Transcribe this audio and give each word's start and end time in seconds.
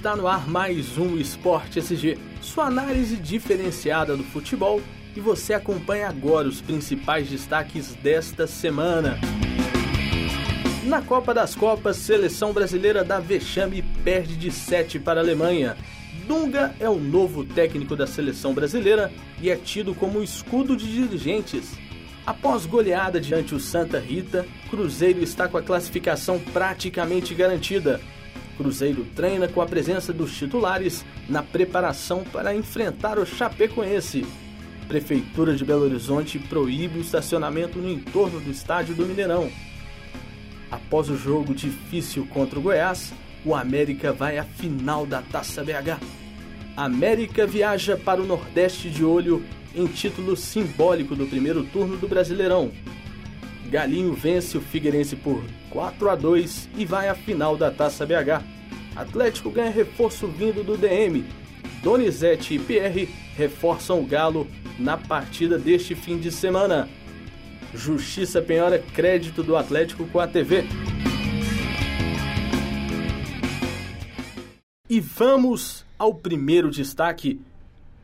Está 0.00 0.16
no 0.16 0.26
ar 0.26 0.48
mais 0.48 0.96
um 0.96 1.18
Esporte 1.18 1.78
SG, 1.78 2.16
sua 2.40 2.64
análise 2.64 3.16
diferenciada 3.16 4.16
do 4.16 4.24
futebol 4.24 4.80
e 5.14 5.20
você 5.20 5.52
acompanha 5.52 6.08
agora 6.08 6.48
os 6.48 6.62
principais 6.62 7.28
destaques 7.28 7.94
desta 7.96 8.46
semana. 8.46 9.18
Na 10.84 11.02
Copa 11.02 11.34
das 11.34 11.54
Copas, 11.54 11.98
seleção 11.98 12.54
brasileira 12.54 13.04
da 13.04 13.20
vexame 13.20 13.82
perde 14.02 14.36
de 14.38 14.50
7 14.50 14.98
para 14.98 15.20
a 15.20 15.22
Alemanha. 15.22 15.76
Dunga 16.26 16.74
é 16.80 16.88
o 16.88 16.98
novo 16.98 17.44
técnico 17.44 17.94
da 17.94 18.06
seleção 18.06 18.54
brasileira 18.54 19.12
e 19.38 19.50
é 19.50 19.56
tido 19.56 19.94
como 19.94 20.22
escudo 20.22 20.78
de 20.78 20.90
dirigentes. 20.90 21.74
Após 22.24 22.64
goleada 22.64 23.20
diante 23.20 23.54
o 23.54 23.60
Santa 23.60 24.00
Rita, 24.00 24.46
Cruzeiro 24.70 25.22
está 25.22 25.46
com 25.46 25.58
a 25.58 25.62
classificação 25.62 26.38
praticamente 26.54 27.34
garantida. 27.34 28.00
Cruzeiro 28.60 29.06
treina 29.16 29.48
com 29.48 29.62
a 29.62 29.66
presença 29.66 30.12
dos 30.12 30.36
titulares 30.36 31.02
na 31.26 31.42
preparação 31.42 32.22
para 32.30 32.54
enfrentar 32.54 33.18
o 33.18 33.24
Chapecoense. 33.24 34.26
Prefeitura 34.86 35.56
de 35.56 35.64
Belo 35.64 35.84
Horizonte 35.84 36.38
proíbe 36.38 36.98
o 36.98 37.00
estacionamento 37.00 37.78
no 37.78 37.90
entorno 37.90 38.38
do 38.38 38.50
estádio 38.50 38.94
do 38.94 39.06
Mineirão. 39.06 39.50
Após 40.70 41.08
o 41.08 41.16
jogo 41.16 41.54
difícil 41.54 42.26
contra 42.26 42.58
o 42.58 42.62
Goiás, 42.62 43.14
o 43.46 43.54
América 43.54 44.12
vai 44.12 44.36
à 44.36 44.44
final 44.44 45.06
da 45.06 45.22
Taça 45.22 45.64
BH. 45.64 45.98
América 46.76 47.46
viaja 47.46 47.96
para 47.96 48.20
o 48.20 48.26
Nordeste 48.26 48.90
de 48.90 49.02
olho 49.02 49.42
em 49.74 49.86
título 49.86 50.36
simbólico 50.36 51.16
do 51.16 51.26
primeiro 51.26 51.64
turno 51.64 51.96
do 51.96 52.06
Brasileirão. 52.06 52.70
Galinho 53.70 54.12
vence 54.12 54.58
o 54.58 54.60
Figueirense 54.60 55.16
por 55.16 55.42
4 55.70 56.10
a 56.10 56.14
2 56.14 56.68
e 56.76 56.84
vai 56.84 57.08
à 57.08 57.14
final 57.14 57.56
da 57.56 57.70
Taça 57.70 58.04
BH. 58.04 58.44
Atlético 58.94 59.50
ganha 59.50 59.70
reforço 59.70 60.26
vindo 60.26 60.64
do 60.64 60.76
DM. 60.76 61.24
Donizete 61.82 62.54
e 62.54 62.58
Pierre 62.58 63.08
reforçam 63.36 64.00
o 64.00 64.06
Galo 64.06 64.46
na 64.78 64.96
partida 64.96 65.58
deste 65.58 65.94
fim 65.94 66.18
de 66.18 66.30
semana. 66.30 66.88
Justiça 67.72 68.42
penhora 68.42 68.78
crédito 68.78 69.42
do 69.42 69.56
Atlético 69.56 70.06
com 70.06 70.18
a 70.18 70.26
TV. 70.26 70.64
E 74.88 74.98
vamos 74.98 75.86
ao 75.96 76.12
primeiro 76.12 76.68
destaque. 76.68 77.40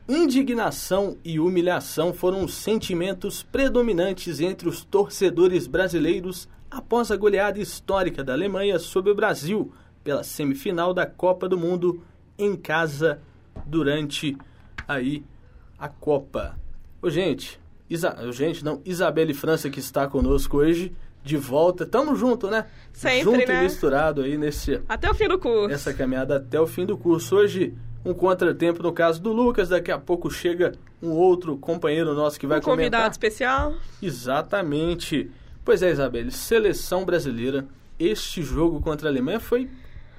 Indignação 0.07 1.17
e 1.21 1.37
humilhação 1.37 2.13
foram 2.13 2.45
os 2.45 2.53
sentimentos 2.53 3.43
predominantes 3.43 4.39
entre 4.39 4.69
os 4.69 4.85
torcedores 4.85 5.67
brasileiros 5.67 6.47
após 6.69 7.11
a 7.11 7.15
goleada 7.15 7.59
histórica 7.59 8.23
da 8.23 8.33
Alemanha 8.33 8.79
sobre 8.79 9.11
o 9.11 9.15
Brasil 9.15 9.73
pela 10.03 10.23
semifinal 10.23 10.93
da 10.93 11.05
Copa 11.05 11.47
do 11.49 11.57
Mundo 11.57 12.01
em 12.37 12.55
casa 12.55 13.19
durante 13.65 14.37
aí 14.87 15.23
a 15.77 15.87
Copa. 15.89 16.57
Ô, 17.01 17.09
gente, 17.09 17.59
Isa, 17.89 18.15
gente, 18.31 18.63
não, 18.63 18.81
Isabelle 18.85 19.33
França 19.33 19.69
que 19.69 19.79
está 19.79 20.07
conosco 20.07 20.57
hoje 20.57 20.93
de 21.23 21.37
volta. 21.37 21.85
Tamo 21.85 22.15
junto, 22.15 22.49
né? 22.49 22.65
Sempre, 22.93 23.23
junto 23.23 23.47
né? 23.47 23.59
e 23.59 23.63
misturado 23.63 24.21
aí 24.21 24.37
nesse 24.37 24.81
Até 24.87 25.09
o 25.09 25.13
fim 25.13 25.27
do 25.27 25.37
curso. 25.37 25.73
essa 25.73 25.93
caminhada 25.93 26.37
até 26.37 26.59
o 26.59 26.67
fim 26.67 26.85
do 26.85 26.97
curso. 26.97 27.35
Hoje 27.35 27.73
um 28.05 28.13
contratempo 28.13 28.81
no 28.81 28.93
caso 28.93 29.21
do 29.21 29.33
Lucas, 29.33 29.69
daqui 29.69 29.91
a 29.91 29.97
pouco 29.99 30.31
chega 30.31 30.73
um 31.01 31.11
outro 31.11 31.57
companheiro 31.57 32.13
nosso 32.13 32.39
que 32.39 32.47
vai 32.47 32.59
um 32.59 32.61
convidado 32.61 32.91
comentar. 32.91 33.11
especial. 33.11 33.73
Exatamente. 34.01 35.29
Pois 35.67 35.83
é, 35.83 35.91
Isabelle, 35.91 36.31
seleção 36.31 37.03
brasileira. 37.03 37.67
Este 37.99 38.41
jogo 38.41 38.79
contra 38.79 39.09
a 39.09 39.11
Alemanha 39.11 39.37
foi 39.37 39.69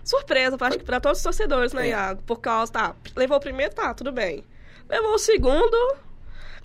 Surpresa, 0.05 0.59
acho 0.61 0.79
que 0.79 0.85
pra 0.85 1.01
todos 1.01 1.21
os 1.21 1.25
torcedores, 1.25 1.73
né, 1.73 1.87
É. 1.87 1.91
Iago? 1.93 2.23
Por 2.27 2.39
causa, 2.39 2.71
tá, 2.71 2.97
levou 3.17 3.39
o 3.39 3.41
primeiro, 3.41 3.75
tá, 3.75 3.95
tudo 3.95 4.13
bem. 4.13 4.45
Levou 4.91 5.15
o 5.15 5.19
segundo, 5.19 5.97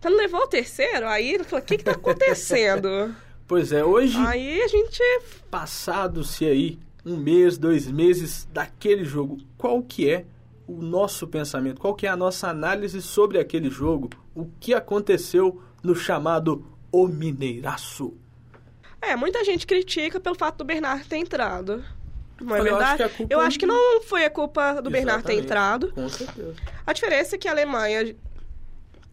tá, 0.02 0.10
não 0.10 0.18
levou 0.18 0.42
o 0.42 0.48
terceiro, 0.48 1.08
aí 1.08 1.34
ele 1.34 1.46
falou, 1.46 1.64
o 1.64 1.66
que 1.66 1.78
que 1.78 1.84
tá 1.86 1.92
acontecendo? 1.92 3.16
Pois 3.48 3.72
é, 3.72 3.86
hoje 3.86 4.18
aí 4.18 4.62
a 4.62 4.68
gente, 4.68 5.02
passado-se 5.50 6.46
aí 6.46 6.78
um 7.06 7.16
mês, 7.16 7.58
dois 7.58 7.90
meses 7.90 8.46
daquele 8.52 9.06
jogo, 9.06 9.38
qual 9.58 9.82
que 9.82 10.10
é 10.10 10.26
o 10.68 10.82
nosso 10.82 11.26
pensamento? 11.26 11.80
Qual 11.80 11.96
que 11.96 12.06
é 12.06 12.10
a 12.10 12.18
nossa 12.18 12.50
análise 12.50 13.02
sobre 13.02 13.40
aquele 13.40 13.70
jogo? 13.70 14.10
O 14.36 14.46
que 14.60 14.74
aconteceu 14.74 15.62
no 15.82 15.96
chamado 15.96 16.66
O 16.92 17.08
Mineiraço? 17.08 18.18
É, 19.04 19.16
muita 19.16 19.44
gente 19.44 19.66
critica 19.68 20.20
pelo 20.20 20.36
fato 20.36 20.58
do 20.58 20.64
Bernard 20.66 21.04
ter 21.06 21.18
entrado. 21.18 21.84
Não 22.42 22.56
é 22.56 22.60
Eu 22.60 22.64
acho 22.64 22.70
verdade? 22.78 22.98
que 22.98 23.04
a 23.04 23.10
culpa 23.10 23.34
Eu 23.34 23.42
é 23.42 23.46
acho 23.46 23.60
que 23.60 23.66
de- 23.66 23.72
não 23.72 24.02
foi 24.02 24.26
a 24.26 24.30
culpa 24.30 24.82
do 24.82 24.90
Bernard 24.90 25.24
ter 25.24 25.34
Exatamente, 25.34 25.46
entrado. 25.46 25.92
Com 25.94 26.10
certeza. 26.10 26.56
A 26.86 26.92
diferença 26.94 27.36
é 27.36 27.38
que 27.40 27.48
a 27.48 27.52
Alemanha 27.52 28.16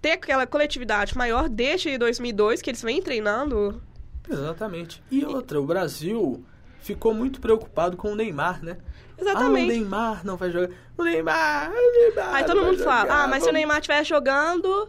ter 0.01 0.13
aquela 0.13 0.47
coletividade 0.47 1.17
maior 1.17 1.49
desde 1.49 1.97
2002, 1.99 2.63
que 2.63 2.71
eles 2.71 2.83
vêm 2.83 3.01
treinando. 3.03 3.81
Exatamente. 4.29 5.03
E 5.11 5.25
outra, 5.25 5.61
o 5.61 5.67
Brasil 5.67 6.43
ficou 6.81 7.13
muito 7.13 7.41
preocupado 7.41 7.97
com 7.97 8.13
o 8.13 8.17
Neymar, 8.17 8.63
né? 8.65 8.79
Ah, 8.81 9.15
o 9.19 9.23
Exatamente. 9.23 9.69
Neymar 9.69 10.25
não 10.25 10.37
vai 10.37 10.51
jogar. 10.51 10.71
O 10.97 11.05
Neymar, 11.05 11.71
o 11.71 11.93
Neymar. 12.01 12.35
Aí 12.35 12.45
todo 12.45 12.65
mundo 12.65 12.83
fala, 12.83 13.25
ah, 13.25 13.29
mas 13.29 13.43
se 13.43 13.49
o 13.49 13.53
vamos- 13.53 13.53
Neymar 13.55 13.77
estiver 13.79 14.05
jogando, 14.05 14.89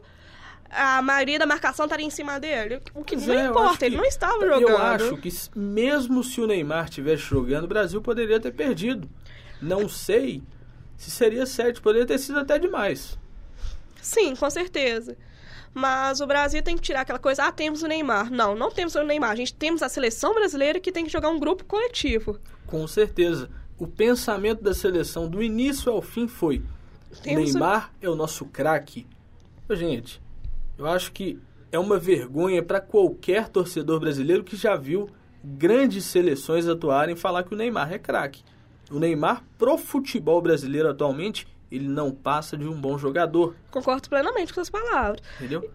a 0.72 1.02
maioria 1.02 1.38
da 1.40 1.46
marcação 1.46 1.86
estaria 1.86 2.06
em 2.06 2.10
cima 2.10 2.40
dele. 2.40 2.82
O 2.94 3.04
que 3.04 3.16
Pois 3.16 3.28
não 3.28 3.36
é, 3.36 3.46
importa, 3.48 3.86
ele 3.86 3.96
que- 3.96 4.02
não 4.02 4.08
estava 4.08 4.40
jogando. 4.46 4.70
Eu 4.70 4.78
acho 4.78 5.18
que 5.18 5.30
mesmo 5.56 6.24
se 6.24 6.40
o 6.42 6.48
Neymar 6.48 6.86
estivesse 6.86 7.24
jogando, 7.24 7.66
o 7.66 7.68
Brasil 7.68 8.02
poderia 8.02 8.40
ter 8.40 8.52
perdido. 8.52 9.10
Não 9.62 9.88
sei 9.90 10.42
se 10.98 11.12
seria 11.12 11.46
certo, 11.46 11.82
poderia 11.82 12.06
ter 12.08 12.18
sido 12.18 12.40
até 12.40 12.58
demais. 12.58 13.18
Sim, 14.02 14.36
com 14.36 14.50
certeza. 14.50 15.16
Mas 15.74 16.20
o 16.20 16.28
Brasil 16.28 16.62
tem 16.62 16.76
que 16.76 16.82
tirar 16.82 17.02
aquela 17.02 17.20
coisa, 17.20 17.46
ah, 17.46 17.52
temos 17.52 17.82
o 17.82 17.88
Neymar. 17.88 18.30
Não, 18.32 18.56
não 18.56 18.70
temos 18.70 18.94
o 18.96 19.04
Neymar. 19.04 19.32
A 19.32 19.36
gente 19.36 19.54
temos 19.54 19.82
a 19.82 19.88
seleção 19.90 20.34
brasileira 20.34 20.80
que 20.80 20.92
tem 20.92 21.06
que 21.06 21.12
jogar 21.12 21.30
um 21.30 21.40
grupo 21.40 21.64
coletivo. 21.66 22.38
Com 22.68 22.86
certeza. 22.88 23.50
O 23.78 23.88
pensamento 23.88 24.62
da 24.62 24.74
seleção 24.74 25.30
do 25.30 25.42
início 25.42 25.92
ao 25.92 26.02
fim 26.02 26.28
foi: 26.28 26.62
Temos 27.24 27.52
o- 27.52 27.54
Neymar 27.54 27.92
é 28.02 28.10
o 28.10 28.16
nosso 28.16 28.46
craque. 28.46 29.08
Gente, 29.70 30.22
eu 30.82 30.88
acho 30.88 31.12
que 31.12 31.40
é 31.72 31.78
uma 31.78 31.98
vergonha 31.98 32.64
para 32.64 32.82
qualquer 32.82 33.48
torcedor 33.48 34.00
brasileiro 34.00 34.44
que 34.44 34.56
já 34.56 34.76
viu 34.76 35.10
grandes 35.44 36.06
seleções 36.06 36.68
atuarem 36.68 37.16
falar 37.16 37.44
que 37.44 37.54
o 37.54 37.58
Neymar 37.58 37.94
é 37.94 38.00
craque. 38.00 38.44
O 38.90 39.00
Neymar, 39.00 39.44
pro 39.58 39.78
futebol 39.78 40.42
brasileiro 40.42 40.90
atualmente, 40.90 41.48
ele 41.72 41.88
não 41.88 42.12
passa 42.12 42.58
de 42.58 42.68
um 42.68 42.74
bom 42.74 42.98
jogador, 42.98 43.56
Concordo 43.70 44.10
plenamente 44.10 44.52
com 44.52 44.56
suas 44.56 44.70
palavras. 44.70 45.22
entendeu? 45.38 45.70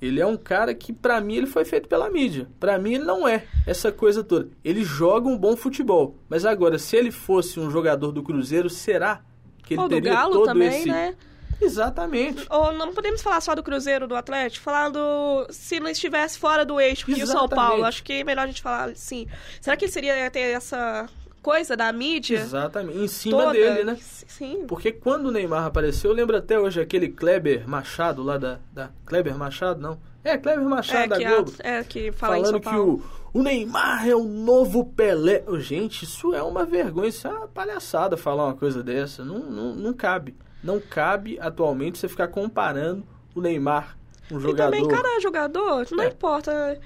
Ele 0.00 0.20
é 0.20 0.26
um 0.26 0.36
cara 0.36 0.74
que, 0.74 0.92
pra 0.92 1.20
mim, 1.20 1.36
ele 1.36 1.46
foi 1.46 1.64
feito 1.64 1.88
pela 1.88 2.10
mídia. 2.10 2.48
Pra 2.58 2.78
mim, 2.78 2.94
ele 2.94 3.04
não 3.04 3.26
é 3.26 3.44
essa 3.66 3.92
coisa 3.92 4.24
toda. 4.24 4.48
Ele 4.64 4.82
joga 4.82 5.28
um 5.28 5.38
bom 5.38 5.56
futebol. 5.56 6.16
Mas 6.28 6.44
agora, 6.44 6.76
se 6.76 6.96
ele 6.96 7.12
fosse 7.12 7.60
um 7.60 7.70
jogador 7.70 8.10
do 8.10 8.20
Cruzeiro, 8.20 8.68
será 8.68 9.22
que 9.62 9.74
ele 9.74 9.82
Ou 9.82 9.88
do 9.88 9.94
teria 9.94 10.12
Galo 10.12 10.32
todo 10.32 10.46
também, 10.46 10.80
esse... 10.80 10.88
né? 10.88 11.14
Exatamente. 11.62 12.46
Ou 12.50 12.72
não 12.72 12.92
podemos 12.92 13.22
falar 13.22 13.40
só 13.40 13.54
do 13.54 13.62
Cruzeiro, 13.62 14.06
do 14.06 14.14
Atlético, 14.16 14.64
falar 14.64 14.88
do. 14.90 15.46
Se 15.50 15.80
não 15.80 15.88
estivesse 15.88 16.38
fora 16.38 16.64
do 16.64 16.80
eixo 16.80 17.06
Rio 17.06 17.26
São 17.26 17.44
Exatamente. 17.44 17.54
Paulo. 17.54 17.84
Acho 17.84 18.02
que 18.02 18.14
é 18.14 18.24
melhor 18.24 18.44
a 18.44 18.46
gente 18.46 18.62
falar 18.62 18.90
assim. 18.90 19.26
Será 19.60 19.76
que 19.76 19.88
seria 19.88 20.30
ter 20.30 20.40
essa 20.40 21.08
coisa 21.42 21.76
da 21.76 21.92
mídia? 21.92 22.38
Exatamente. 22.40 22.98
Em 22.98 23.08
cima 23.08 23.38
toda? 23.38 23.52
dele, 23.52 23.84
né? 23.84 23.98
Sim. 24.00 24.64
Porque 24.66 24.92
quando 24.92 25.26
o 25.26 25.30
Neymar 25.30 25.66
apareceu, 25.66 26.10
eu 26.10 26.16
lembro 26.16 26.36
até 26.36 26.58
hoje 26.58 26.80
aquele 26.80 27.08
Kleber 27.08 27.68
Machado 27.68 28.22
lá 28.22 28.38
da... 28.38 28.58
da... 28.72 28.90
Kleber 29.04 29.36
Machado, 29.36 29.80
não? 29.80 29.98
É, 30.24 30.38
Kleber 30.38 30.64
Machado 30.64 31.14
É 31.14 31.18
da 31.18 31.34
Globo. 31.34 31.52
a, 31.62 31.68
é 31.68 31.84
que 31.84 32.12
fala 32.12 32.36
falando 32.36 32.60
que 32.60 32.76
o, 32.76 33.02
o 33.34 33.42
Neymar 33.42 34.08
é 34.08 34.14
o 34.14 34.22
novo 34.22 34.84
Pelé. 34.84 35.42
Gente, 35.58 36.04
isso 36.04 36.32
é 36.32 36.42
uma 36.42 36.64
vergonha, 36.64 37.08
isso 37.08 37.26
é 37.26 37.30
uma 37.30 37.48
palhaçada 37.48 38.16
falar 38.16 38.44
uma 38.44 38.54
coisa 38.54 38.82
dessa. 38.82 39.24
Não, 39.24 39.40
não, 39.40 39.74
não 39.74 39.92
cabe. 39.92 40.36
Não 40.62 40.80
cabe 40.80 41.38
atualmente 41.40 41.98
você 41.98 42.08
ficar 42.08 42.28
comparando 42.28 43.04
o 43.34 43.40
Neymar, 43.40 43.96
um 44.30 44.38
E 44.38 44.40
jogador. 44.40 44.70
também, 44.76 44.88
cada 44.88 45.20
jogador, 45.20 45.86
não 45.90 46.04
É. 46.04 46.08
importa. 46.08 46.80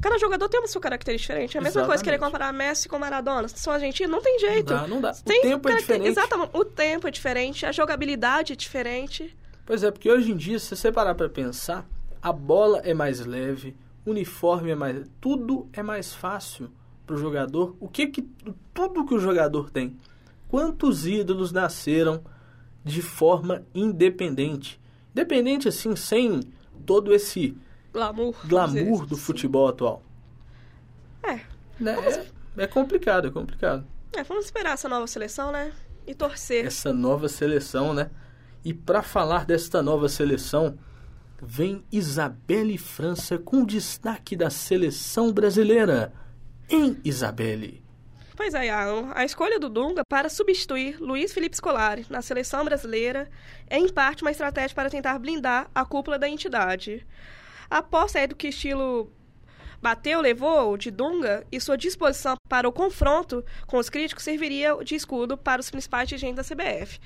Cada 0.00 0.16
jogador 0.18 0.48
tem 0.48 0.58
uma 0.60 0.66
sua 0.68 0.80
característica 0.80 1.34
diferente. 1.34 1.56
É 1.56 1.60
a 1.60 1.62
mesma 1.62 1.84
coisa 1.84 2.02
que 2.02 2.04
querer 2.04 2.16
Exatamente. 2.16 2.32
comparar 2.32 2.52
Messi 2.54 2.88
com 2.88 2.98
Maradona. 2.98 3.48
Se 3.48 3.58
são 3.58 3.72
argentinos, 3.72 4.10
não 4.10 4.22
tem 4.22 4.38
jeito. 4.38 4.72
Não 4.72 4.80
dá, 4.82 4.88
não 4.88 5.00
dá. 5.00 5.10
O 5.12 5.22
Tem 5.24 5.42
tempo 5.42 5.68
é 5.68 5.76
diferente. 5.76 6.08
Exatamente. 6.08 6.50
O 6.54 6.64
tempo 6.64 7.06
é 7.06 7.10
diferente, 7.10 7.66
a 7.66 7.72
jogabilidade 7.72 8.54
é 8.54 8.56
diferente. 8.56 9.36
Pois 9.66 9.82
é, 9.82 9.90
porque 9.90 10.10
hoje 10.10 10.32
em 10.32 10.36
dia, 10.36 10.58
se 10.58 10.74
você 10.74 10.90
parar 10.90 11.14
pra 11.14 11.28
pensar, 11.28 11.86
a 12.22 12.32
bola 12.32 12.78
é 12.78 12.94
mais 12.94 13.20
leve, 13.26 13.76
o 14.06 14.10
uniforme 14.10 14.70
é 14.70 14.74
mais. 14.74 15.06
Tudo 15.20 15.68
é 15.72 15.82
mais 15.82 16.14
fácil 16.14 16.70
pro 17.06 17.18
jogador. 17.18 17.76
O 17.78 17.86
que 17.86 18.06
que. 18.06 18.22
Tudo 18.72 19.04
que 19.04 19.14
o 19.14 19.18
jogador 19.18 19.68
tem. 19.70 19.98
Quantos 20.48 21.06
ídolos 21.06 21.52
nasceram 21.52 22.24
de 22.84 23.02
forma 23.02 23.64
independente? 23.74 24.80
Independente, 25.12 25.68
assim, 25.68 25.94
sem 25.96 26.40
todo 26.86 27.14
esse 27.14 27.56
Glamour. 27.92 28.34
glamour 28.46 29.06
do 29.06 29.14
assim. 29.14 29.24
futebol 29.24 29.68
atual. 29.68 30.02
É. 31.22 31.40
Né? 31.78 31.96
É, 32.56 32.64
é 32.64 32.66
complicado, 32.66 33.28
é 33.28 33.30
complicado. 33.30 33.86
É, 34.16 34.22
vamos 34.22 34.44
esperar 34.46 34.74
essa 34.74 34.88
nova 34.88 35.06
seleção, 35.06 35.52
né? 35.52 35.72
E 36.06 36.14
torcer. 36.14 36.66
Essa 36.66 36.92
nova 36.92 37.28
seleção, 37.28 37.94
né? 37.94 38.10
E 38.64 38.74
para 38.74 39.02
falar 39.02 39.46
desta 39.46 39.82
nova 39.82 40.08
seleção, 40.08 40.78
vem 41.40 41.84
Isabelle 41.90 42.76
França 42.76 43.38
com 43.38 43.64
destaque 43.64 44.36
da 44.36 44.50
seleção 44.50 45.32
brasileira. 45.32 46.12
Em 46.68 46.98
Isabelle. 47.04 47.82
Pois 48.40 48.54
é, 48.54 48.70
Alan. 48.70 49.12
A 49.14 49.22
escolha 49.22 49.60
do 49.60 49.68
Dunga 49.68 50.00
para 50.08 50.30
substituir 50.30 50.98
Luiz 50.98 51.30
Felipe 51.30 51.54
Scolari 51.54 52.06
na 52.08 52.22
seleção 52.22 52.64
brasileira 52.64 53.30
é, 53.68 53.76
em 53.76 53.86
parte, 53.86 54.22
uma 54.22 54.30
estratégia 54.30 54.74
para 54.74 54.88
tentar 54.88 55.18
blindar 55.18 55.70
a 55.74 55.84
cúpula 55.84 56.18
da 56.18 56.26
entidade. 56.26 57.06
A 57.70 57.78
aposta 57.78 58.18
é 58.18 58.26
do 58.26 58.34
que 58.34 58.48
estilo 58.48 59.12
bateu, 59.82 60.22
levou 60.22 60.78
de 60.78 60.90
Dunga 60.90 61.46
e 61.52 61.60
sua 61.60 61.76
disposição 61.76 62.34
para 62.48 62.66
o 62.66 62.72
confronto 62.72 63.44
com 63.66 63.76
os 63.76 63.90
críticos 63.90 64.24
serviria 64.24 64.74
de 64.82 64.94
escudo 64.94 65.36
para 65.36 65.60
os 65.60 65.70
principais 65.70 66.08
dirigentes 66.08 66.36
da 66.36 66.42
CBF. 66.42 66.98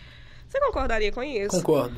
Você 0.47 0.61
concordaria 0.61 1.11
com 1.11 1.21
isso? 1.25 1.57
Concordo. 1.57 1.97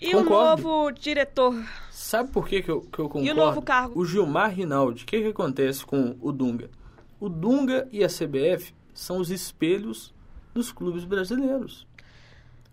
E 0.00 0.12
Concordo. 0.12 0.62
o 0.62 0.72
novo 0.72 0.90
diretor. 0.90 1.54
Sabe 1.90 2.30
por 2.30 2.48
que, 2.48 2.62
que, 2.62 2.70
eu, 2.70 2.80
que 2.80 2.98
eu 2.98 3.10
concordo? 3.10 3.28
E 3.28 3.30
o 3.30 3.34
novo 3.34 3.60
cargo? 3.60 4.00
O 4.00 4.06
Gilmar 4.06 4.54
Rinaldi. 4.54 5.02
O 5.02 5.06
que, 5.06 5.20
que 5.20 5.28
acontece 5.28 5.84
com 5.84 6.16
o 6.22 6.32
Dunga? 6.32 6.70
O 7.20 7.28
Dunga 7.28 7.88
e 7.92 8.04
a 8.04 8.08
CBF 8.08 8.74
são 8.92 9.18
os 9.18 9.30
espelhos 9.30 10.14
dos 10.54 10.72
clubes 10.72 11.04
brasileiros. 11.04 11.86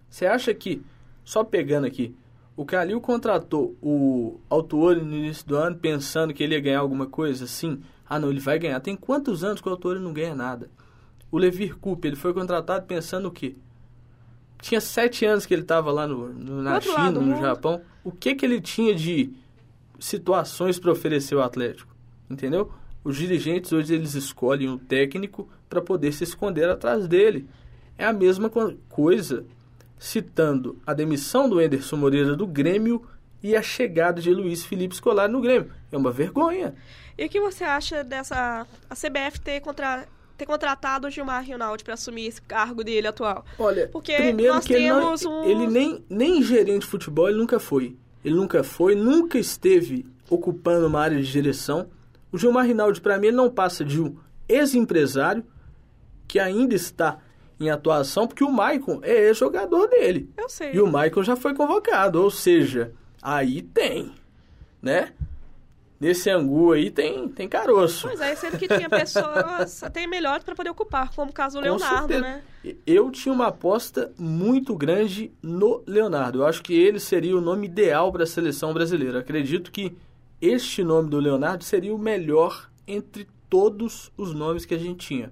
Você 0.09 0.25
acha 0.25 0.53
que, 0.53 0.81
só 1.23 1.43
pegando 1.43 1.85
aqui, 1.87 2.15
o 2.55 2.65
Calil 2.65 3.01
contratou 3.01 3.75
o 3.81 4.39
Autuori 4.49 5.01
no 5.01 5.15
início 5.15 5.47
do 5.47 5.55
ano 5.55 5.75
pensando 5.77 6.33
que 6.33 6.43
ele 6.43 6.53
ia 6.55 6.61
ganhar 6.61 6.79
alguma 6.79 7.07
coisa 7.07 7.45
assim? 7.45 7.81
Ah, 8.07 8.19
não, 8.19 8.29
ele 8.29 8.39
vai 8.39 8.59
ganhar. 8.59 8.79
Tem 8.79 8.95
quantos 8.95 9.43
anos 9.43 9.59
que 9.59 9.67
o 9.67 9.71
Autuori 9.71 9.99
não 9.99 10.13
ganha 10.13 10.35
nada? 10.35 10.69
O 11.31 11.37
Levir 11.37 11.77
Coupe, 11.77 12.07
ele 12.07 12.15
foi 12.15 12.31
contratado 12.33 12.85
pensando 12.85 13.27
o 13.27 13.31
quê? 13.31 13.55
Tinha 14.61 14.79
sete 14.79 15.25
anos 15.25 15.45
que 15.45 15.53
ele 15.53 15.63
estava 15.63 15.91
lá 15.91 16.07
no, 16.07 16.29
no- 16.31 16.61
na 16.61 16.75
outro 16.75 16.91
China, 16.91 17.11
no. 17.11 17.35
Japão. 17.37 17.81
O 18.03 18.11
que 18.11 18.35
que 18.35 18.45
ele 18.45 18.61
tinha 18.61 18.93
de 18.93 19.33
situações 19.99 20.77
para 20.79 20.91
oferecer 20.91 21.35
ao 21.35 21.41
Atlético? 21.41 21.93
Entendeu? 22.29 22.71
Os 23.03 23.17
dirigentes 23.17 23.71
hoje 23.73 23.93
eles 23.93 24.13
escolhem 24.13 24.69
o 24.69 24.77
técnico 24.77 25.49
para 25.69 25.81
poder 25.81 26.11
se 26.13 26.23
esconder 26.23 26.69
atrás 26.69 27.07
dele. 27.07 27.47
É 27.97 28.05
a 28.05 28.13
mesma 28.13 28.49
co- 28.49 28.73
coisa 28.89 29.45
citando 29.99 30.77
a 30.85 30.93
demissão 30.93 31.49
do 31.49 31.61
Enderson 31.61 31.95
Moreira 31.97 32.35
do 32.35 32.45
Grêmio 32.47 33.03
e 33.41 33.55
a 33.55 33.61
chegada 33.61 34.21
de 34.21 34.33
Luiz 34.33 34.65
Felipe 34.65 34.95
Scolari 34.95 35.31
no 35.31 35.41
Grêmio. 35.41 35.69
É 35.91 35.97
uma 35.97 36.11
vergonha. 36.11 36.73
E 37.17 37.25
o 37.25 37.29
que 37.29 37.39
você 37.39 37.63
acha 37.63 38.03
dessa. 38.03 38.65
a 38.89 38.95
CBF 38.95 39.39
ter, 39.41 39.59
contra, 39.59 40.07
ter 40.37 40.45
contratado 40.45 41.07
o 41.07 41.09
Gilmar 41.11 41.43
Rinaldi 41.43 41.83
para 41.83 41.93
assumir 41.93 42.27
esse 42.27 42.41
cargo 42.41 42.83
dele 42.83 43.07
atual? 43.07 43.45
Olha, 43.59 43.87
Porque 43.91 44.15
primeiro 44.15 44.55
nós 44.55 44.65
que 44.65 44.73
ele, 44.73 44.89
não- 44.89 44.99
temos 45.01 45.25
um- 45.25 45.43
ele 45.43 45.67
nem, 45.67 46.03
nem 46.09 46.41
gerente 46.41 46.81
de 46.81 46.87
futebol 46.87 47.27
ele 47.29 47.37
nunca 47.37 47.59
foi. 47.59 47.95
Ele 48.23 48.35
nunca 48.35 48.63
foi, 48.63 48.95
nunca 48.95 49.37
esteve 49.37 50.05
ocupando 50.29 50.87
uma 50.87 51.01
área 51.01 51.21
de 51.21 51.29
direção. 51.31 51.87
O 52.33 52.37
Gilmar 52.37 52.65
Rinaldi, 52.65 52.99
para 52.99 53.19
mim, 53.19 53.27
ele 53.27 53.37
não 53.37 53.49
passa 53.49 53.85
de 53.85 54.01
um 54.01 54.17
ex-empresário 54.49 55.45
que 56.27 56.39
ainda 56.39 56.73
está 56.73 57.19
em 57.59 57.69
atuação, 57.69 58.27
porque 58.27 58.43
o 58.43 58.51
Maicon 58.51 58.99
é 59.03 59.27
ex-jogador 59.27 59.87
dele. 59.87 60.29
Eu 60.35 60.49
sei. 60.49 60.73
E 60.73 60.81
o 60.81 60.87
Maicon 60.91 61.21
já 61.21 61.35
foi 61.35 61.53
convocado, 61.53 62.21
ou 62.21 62.31
seja, 62.31 62.91
aí 63.21 63.61
tem, 63.61 64.11
né? 64.81 65.13
Nesse 65.99 66.29
angu 66.29 66.73
aí 66.73 66.89
tem, 66.89 67.29
tem 67.29 67.47
caroço. 67.47 68.07
Pois 68.07 68.19
é, 68.19 68.35
sendo 68.35 68.57
que 68.57 68.67
tinha 68.67 68.89
pessoas 68.89 69.81
até 69.83 70.05
melhores 70.07 70.43
para 70.43 70.55
poder 70.55 70.71
ocupar, 70.71 71.13
como 71.15 71.29
o 71.29 71.33
caso 71.33 71.59
do 71.59 71.61
Com 71.61 71.69
Leonardo, 71.77 72.13
certeza. 72.13 72.21
né? 72.21 72.41
Eu 72.85 73.11
tinha 73.11 73.31
uma 73.31 73.47
aposta 73.47 74.11
muito 74.17 74.75
grande 74.75 75.31
no 75.41 75.81
Leonardo. 75.87 76.39
Eu 76.39 76.47
acho 76.47 76.61
que 76.63 76.73
ele 76.73 76.99
seria 76.99 77.37
o 77.37 77.41
nome 77.41 77.67
ideal 77.67 78.11
para 78.11 78.23
a 78.23 78.27
seleção 78.27 78.73
brasileira. 78.73 79.19
Acredito 79.19 79.71
que 79.71 79.95
este 80.45 80.83
nome 80.83 81.09
do 81.09 81.19
Leonardo 81.19 81.63
seria 81.63 81.93
o 81.93 81.97
melhor 81.97 82.69
entre 82.87 83.27
todos 83.49 84.11
os 84.17 84.33
nomes 84.33 84.65
que 84.65 84.73
a 84.73 84.77
gente 84.77 85.05
tinha. 85.07 85.31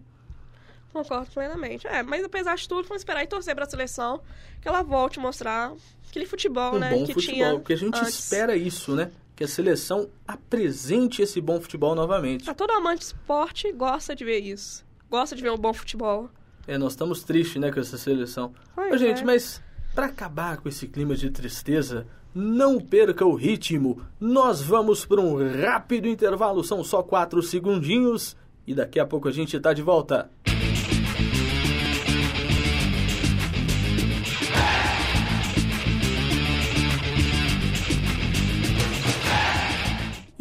Concordo 0.94 1.32
plenamente. 1.32 1.88
É, 1.88 2.04
mas 2.04 2.24
apesar 2.24 2.56
de 2.56 2.68
tudo, 2.68 2.88
vamos 2.88 3.02
esperar 3.02 3.24
e 3.24 3.28
torcer 3.28 3.56
para 3.56 3.66
a 3.66 3.70
seleção 3.70 4.22
que 4.62 4.68
ela 4.68 4.82
volte 4.84 5.20
a 5.20 5.22
mostrar 5.22 5.74
aquele 6.10 6.26
futebol, 6.26 6.76
Um 6.76 6.80
né? 6.80 6.90
bom 6.92 7.06
que 7.06 7.14
futebol, 7.14 7.34
tinha 7.36 7.54
porque 7.56 7.74
a 7.74 7.78
gente 7.78 7.98
antes. 7.98 8.20
espera 8.20 8.56
isso, 8.56 8.94
né? 8.96 9.10
Que 9.36 9.46
a 9.46 9.48
seleção 9.48 10.10
apresente 10.28 11.22
esse 11.22 11.40
bom 11.42 11.60
futebol 11.62 11.96
novamente. 11.96 12.50
Ah, 12.50 12.54
Todo 12.54 12.72
amante 12.72 13.00
de 13.00 13.06
esporte 13.06 13.72
gosta 13.72 14.16
de 14.16 14.24
ver 14.26 14.40
isso. 14.40 14.86
Gosta 15.10 15.36
de 15.36 15.42
ver 15.42 15.52
um 15.52 15.58
bom 15.58 15.74
futebol. 15.74 16.30
É, 16.68 16.78
nós 16.78 16.94
estamos 16.94 17.24
tristes, 17.24 17.60
né, 17.60 17.72
com 17.72 17.80
essa 17.80 17.98
seleção. 17.98 18.54
Pois 18.76 19.00
gente, 19.00 19.22
é. 19.22 19.26
mas 19.26 19.62
para 19.96 20.06
acabar 20.08 20.58
com 20.58 20.70
esse 20.70 20.88
clima 20.88 21.16
de 21.16 21.32
tristeza, 21.32 22.06
não 22.34 22.80
perca 22.80 23.26
o 23.26 23.36
ritmo. 23.36 24.02
Nós 24.20 24.62
vamos 24.62 25.06
para 25.06 25.22
um 25.22 25.36
rápido 25.62 26.08
intervalo, 26.08 26.64
são 26.64 26.84
só 26.84 27.04
quatro 27.04 27.42
segundinhos 27.42 28.36
e 28.66 28.74
daqui 28.74 29.00
a 29.00 29.06
pouco 29.06 29.28
a 29.28 29.32
gente 29.32 29.60
tá 29.60 29.74
de 29.74 29.82
volta. 29.82 30.30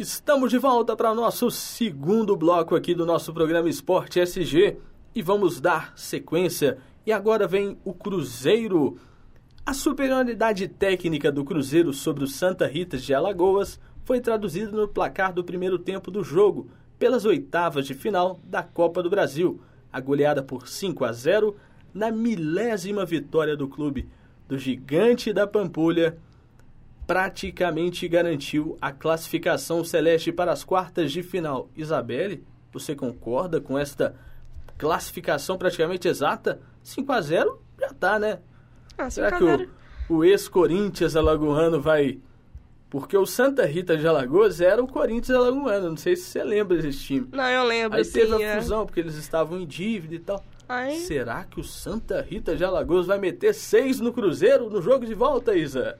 Estamos 0.01 0.49
de 0.49 0.57
volta 0.57 0.95
para 0.95 1.13
nosso 1.13 1.51
segundo 1.51 2.35
bloco 2.35 2.75
aqui 2.75 2.95
do 2.95 3.05
nosso 3.05 3.31
programa 3.31 3.69
Esporte 3.69 4.19
SG 4.19 4.77
e 5.13 5.21
vamos 5.21 5.61
dar 5.61 5.93
sequência. 5.95 6.79
E 7.05 7.11
agora 7.11 7.47
vem 7.47 7.77
o 7.85 7.93
Cruzeiro. 7.93 8.97
A 9.63 9.75
superioridade 9.75 10.67
técnica 10.67 11.31
do 11.31 11.45
Cruzeiro 11.45 11.93
sobre 11.93 12.23
o 12.23 12.27
Santa 12.27 12.65
Rita 12.65 12.97
de 12.97 13.13
Alagoas 13.13 13.79
foi 14.03 14.19
traduzida 14.19 14.71
no 14.71 14.87
placar 14.87 15.31
do 15.31 15.43
primeiro 15.43 15.77
tempo 15.77 16.09
do 16.09 16.23
jogo, 16.23 16.67
pelas 16.97 17.25
oitavas 17.25 17.85
de 17.85 17.93
final 17.93 18.39
da 18.43 18.63
Copa 18.63 19.03
do 19.03 19.09
Brasil. 19.09 19.61
A 19.93 19.99
goleada 19.99 20.41
por 20.41 20.67
5 20.67 21.05
a 21.05 21.11
0 21.11 21.55
na 21.93 22.09
milésima 22.09 23.05
vitória 23.05 23.55
do 23.55 23.67
clube 23.67 24.09
do 24.47 24.57
Gigante 24.57 25.31
da 25.31 25.45
Pampulha 25.45 26.17
praticamente 27.05 28.07
garantiu 28.07 28.77
a 28.81 28.91
classificação 28.91 29.83
celeste 29.83 30.31
para 30.31 30.51
as 30.51 30.63
quartas 30.63 31.11
de 31.11 31.21
final. 31.21 31.69
Isabelle, 31.75 32.43
você 32.73 32.95
concorda 32.95 33.61
com 33.61 33.77
esta 33.77 34.15
classificação 34.77 35.55
praticamente 35.55 36.07
exata? 36.07 36.59
5 36.81 37.11
a 37.11 37.21
0 37.21 37.61
já 37.79 37.89
tá, 37.93 38.17
né? 38.17 38.39
Ah, 38.97 39.09
Será 39.09 39.29
5 39.29 39.35
a 39.35 39.39
que 39.57 39.57
0. 39.63 39.71
o, 40.09 40.15
o 40.15 40.25
ex-Corinthians 40.25 41.15
alagoano 41.15 41.81
vai. 41.81 42.19
Porque 42.89 43.17
o 43.17 43.25
Santa 43.25 43.65
Rita 43.65 43.95
de 43.95 44.05
Alagoas 44.05 44.59
era 44.59 44.83
o 44.83 44.87
Corinthians 44.87 45.37
alagoano. 45.37 45.91
Não 45.91 45.97
sei 45.97 46.15
se 46.15 46.23
você 46.23 46.43
lembra 46.43 46.77
desse 46.77 46.99
time. 46.99 47.27
Não, 47.31 47.47
eu 47.47 47.63
lembro, 47.63 47.97
Aí 47.97 48.03
sim. 48.03 48.11
teve 48.19 48.33
a 48.35 48.41
é. 48.41 48.59
fusão, 48.59 48.85
porque 48.85 48.99
eles 48.99 49.15
estavam 49.15 49.57
em 49.59 49.65
dívida 49.65 50.15
e 50.15 50.19
tal. 50.19 50.43
Aí, 50.67 50.97
Será 50.99 51.43
que 51.45 51.59
o 51.59 51.63
Santa 51.63 52.21
Rita 52.21 52.55
de 52.55 52.65
Alagoas 52.65 53.05
vai 53.07 53.17
meter 53.17 53.53
seis 53.53 53.99
no 54.01 54.11
Cruzeiro 54.11 54.69
no 54.69 54.81
jogo 54.81 55.05
de 55.05 55.13
volta, 55.13 55.55
Isa? 55.55 55.97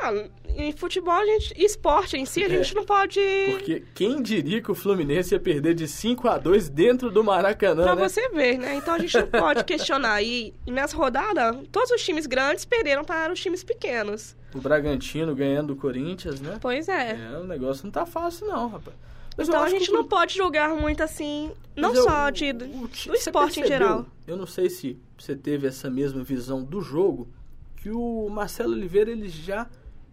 Ah, 0.00 0.12
em 0.56 0.72
futebol, 0.72 1.12
a 1.14 1.24
gente, 1.26 1.54
esporte 1.62 2.16
em 2.16 2.24
si, 2.24 2.42
a 2.42 2.46
É. 2.46 2.50
gente 2.50 2.74
não 2.74 2.84
pode... 2.84 3.20
Porque 3.50 3.84
quem 3.94 4.22
diria 4.22 4.60
que 4.62 4.70
o 4.70 4.74
Fluminense 4.74 5.34
ia 5.34 5.40
perder 5.40 5.74
de 5.74 5.86
5 5.86 6.26
a 6.28 6.38
2 6.38 6.68
dentro 6.68 7.10
do 7.10 7.22
Maracanã, 7.22 7.84
Pra 7.84 7.94
né? 7.96 8.08
você 8.08 8.28
ver, 8.30 8.58
né? 8.58 8.74
Então 8.76 8.94
a 8.94 8.98
gente 8.98 9.16
não 9.16 9.26
pode 9.30 9.64
questionar. 9.64 10.22
E, 10.22 10.52
e 10.66 10.70
nessa 10.70 10.96
rodada, 10.96 11.54
todos 11.70 11.90
os 11.90 12.02
times 12.04 12.26
grandes 12.26 12.64
perderam 12.64 13.04
para 13.04 13.32
os 13.32 13.40
times 13.40 13.62
pequenos. 13.64 14.36
O 14.54 14.58
Bragantino 14.60 15.34
ganhando 15.34 15.68
do 15.74 15.76
Corinthians, 15.76 16.40
né? 16.40 16.58
Pois 16.60 16.88
é. 16.88 17.18
É, 17.32 17.38
o 17.38 17.44
negócio 17.44 17.84
não 17.84 17.90
tá 17.90 18.06
fácil 18.06 18.46
não, 18.46 18.68
rapaz. 18.68 18.96
Mas 19.36 19.48
Então 19.48 19.62
a 19.62 19.66
que 19.66 19.70
gente 19.78 19.90
o 19.90 19.94
não 19.94 20.04
pode 20.04 20.34
julgar 20.36 20.70
muito 20.74 21.00
assim, 21.02 21.52
não 21.76 21.94
eu- 21.94 22.02
só 22.02 22.28
de, 22.30 22.50
o 22.50 22.54
do 22.54 22.88
ti- 22.88 23.08
você 23.08 23.28
esporte 23.28 23.60
em 23.60 23.66
geral. 23.66 24.04
Eu 24.26 24.36
não 24.36 24.46
sei 24.46 24.68
se 24.68 24.98
você 25.16 25.36
teve 25.36 25.66
essa 25.68 25.88
mesma 25.88 26.24
visão 26.24 26.64
do 26.64 26.80
jogo, 26.80 27.28
que 27.76 27.88
o 27.90 28.28
Marcelo 28.28 28.72
Oliveira 28.72 29.12
ele 29.12 29.28
já 29.28 29.68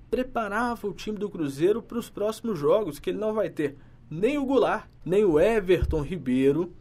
preparava 0.10 0.88
o 0.88 0.94
time 0.94 1.18
do 1.18 1.30
Cruzeiro 1.30 1.82
para 1.82 1.98
os 1.98 2.10
próximos 2.10 2.58
jogos, 2.58 3.00
que 3.00 3.10
ele 3.10 3.20
não 3.20 3.34
vai 3.34 3.50
ter 3.50 3.76
nem 4.10 4.38
o 4.38 4.46
Goulart, 4.46 4.88
nem 5.04 5.26
o 5.26 5.40
Everton 5.40 6.02
Ribeiro 6.02 6.74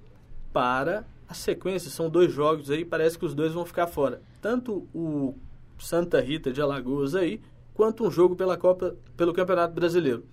para 0.53 1.07
a 1.29 1.35
sequência. 1.35 1.91
São 1.91 2.09
dois 2.09 2.33
jogos 2.33 2.71
aí, 2.71 2.85
parece 2.85 3.19
que 3.19 3.25
os 3.25 3.35
dois 3.35 3.53
vão 3.53 3.65
ficar 3.65 3.87
fora. 3.87 4.23
Tanto 4.41 4.87
o 4.95 5.35
Santa 5.79 6.21
Rita 6.21 6.53
de 6.53 6.61
Alagoas 6.61 7.15
aí, 7.15 7.41
quanto 7.73 8.07
um 8.07 8.11
jogo 8.11 8.37
pela 8.37 8.57
Copa, 8.57 8.97
pelo 9.17 9.35
Campeonato 9.35 9.75
Brasileiro. 9.75 10.25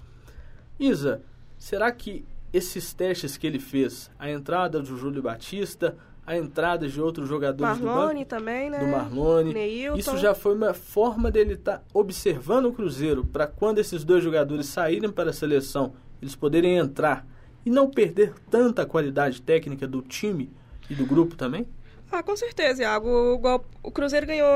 Isa, 0.80 1.22
será 1.58 1.92
que 1.92 2.26
esses 2.54 2.94
testes 2.94 3.38
que 3.38 3.48
ele 3.48 3.60
fez, 3.60 4.12
a 4.20 4.30
entrada 4.30 4.82
do 4.82 4.98
Júlio 4.98 5.22
Batista, 5.22 5.98
a 6.26 6.38
entrada 6.38 6.88
de 6.88 7.02
outros 7.02 7.28
jogadores 7.28 7.78
do 7.78 7.86
Marlone 7.86 8.20
banco, 8.20 8.30
também, 8.30 8.70
né? 8.70 8.80
do 8.80 8.88
Marlone, 8.88 9.54
Neilton. 9.54 9.98
isso 9.98 10.18
já 10.18 10.36
foi 10.36 10.54
uma 10.54 10.74
forma 10.74 11.32
dele 11.32 11.54
estar 11.54 11.84
observando 11.94 12.66
o 12.66 12.74
Cruzeiro 12.74 13.26
para 13.26 13.48
quando 13.48 13.80
esses 13.80 14.04
dois 14.04 14.24
jogadores 14.24 14.68
saírem 14.68 15.12
para 15.12 15.32
a 15.32 15.34
seleção, 15.34 15.94
eles 16.22 16.36
poderem 16.36 16.78
entrar 16.78 17.26
e 17.66 17.70
não 17.70 17.90
perder 17.90 18.34
tanta 18.50 18.86
qualidade 18.86 19.42
técnica 19.42 19.88
do 19.88 20.02
time 20.02 20.52
e 20.90 20.96
do 20.96 21.06
grupo 21.06 21.36
também? 21.36 21.68
Ah, 22.12 22.22
com 22.22 22.36
certeza, 22.36 22.84
Iago. 22.84 23.08
O, 23.08 23.62
o 23.84 23.92
Cruzeiro 23.92 24.28
ganhou 24.28 24.50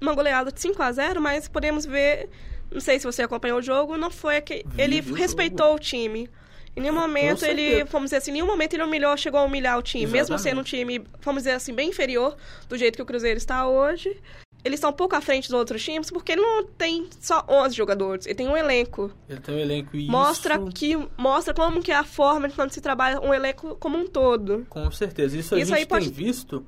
uma 0.00 0.14
goleada 0.14 0.52
de 0.52 0.60
5 0.60 0.82
a 0.82 0.92
0 0.92 1.20
mas 1.20 1.48
podemos 1.48 1.86
ver, 1.86 2.28
não 2.70 2.80
sei 2.80 2.98
se 2.98 3.06
você 3.06 3.22
acompanhou 3.22 3.58
o 3.58 3.62
jogo, 3.62 3.96
não 3.96 4.10
foi 4.10 4.40
que 4.42 4.64
ele 4.76 5.00
respeitou 5.00 5.68
jogo. 5.68 5.76
o 5.76 5.80
time. 5.80 6.28
Em 6.76 6.80
nenhum 6.82 6.94
momento 6.94 7.44
ele, 7.44 7.84
vamos 7.84 8.06
dizer 8.06 8.16
assim, 8.16 8.30
em 8.30 8.34
nenhum 8.34 8.46
momento 8.46 8.74
ele 8.74 8.82
humilhou, 8.82 9.16
chegou 9.16 9.40
a 9.40 9.44
humilhar 9.44 9.78
o 9.78 9.82
time. 9.82 10.06
Mesmo 10.06 10.34
Exatamente. 10.36 10.42
sendo 10.42 10.60
um 10.60 10.64
time, 10.64 11.04
vamos 11.20 11.42
dizer 11.42 11.52
assim, 11.56 11.74
bem 11.74 11.88
inferior 11.90 12.36
do 12.68 12.76
jeito 12.78 12.96
que 12.96 13.02
o 13.02 13.06
Cruzeiro 13.06 13.36
está 13.38 13.66
hoje. 13.68 14.16
Eles 14.62 14.76
estão 14.76 14.90
um 14.90 14.94
pouco 14.94 15.16
à 15.16 15.20
frente 15.22 15.48
dos 15.48 15.54
outros 15.58 15.82
times 15.82 16.10
porque 16.10 16.32
ele 16.32 16.42
não 16.42 16.64
tem 16.64 17.08
só 17.18 17.44
11 17.48 17.74
jogadores, 17.74 18.26
ele 18.26 18.34
tem 18.34 18.46
um 18.46 18.56
elenco. 18.56 19.10
Ele 19.28 19.40
tem 19.40 19.54
um 19.54 19.58
elenco 19.58 19.96
e 19.96 20.06
Mostra 20.06 20.56
isso, 20.56 20.66
que 20.74 20.98
mostra 21.16 21.54
como 21.54 21.82
que 21.82 21.90
é 21.90 21.96
a 21.96 22.04
forma 22.04 22.46
de 22.48 22.54
quando 22.54 22.70
se 22.70 22.80
trabalha 22.80 23.20
um 23.20 23.32
elenco 23.32 23.74
como 23.76 23.96
um 23.98 24.06
todo. 24.06 24.66
com 24.68 24.90
certeza. 24.90 25.36
Isso 25.38 25.54
a 25.54 25.58
Isso 25.58 25.68
gente 25.70 25.78
aí 25.78 25.86
pode- 25.86 26.10
tem 26.10 26.14
visto 26.26 26.64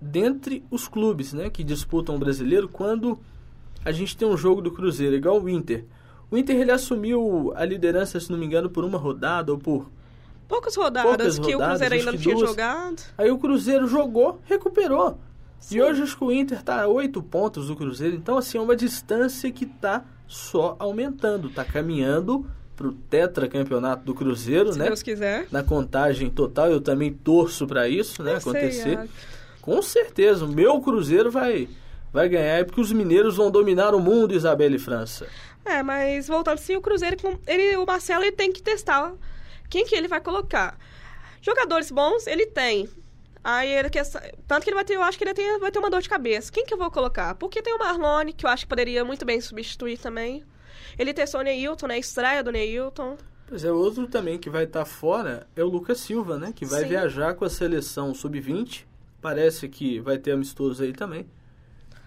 dentre 0.00 0.64
os 0.70 0.88
clubes, 0.88 1.32
né, 1.32 1.48
que 1.50 1.62
disputam 1.62 2.16
o 2.16 2.18
brasileiro 2.18 2.68
quando 2.68 3.18
a 3.84 3.92
gente 3.92 4.16
tem 4.16 4.26
um 4.26 4.36
jogo 4.36 4.60
do 4.60 4.70
Cruzeiro, 4.72 5.14
igual 5.14 5.40
o 5.40 5.48
Inter. 5.48 5.84
O 6.32 6.36
Inter 6.38 6.56
ele 6.56 6.72
assumiu 6.72 7.52
a 7.54 7.64
liderança, 7.64 8.18
se 8.18 8.32
não 8.32 8.38
me 8.38 8.46
engano, 8.46 8.70
por 8.70 8.84
uma 8.84 8.98
rodada 8.98 9.52
ou 9.52 9.58
por 9.58 9.88
Poucas 10.48 10.74
rodadas 10.74 11.08
Poucas 11.08 11.38
que 11.38 11.52
rodadas, 11.52 11.76
o 11.76 11.78
Cruzeiro 11.80 11.94
ainda 11.94 12.12
não 12.12 12.18
tinha 12.18 12.34
duas. 12.34 12.50
jogado. 12.50 13.02
Aí 13.16 13.30
o 13.30 13.38
Cruzeiro 13.38 13.86
jogou, 13.86 14.40
recuperou. 14.44 15.18
Sim. 15.58 15.76
E 15.76 15.82
hoje 15.82 16.02
acho 16.02 16.16
que 16.16 16.24
o 16.24 16.32
Inter 16.32 16.62
tá 16.62 16.82
a 16.82 16.88
oito 16.88 17.22
pontos 17.22 17.68
do 17.68 17.76
Cruzeiro. 17.76 18.16
Então, 18.16 18.36
assim, 18.36 18.58
é 18.58 18.60
uma 18.60 18.74
distância 18.74 19.50
que 19.52 19.64
tá 19.64 20.04
só 20.26 20.74
aumentando. 20.78 21.48
Tá 21.48 21.64
caminhando 21.64 22.44
pro 22.74 22.92
tetracampeonato 22.92 24.04
do 24.04 24.14
Cruzeiro, 24.14 24.72
Se 24.72 24.78
né? 24.78 24.86
Deus 24.86 25.02
quiser. 25.02 25.46
Na 25.50 25.62
contagem 25.62 26.28
total, 26.28 26.70
eu 26.70 26.80
também 26.80 27.12
torço 27.12 27.66
para 27.66 27.88
isso, 27.88 28.22
né? 28.22 28.34
Eu 28.34 28.40
sei, 28.40 28.50
acontecer. 28.50 28.92
Iago. 28.92 29.08
Com 29.60 29.80
certeza, 29.80 30.44
o 30.44 30.48
meu 30.48 30.80
Cruzeiro 30.80 31.30
vai, 31.30 31.68
vai 32.12 32.28
ganhar. 32.28 32.58
É 32.58 32.64
porque 32.64 32.80
os 32.80 32.92
mineiros 32.92 33.36
vão 33.36 33.50
dominar 33.50 33.94
o 33.94 34.00
mundo, 34.00 34.34
Isabela 34.34 34.74
e 34.74 34.78
França. 34.78 35.26
É, 35.64 35.82
mas 35.82 36.26
voltando 36.28 36.58
sim, 36.58 36.76
o 36.76 36.80
Cruzeiro, 36.80 37.16
com- 37.20 37.38
ele, 37.46 37.76
o 37.76 37.86
Marcelo 37.86 38.24
ele 38.24 38.32
tem 38.32 38.52
que 38.52 38.62
testar 38.62 39.14
quem 39.70 39.84
que 39.86 39.94
ele 39.94 40.08
vai 40.08 40.20
colocar. 40.20 40.78
Jogadores 41.40 41.90
bons, 41.90 42.26
ele 42.26 42.46
tem. 42.46 42.88
Aí 43.44 43.68
ele 43.72 43.90
quer. 43.90 44.04
Tanto 44.46 44.62
que 44.64 44.70
ele 44.70 44.76
vai 44.76 44.84
ter, 44.84 44.94
eu 44.94 45.02
acho 45.02 45.18
que 45.18 45.24
ele 45.24 45.34
tem, 45.34 45.58
vai 45.58 45.70
ter 45.70 45.78
uma 45.78 45.90
dor 45.90 46.00
de 46.02 46.08
cabeça. 46.08 46.50
Quem 46.52 46.64
que 46.64 46.72
eu 46.72 46.78
vou 46.78 46.90
colocar? 46.90 47.34
Porque 47.34 47.60
tem 47.62 47.74
o 47.74 47.78
Marlone, 47.78 48.32
que 48.32 48.46
eu 48.46 48.50
acho 48.50 48.64
que 48.64 48.68
poderia 48.68 49.04
muito 49.04 49.24
bem 49.24 49.40
substituir 49.40 49.98
também. 49.98 50.44
Ele 50.98 51.12
testou 51.14 51.40
o 51.40 51.44
Neilton, 51.44 51.86
né? 51.86 51.94
A 51.94 51.98
estreia 51.98 52.42
do 52.44 52.52
Neilton. 52.52 53.16
Pois 53.48 53.64
é, 53.64 53.72
outro 53.72 54.06
também 54.06 54.38
que 54.38 54.48
vai 54.48 54.64
estar 54.64 54.84
fora 54.84 55.46
é 55.56 55.62
o 55.64 55.68
Lucas 55.68 55.98
Silva, 56.00 56.38
né? 56.38 56.52
Que 56.54 56.64
vai 56.64 56.82
Sim. 56.82 56.88
viajar 56.88 57.34
com 57.34 57.44
a 57.44 57.50
seleção 57.50 58.14
sub-20. 58.14 58.84
Parece 59.20 59.68
que 59.68 60.00
vai 60.00 60.18
ter 60.18 60.32
amistoso 60.32 60.82
aí 60.82 60.92
também. 60.92 61.26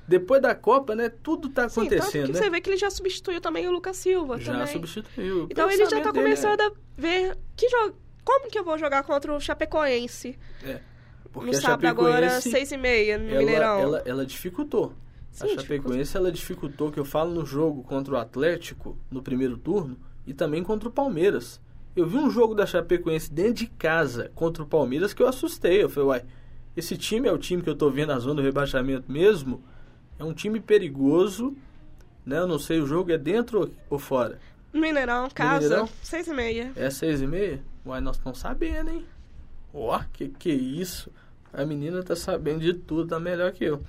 Depois 0.07 0.41
da 0.41 0.53
Copa, 0.53 0.93
né? 0.95 1.09
Tudo 1.09 1.50
tá 1.50 1.67
Sim, 1.67 1.81
tanto 1.81 1.93
acontecendo, 1.95 2.25
que 2.27 2.31
né? 2.33 2.39
você 2.39 2.50
vê 2.50 2.62
que 2.62 2.69
ele 2.69 2.77
já 2.77 2.89
substituiu 2.91 3.41
também 3.41 3.67
o 3.67 3.71
Lucas 3.71 3.97
Silva 3.97 4.39
Já 4.39 4.51
também. 4.53 4.67
substituiu. 4.67 5.43
O 5.45 5.47
Então 5.50 5.69
ele 5.71 5.85
já 5.85 6.00
tá 6.01 6.12
dele 6.12 6.19
é- 6.19 6.21
começando 6.24 6.62
a 6.62 6.71
ver 6.95 7.38
que 7.55 7.67
jo- 7.67 7.93
como 8.24 8.50
que 8.50 8.57
eu 8.59 8.63
vou 8.63 8.77
jogar 8.77 9.03
contra 9.03 9.33
o 9.33 9.39
Chapecoense. 9.39 10.38
É, 10.63 10.79
porque 11.31 11.51
no 11.51 11.53
sábado 11.62 11.88
agora, 11.88 12.39
seis 12.41 12.71
e 12.71 12.77
meia, 12.77 13.17
no 13.17 13.29
ela, 13.29 13.39
Mineirão. 13.39 13.79
ela, 13.79 14.03
ela 14.05 14.25
dificultou. 14.25 14.93
Sim, 15.31 15.45
a 15.45 15.62
Chapecoense, 15.62 16.15
ela 16.15 16.31
dificultou, 16.31 16.91
que 16.91 17.00
eu 17.00 17.03
falo 17.05 17.33
no 17.33 17.45
jogo 17.45 17.83
contra 17.83 18.13
o 18.13 18.17
Atlético, 18.17 18.97
no 19.12 19.21
primeiro 19.24 19.57
turno, 19.57 19.97
e 20.25 20.33
também 20.33 20.63
contra 20.63 20.88
o 20.88 20.91
Palmeiras. 20.91 21.59
Eu 21.95 22.05
vi 22.07 22.17
um 22.17 22.29
jogo 22.29 22.53
da 22.53 22.65
Chapecoense 22.65 23.33
dentro 23.33 23.53
de 23.55 23.67
casa 23.67 24.31
contra 24.35 24.62
o 24.63 24.65
Palmeiras 24.67 25.13
que 25.13 25.21
eu 25.24 25.27
assustei. 25.27 25.81
Eu 25.83 25.89
falei, 25.89 26.09
uai, 26.09 26.24
esse 26.77 26.95
time 26.97 27.27
é 27.27 27.31
o 27.31 27.38
time 27.38 27.62
que 27.62 27.69
eu 27.69 27.75
tô 27.75 27.89
vendo 27.89 28.09
na 28.09 28.19
zona 28.19 28.35
do 28.35 28.41
rebaixamento 28.41 29.12
mesmo? 29.12 29.63
É 30.19 30.24
um 30.24 30.34
time 30.34 30.60
perigoso, 30.60 31.55
né? 32.25 32.39
Eu 32.39 32.48
não 32.48 32.60
sei, 32.60 32.79
o 32.81 32.86
jogo 32.88 33.12
é 33.12 33.17
dentro 33.17 33.72
ou 33.89 34.00
fora? 34.00 34.39
Mineirão, 34.74 35.29
casa, 35.34 35.63
Mineirão? 35.63 35.89
seis 36.03 36.27
e 36.27 36.34
meia. 36.34 36.72
É 36.75 36.89
seis 36.89 37.22
e 37.22 37.27
meia? 37.27 37.62
Uai, 37.86 38.01
nós 38.01 38.17
estamos 38.17 38.39
sabendo, 38.39 38.89
hein? 38.91 39.05
Ó, 39.74 40.00
que 40.13 40.29
que 40.29 40.51
isso? 40.51 41.10
A 41.53 41.65
menina 41.65 42.01
tá 42.03 42.15
sabendo 42.15 42.60
de 42.62 42.74
tudo, 42.74 43.07
tá 43.10 43.19
melhor 43.19 43.51
que 43.51 43.63
eu. 43.65 43.81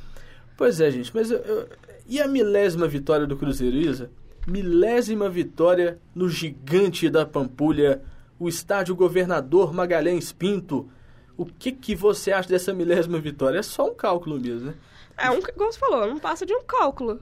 Pois 0.56 0.80
é, 0.80 0.90
gente, 0.90 1.11
mas 1.14 1.30
eu, 1.30 1.38
eu- 1.38 1.68
e 2.09 2.21
a 2.21 2.28
milésima 2.28 2.87
vitória 2.87 3.26
do 3.26 3.37
Cruzeiro, 3.37 3.76
Isa? 3.76 4.11
Milésima 4.47 5.28
vitória 5.28 5.99
no 6.14 6.28
gigante 6.28 7.11
da 7.11 7.26
Pampulha, 7.26 8.00
o 8.38 8.49
estádio 8.49 8.95
Governador 8.95 9.73
Magalhães 9.75 10.30
Pinto. 10.33 10.88
O 11.37 11.45
que 11.45 11.73
que 11.73 11.95
você 11.97 12.30
acha 12.33 12.49
dessa 12.49 12.73
milésima 12.73 13.18
vitória? 13.18 13.59
É 13.59 13.62
só 13.62 13.90
um 13.90 13.95
cálculo 13.95 14.38
mesmo, 14.40 14.68
né? 14.68 14.75
É 15.16 15.30
um, 15.30 15.40
como 15.40 15.73
você 15.73 15.78
falou, 15.78 16.06
não 16.06 16.18
passa 16.18 16.44
de 16.44 16.54
um 16.54 16.62
cálculo. 16.62 17.20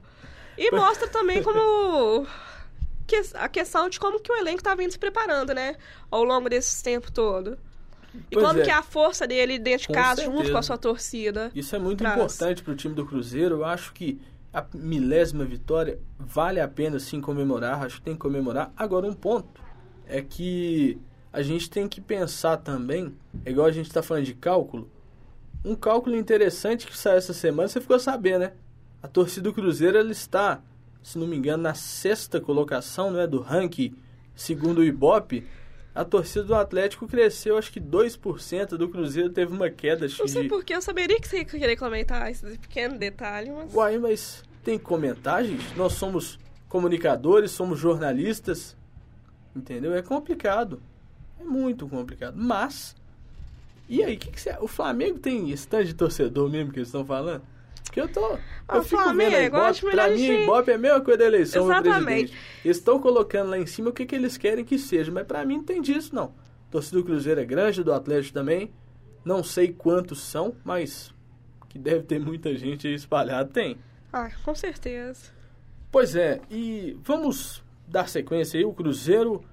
E 0.59 0.71
mostra 0.75 1.09
também 1.09 1.43
como 1.43 2.27
que- 3.07 3.23
a 3.35 3.49
questão 3.49 3.89
de 3.89 3.99
como 4.01 4.21
que 4.21 4.33
o 4.33 4.37
elenco 4.37 4.63
tá 4.63 4.75
vindo 4.75 4.91
se 4.91 4.99
preparando, 4.99 5.55
né? 5.55 5.77
Ao 6.11 6.25
longo 6.25 6.49
desse 6.49 6.83
tempo 6.83 7.11
todo. 7.13 7.59
E 8.31 8.35
Pois 8.35 8.47
como 8.47 8.61
é. 8.61 8.63
que 8.63 8.71
é 8.71 8.75
a 8.75 8.83
força 8.83 9.27
dele 9.27 9.59
dentro 9.59 9.89
de 9.89 9.93
casa, 9.93 10.23
junto 10.23 10.33
certeza. 10.37 10.53
com 10.53 10.59
a 10.59 10.63
sua 10.63 10.79
torcida. 10.79 11.51
Isso 11.55 11.75
é 11.75 11.79
muito 11.79 11.99
Traz. 11.99 12.15
importante 12.17 12.63
para 12.63 12.73
o 12.73 12.77
time 12.77 12.95
do 12.95 13.05
Cruzeiro. 13.05 13.57
Eu 13.57 13.65
acho 13.65 13.93
que 13.93 14.21
a 14.53 14.65
milésima 14.73 15.45
vitória 15.45 15.99
vale 16.19 16.61
a 16.61 16.69
pena 16.69 17.01
sim 17.01 17.21
comemorar. 17.21 17.83
Acho 17.83 17.97
que 17.97 18.03
tem 18.03 18.15
que 18.15 18.21
comemorar. 18.21 18.73
Agora, 18.77 19.07
um 19.09 19.13
ponto 19.15 19.61
é 20.07 20.23
que 20.23 20.97
a 21.33 21.43
gente 21.43 21.69
tem 21.69 21.89
que 21.89 22.01
pensar 22.01 22.59
também, 22.59 23.13
é 23.45 23.51
igual 23.51 23.67
a 23.67 23.73
gente 23.73 23.87
está 23.89 24.01
falando 24.01 24.25
de 24.27 24.35
cálculo. 24.35 24.89
Um 25.65 25.75
cálculo 25.75 26.17
interessante 26.17 26.87
que 26.87 26.97
saiu 26.97 27.17
essa 27.17 27.33
semana, 27.33 27.69
você 27.69 27.81
ficou 27.81 27.99
sabendo, 27.99 28.41
né? 28.41 28.53
A 29.03 29.09
torcida 29.09 29.45
do 29.45 29.53
Cruzeiro 29.53 29.99
ela 29.99 30.11
está, 30.11 30.63
se 31.03 31.19
não 31.19 31.27
me 31.27 31.37
engano, 31.37 31.63
na 31.63 31.75
sexta 31.75 32.41
colocação 32.41 33.11
né, 33.11 33.27
do 33.27 33.41
ranking, 33.41 33.95
segundo 34.35 34.79
o 34.79 34.85
Ibope. 34.85 35.47
A 35.95 36.05
torcida 36.05 36.45
do 36.45 36.55
Atlético 36.55 37.07
cresceu, 37.07 37.57
acho 37.57 37.71
que 37.71 37.81
2%, 37.81 38.77
do 38.77 38.89
Cruzeiro 38.89 39.31
teve 39.31 39.53
uma 39.53 39.71
queda 39.71 40.09
Não 40.19 40.27
sei 40.27 40.43
de 40.43 40.49
porque 40.49 40.75
eu 40.75 40.83
saberia 40.83 41.21
que 41.21 41.29
você 41.29 41.39
ia 41.39 41.45
querer 41.45 41.77
comentar 41.77 42.31
esse 42.31 42.45
pequeno 42.59 42.99
detalhe, 42.99 43.51
mas. 43.53 43.73
Uai, 43.73 43.99
mas 43.99 44.43
tem 44.65 44.79
que 44.79 44.85
comentar, 44.85 45.45
gente? 45.45 45.77
Nós 45.77 45.93
somos 45.93 46.39
comunicadores, 46.69 47.53
somos 47.53 47.79
jornalistas, 47.79 48.77
entendeu? 49.55 49.95
É 49.95 50.03
complicado. 50.03 50.83
É 51.39 51.45
muito 51.45 51.87
complicado. 51.87 52.35
Mas, 52.37 52.97
e 53.89 54.03
aí, 54.03 54.15
o 54.15 54.19
que, 54.19 54.31
que 54.31 54.41
você... 54.41 54.57
O 54.61 54.67
Flamengo 54.69 55.19
tem 55.19 55.51
stand 55.51 55.85
de 55.85 55.95
torcedor 55.95 56.51
mesmo 56.51 56.73
que 56.73 56.79
eles 56.79 56.89
estão 56.89 57.05
falando? 57.05 57.43
Porque 57.85 58.01
eu 58.01 58.09
tô... 58.09 58.39
Ah, 58.67 58.77
Eu 58.77 58.81
o 58.81 58.83
fico 58.83 59.03
Flamengo, 59.03 59.31
vendo 59.31 59.41
a 59.57 59.71
Ibope, 59.71 59.91
pra 59.91 60.09
mim, 60.11 60.17
gente- 60.17 60.43
Ibope 60.43 60.71
é 60.71 60.75
a 60.75 60.79
mesma 60.79 61.01
coisa 61.01 61.19
da 61.19 61.25
eleição 61.27 61.65
Exatamente. 61.65 62.33
Eles 62.65 62.77
estão 62.79 62.99
colocando 62.99 63.51
lá 63.51 63.59
em 63.59 63.67
cima 63.67 63.91
o 63.91 63.93
que, 63.93 64.05
que 64.07 64.15
eles 64.15 64.37
querem 64.37 64.65
que 64.65 64.79
seja, 64.79 65.13
mas 65.13 65.27
pra 65.27 65.45
mim 65.45 65.59
não 65.59 65.65
tem 65.65 65.81
disso, 65.83 66.15
não. 66.15 66.35
A 66.69 66.73
torcida 66.73 66.97
do 66.99 67.05
Cruzeiro 67.05 67.41
é 67.41 67.45
grande, 67.45 67.85
do 67.85 67.93
Atlético 67.93 68.35
também. 68.35 68.73
Não 69.25 69.45
sei 69.45 69.73
quantos 69.73 70.21
são, 70.21 70.57
mas 70.65 71.13
que 71.69 71.79
deve 71.79 72.03
ter 72.03 72.19
muita 72.19 72.55
gente 72.57 72.87
aí 72.89 72.95
espalhada, 72.95 73.49
tem. 73.49 73.77
Ah, 74.13 74.31
com 74.45 74.55
certeza. 74.55 75.33
Pois 75.93 76.17
é, 76.17 76.41
e 76.51 76.97
vamos 77.05 77.63
dar 77.87 78.09
sequência 78.09 78.59
aí, 78.59 78.65
o 78.65 78.73
Cruzeiro. 78.73 79.45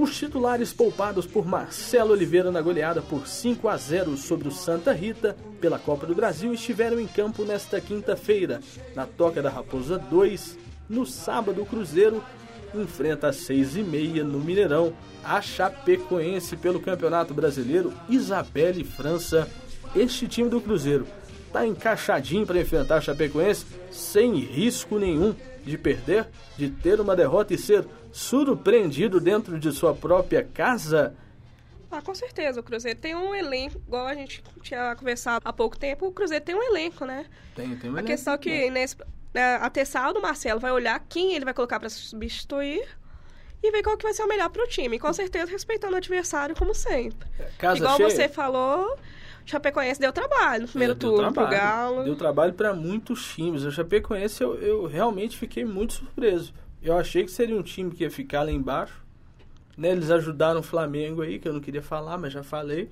Os 0.00 0.16
titulares 0.16 0.72
poupados 0.72 1.26
por 1.26 1.46
Marcelo 1.46 2.12
Oliveira 2.12 2.50
na 2.50 2.62
goleada 2.62 3.02
por 3.02 3.26
5 3.26 3.68
a 3.68 3.76
0 3.76 4.16
sobre 4.16 4.48
o 4.48 4.50
Santa 4.50 4.94
Rita 4.94 5.36
pela 5.60 5.78
Copa 5.78 6.06
do 6.06 6.14
Brasil 6.14 6.54
estiveram 6.54 6.98
em 6.98 7.06
campo 7.06 7.44
nesta 7.44 7.78
quinta-feira, 7.82 8.62
na 8.96 9.04
Toca 9.04 9.42
da 9.42 9.50
Raposa 9.50 9.98
2. 9.98 10.56
No 10.88 11.04
sábado, 11.04 11.60
o 11.60 11.66
Cruzeiro 11.66 12.24
enfrenta 12.74 13.28
às 13.28 13.36
6 13.36 13.76
e 13.76 13.82
meia 13.82 14.24
no 14.24 14.40
Mineirão 14.40 14.94
a 15.22 15.42
Chapecoense 15.42 16.56
pelo 16.56 16.80
Campeonato 16.80 17.34
Brasileiro 17.34 17.92
Isabelle 18.08 18.82
França. 18.84 19.46
Este 19.94 20.26
time 20.26 20.48
do 20.48 20.62
Cruzeiro 20.62 21.06
está 21.46 21.66
encaixadinho 21.66 22.46
para 22.46 22.58
enfrentar 22.58 22.96
a 22.96 23.00
Chapecoense 23.02 23.66
sem 23.90 24.34
risco 24.36 24.98
nenhum 24.98 25.34
de 25.62 25.76
perder, 25.76 26.26
de 26.56 26.70
ter 26.70 27.02
uma 27.02 27.14
derrota 27.14 27.52
e 27.52 27.58
ser 27.58 27.84
surpreendido 28.12 29.20
dentro 29.20 29.58
de 29.58 29.72
sua 29.72 29.94
própria 29.94 30.42
casa. 30.42 31.14
Ah, 31.90 32.00
com 32.00 32.14
certeza. 32.14 32.60
O 32.60 32.62
Cruzeiro 32.62 32.98
tem 32.98 33.14
um 33.16 33.34
elenco, 33.34 33.80
igual 33.86 34.06
a 34.06 34.14
gente 34.14 34.42
tinha 34.62 34.94
conversado 34.94 35.40
há 35.44 35.52
pouco 35.52 35.76
tempo, 35.76 36.06
o 36.06 36.12
Cruzeiro 36.12 36.44
tem 36.44 36.54
um 36.54 36.62
elenco, 36.62 37.04
né? 37.04 37.26
Tem, 37.54 37.76
tem 37.76 37.98
A 37.98 38.02
questão 38.02 38.34
é 38.34 38.38
que 38.38 38.70
nesse, 38.70 38.96
né, 39.34 39.56
a 39.56 39.68
Tessal 39.68 40.12
do 40.12 40.22
Marcelo 40.22 40.60
vai 40.60 40.70
olhar 40.70 40.98
quem 41.08 41.34
ele 41.34 41.44
vai 41.44 41.52
colocar 41.54 41.80
para 41.80 41.88
substituir 41.88 42.86
e 43.62 43.70
ver 43.72 43.82
qual 43.82 43.96
que 43.96 44.04
vai 44.04 44.14
ser 44.14 44.22
o 44.22 44.28
melhor 44.28 44.48
para 44.50 44.62
o 44.62 44.68
time. 44.68 44.96
E 44.96 45.00
com 45.00 45.12
certeza 45.12 45.50
respeitando 45.50 45.94
o 45.94 45.96
adversário, 45.96 46.54
como 46.54 46.74
sempre. 46.74 47.28
Casa 47.58 47.78
Igual 47.78 47.96
cheia. 47.96 48.10
você 48.10 48.28
falou, 48.28 48.84
o 48.94 48.98
Chapecoense 49.44 50.00
deu 50.00 50.12
trabalho 50.12 50.62
no 50.62 50.68
primeiro 50.68 50.92
É, 50.94 50.96
turno 50.96 51.32
pro 51.32 51.46
trabalho. 51.46 51.56
Galo. 51.60 52.04
Deu 52.04 52.16
trabalho 52.16 52.52
para 52.54 52.72
muitos 52.72 53.34
times. 53.34 53.64
O 53.64 53.72
Chapecoense 53.72 54.42
eu, 54.42 54.54
eu 54.62 54.86
realmente 54.86 55.36
fiquei 55.36 55.64
muito 55.64 55.92
surpreso. 55.94 56.54
Eu 56.82 56.96
achei 56.96 57.24
que 57.24 57.30
seria 57.30 57.56
um 57.56 57.62
time 57.62 57.90
que 57.90 58.04
ia 58.04 58.10
ficar 58.10 58.42
lá 58.42 58.50
embaixo. 58.50 59.04
Né, 59.76 59.90
eles 59.90 60.10
ajudaram 60.10 60.60
o 60.60 60.62
Flamengo 60.62 61.22
aí, 61.22 61.38
que 61.38 61.48
eu 61.48 61.52
não 61.52 61.60
queria 61.60 61.82
falar, 61.82 62.18
mas 62.18 62.32
já 62.32 62.42
falei. 62.42 62.90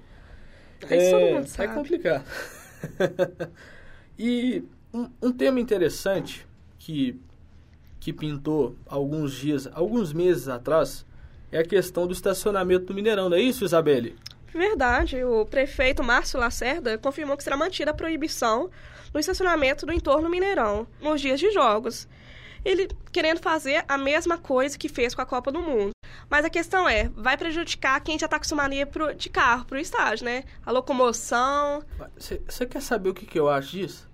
É, 0.88 1.34
mundo 1.34 1.44
é 1.44 1.46
sabe. 1.46 1.74
complicado. 1.74 2.24
e 4.18 4.62
um, 4.92 5.10
um 5.20 5.32
tema 5.32 5.60
interessante 5.60 6.46
que, 6.78 7.20
que 8.00 8.12
pintou 8.12 8.76
alguns 8.86 9.32
dias, 9.34 9.68
alguns 9.72 10.12
meses 10.12 10.48
atrás, 10.48 11.04
é 11.50 11.58
a 11.58 11.64
questão 11.64 12.06
do 12.06 12.12
estacionamento 12.12 12.86
do 12.86 12.94
Mineirão, 12.94 13.28
não 13.28 13.36
é 13.36 13.40
isso, 13.40 13.64
Isabelle? 13.64 14.16
Verdade. 14.52 15.22
O 15.24 15.44
prefeito 15.44 16.02
Márcio 16.02 16.40
Lacerda 16.40 16.96
confirmou 16.98 17.36
que 17.36 17.44
será 17.44 17.56
mantida 17.56 17.90
a 17.90 17.94
proibição 17.94 18.70
no 19.12 19.20
estacionamento 19.20 19.86
do 19.86 19.92
entorno 19.92 20.28
Mineirão 20.28 20.86
nos 21.00 21.20
dias 21.20 21.40
de 21.40 21.50
jogos. 21.50 22.08
Ele 22.64 22.88
querendo 23.12 23.40
fazer 23.40 23.84
a 23.88 23.96
mesma 23.96 24.38
coisa 24.38 24.78
que 24.78 24.88
fez 24.88 25.14
com 25.14 25.22
a 25.22 25.26
Copa 25.26 25.50
do 25.50 25.60
Mundo. 25.60 25.90
Mas 26.30 26.44
a 26.44 26.50
questão 26.50 26.88
é, 26.88 27.08
vai 27.14 27.36
prejudicar 27.36 28.00
quem 28.00 28.18
já 28.18 28.26
está 28.26 28.36
acostumado 28.36 28.72
pro, 28.90 29.14
de 29.14 29.28
carro 29.28 29.64
para 29.64 29.76
o 29.76 29.80
estádio, 29.80 30.24
né? 30.24 30.44
A 30.64 30.70
locomoção. 30.70 31.82
Você 32.16 32.66
quer 32.66 32.82
saber 32.82 33.10
o 33.10 33.14
que, 33.14 33.26
que 33.26 33.38
eu 33.38 33.48
acho 33.48 33.70
disso? 33.72 34.08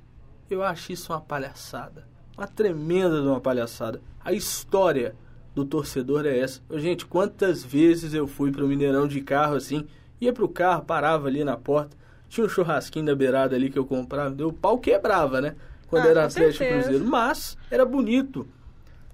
Eu 0.49 0.63
acho 0.63 0.93
isso 0.93 1.13
uma 1.13 1.21
palhaçada. 1.21 2.07
Uma 2.37 2.47
tremenda 2.47 3.21
de 3.21 3.27
uma 3.27 3.41
palhaçada. 3.41 4.01
A 4.25 4.33
história 4.33 5.17
do 5.55 5.65
torcedor 5.65 6.27
é 6.27 6.39
essa. 6.39 6.61
Gente, 6.73 7.07
quantas 7.07 7.65
vezes 7.65 8.13
eu 8.13 8.27
fui 8.27 8.51
para 8.51 8.65
o 8.65 8.69
Mineirão 8.69 9.07
de 9.07 9.21
carro 9.21 9.55
assim, 9.55 9.87
ia 10.21 10.33
pro 10.33 10.49
carro, 10.49 10.85
parava 10.85 11.29
ali 11.29 11.45
na 11.45 11.57
porta, 11.57 11.97
tinha 12.29 12.45
um 12.45 12.49
churrasquinho 12.49 13.07
da 13.07 13.15
beirada 13.15 13.55
ali 13.55 13.71
que 13.71 13.79
eu 13.79 13.85
comprava, 13.85 14.31
deu 14.31 14.49
o 14.49 14.53
pau 14.53 14.79
quebrava, 14.79 15.41
né? 15.41 15.55
Quando 15.88 16.07
Ah, 16.07 16.11
era 16.11 16.25
Atlético 16.26 16.59
certeza. 16.59 16.83
Cruzeiro. 16.88 17.11
Mas 17.11 17.57
era 17.71 17.85
bonito. 17.85 18.47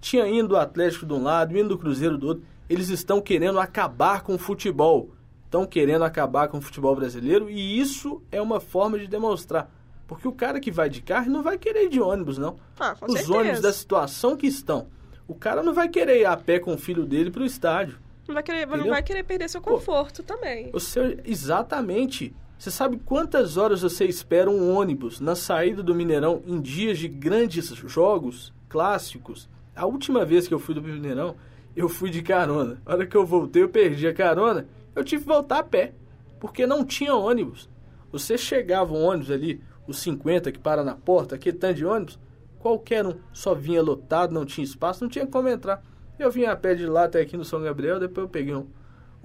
Tinha 0.00 0.27
indo 0.27 0.53
o 0.55 0.57
Atlético 0.57 1.05
de 1.07 1.12
um 1.12 1.23
lado, 1.23 1.57
indo 1.59 1.75
o 1.75 1.79
Cruzeiro 1.79 2.17
do 2.17 2.27
outro. 2.29 2.45
Eles 2.69 2.89
estão 2.89 3.21
querendo 3.21 3.59
acabar 3.61 4.23
com 4.23 4.35
o 4.35 4.39
futebol. 4.39 5.11
Estão 5.45 5.67
querendo 5.67 6.05
acabar 6.05 6.49
com 6.49 6.59
o 6.59 6.61
futebol 6.61 6.95
brasileiro 6.95 7.50
e 7.50 7.79
isso 7.81 8.23
é 8.31 8.41
uma 8.41 8.61
forma 8.61 8.99
de 8.99 9.07
demonstrar. 9.09 9.69
Porque 10.07 10.27
o 10.27 10.33
cara 10.33 10.59
que 10.61 10.71
vai 10.71 10.89
de 10.89 11.03
carro 11.03 11.31
não 11.31 11.43
vai 11.43 11.59
querer 11.59 11.85
ir 11.85 11.89
de 11.89 12.00
ônibus, 12.00 12.39
não. 12.39 12.57
Ah, 12.79 12.95
Os 13.03 13.12
certeza. 13.12 13.35
ônibus 13.37 13.61
da 13.61 13.73
situação 13.73 14.37
que 14.37 14.47
estão. 14.47 14.87
O 15.27 15.35
cara 15.35 15.62
não 15.62 15.75
vai 15.75 15.89
querer 15.89 16.21
ir 16.21 16.25
a 16.25 16.37
pé 16.37 16.59
com 16.59 16.75
o 16.75 16.79
filho 16.79 17.05
dele 17.05 17.31
pro 17.31 17.45
estádio. 17.45 17.99
Não 18.27 18.35
vai 18.35 18.43
querer, 18.43 18.67
não 18.67 18.89
vai 18.89 19.03
querer 19.03 19.23
perder 19.25 19.49
seu 19.49 19.61
conforto 19.61 20.23
também. 20.23 20.71
O 20.73 20.79
seu, 20.81 21.17
exatamente. 21.25 22.35
Você 22.61 22.71
sabe 22.71 22.99
quantas 22.99 23.57
horas 23.57 23.81
você 23.81 24.05
espera 24.05 24.50
um 24.50 24.76
ônibus 24.76 25.19
na 25.19 25.35
saída 25.35 25.83
do 25.83 25.95
Mineirão 25.95 26.43
em 26.47 26.61
dias 26.61 26.99
de 26.99 27.09
grandes 27.09 27.69
jogos 27.69 28.52
clássicos? 28.69 29.49
A 29.75 29.87
última 29.87 30.26
vez 30.26 30.47
que 30.47 30.52
eu 30.52 30.59
fui 30.59 30.75
do 30.75 30.83
Mineirão, 30.83 31.37
eu 31.75 31.88
fui 31.88 32.11
de 32.11 32.21
carona. 32.21 32.79
A 32.85 32.93
hora 32.93 33.07
que 33.07 33.17
eu 33.17 33.25
voltei, 33.25 33.62
eu 33.62 33.71
perdi 33.71 34.07
a 34.07 34.12
carona. 34.12 34.67
Eu 34.95 35.02
tive 35.02 35.23
que 35.23 35.29
voltar 35.29 35.61
a 35.61 35.62
pé, 35.62 35.95
porque 36.38 36.67
não 36.67 36.85
tinha 36.85 37.14
ônibus. 37.14 37.67
Você 38.12 38.37
chegava 38.37 38.93
um 38.93 39.05
ônibus 39.05 39.31
ali, 39.31 39.62
os 39.87 39.99
50 40.00 40.52
que 40.52 40.59
para 40.59 40.85
na 40.85 40.95
porta, 40.95 41.37
aquele 41.37 41.57
tanto 41.57 41.76
de 41.76 41.87
ônibus, 41.87 42.19
qualquer 42.59 43.07
um 43.07 43.14
só 43.33 43.55
vinha 43.55 43.81
lotado, 43.81 44.35
não 44.35 44.45
tinha 44.45 44.67
espaço, 44.67 45.02
não 45.02 45.09
tinha 45.09 45.26
como 45.26 45.49
entrar. 45.49 45.83
Eu 46.19 46.31
vinha 46.31 46.52
a 46.52 46.57
pé 46.57 46.75
de 46.75 46.85
lá 46.85 47.05
até 47.05 47.23
aqui 47.23 47.38
no 47.38 47.45
São 47.47 47.62
Gabriel, 47.62 47.99
depois 47.99 48.26
eu 48.26 48.29
peguei 48.29 48.55
um, 48.55 48.67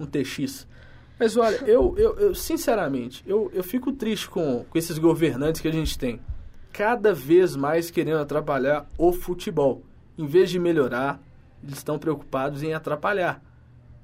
um 0.00 0.06
TX. 0.06 0.66
Mas 1.18 1.36
olha, 1.36 1.56
eu, 1.66 1.94
eu, 1.96 2.18
eu, 2.18 2.34
sinceramente, 2.34 3.24
eu, 3.26 3.50
eu 3.54 3.64
fico 3.64 3.92
triste 3.92 4.28
com, 4.28 4.64
com 4.68 4.78
esses 4.78 4.98
governantes 4.98 5.60
que 5.60 5.68
a 5.68 5.72
gente 5.72 5.98
tem. 5.98 6.20
Cada 6.72 7.14
vez 7.14 7.56
mais 7.56 7.90
querendo 7.90 8.18
atrapalhar 8.18 8.86
o 8.98 9.12
futebol. 9.12 9.82
Em 10.18 10.26
vez 10.26 10.50
de 10.50 10.58
melhorar, 10.58 11.20
eles 11.62 11.78
estão 11.78 11.98
preocupados 11.98 12.62
em 12.62 12.74
atrapalhar. 12.74 13.42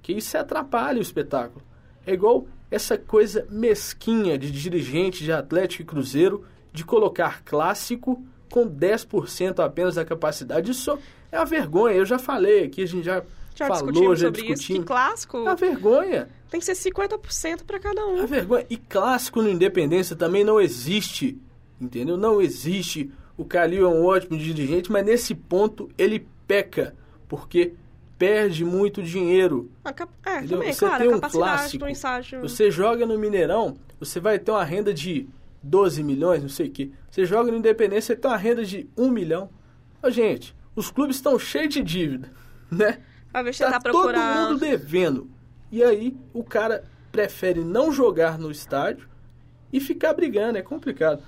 Que 0.01 0.13
isso 0.15 0.37
atrapalha 0.39 0.99
o 0.99 1.03
espetáculo. 1.03 1.63
É 2.07 2.15
igual 2.15 2.47
essa 2.71 2.97
coisa 2.97 3.47
mesquinha 3.51 4.39
de 4.39 4.51
dirigente 4.51 5.23
de 5.23 5.31
Atlético 5.31 5.83
e 5.83 5.87
Cruzeiro 5.87 6.45
de 6.73 6.85
colocar 6.85 7.45
clássico 7.45 8.25
com 8.51 8.67
10% 8.67 9.63
apenas 9.63 9.97
da 9.97 10.05
capacidade. 10.05 10.71
Isso 10.71 10.99
é 11.31 11.39
uma 11.39 11.45
vergonha. 11.45 11.97
Eu 11.97 12.07
já 12.07 12.19
falei 12.19 12.65
aqui, 12.65 12.83
a 12.83 12.87
gente 12.87 13.05
já, 13.05 13.23
Já 13.55 13.67
falou, 13.67 13.91
discutimos 13.93 14.19
já 14.21 14.27
sobre 14.27 14.41
isso. 14.41 14.47
Que 14.49 14.55
discutimos. 14.55 14.87
clássico 14.87 15.37
É 15.37 15.41
uma 15.41 15.55
vergonha. 15.57 16.29
tem 16.51 16.61
que 16.61 16.67
ser 16.67 16.73
50% 16.91 17.65
para 17.65 17.79
cada 17.79 18.07
um. 18.07 18.27
vergonha. 18.27 18.67
E 18.71 18.77
clássico 18.77 19.43
no 19.43 19.51
Independência 19.51 20.17
também 20.17 20.43
não 20.45 20.61
existe. 20.61 21.39
Entendeu? 21.81 22.17
Não 22.17 22.41
existe. 22.41 23.11
O 23.37 23.45
Calil 23.45 23.85
é 23.85 23.89
um 23.89 24.05
ótimo 24.05 24.39
dirigente, 24.39 24.91
mas 24.93 25.05
nesse 25.05 25.35
ponto 25.35 25.89
ele 25.99 26.27
peca. 26.47 26.95
Porque 27.29 27.75
perde 28.19 28.65
muito 28.65 29.03
dinheiro. 29.03 29.71
A 29.85 29.93
cap- 29.93 30.13
É, 30.25 30.37
Entendeu? 30.39 30.59
também, 30.59 30.73
Você 30.73 30.79
claro, 30.79 31.03
tem 31.05 31.13
a 31.13 31.17
um 31.17 31.21
clássico. 31.21 31.85
Você 32.43 32.71
joga 32.71 33.05
no 33.05 33.19
Mineirão, 33.19 33.77
você 33.99 34.21
vai 34.21 34.39
ter 34.39 34.51
uma 34.53 34.63
renda 34.63 34.95
de 34.95 35.29
12 35.63 36.03
milhões, 36.05 36.41
não 36.43 36.49
sei 36.49 36.69
o 36.69 36.71
quê. 36.71 36.91
Você 37.11 37.25
joga 37.25 37.51
no 37.51 37.59
Independência, 37.59 38.15
você 38.15 38.21
tem 38.21 38.31
uma 38.31 38.37
renda 38.37 38.65
de 38.65 38.89
1 38.97 39.11
milhão. 39.11 39.51
Ô, 40.03 40.09
gente, 40.11 40.55
os 40.77 40.91
clubes 40.91 41.17
estão 41.17 41.37
cheios 41.39 41.75
de 41.75 41.83
dívida, 41.83 42.31
né? 42.71 43.01
Às 43.33 43.45
vezes 43.45 43.57
você 43.59 43.65
Tá 43.65 43.73
tá 43.73 43.81
todo 43.81 43.93
procurando. 43.93 44.49
mundo 44.51 44.61
devendo. 44.61 45.31
E 45.71 45.83
aí 45.83 46.17
o 46.35 46.45
cara 46.45 46.85
prefere 47.11 47.63
não 47.65 47.93
jogar 47.93 48.39
no 48.39 48.51
estádio 48.51 49.09
e 49.73 49.81
ficar 49.81 50.13
brigando, 50.15 50.59
é 50.59 50.63
complicado. 50.63 51.23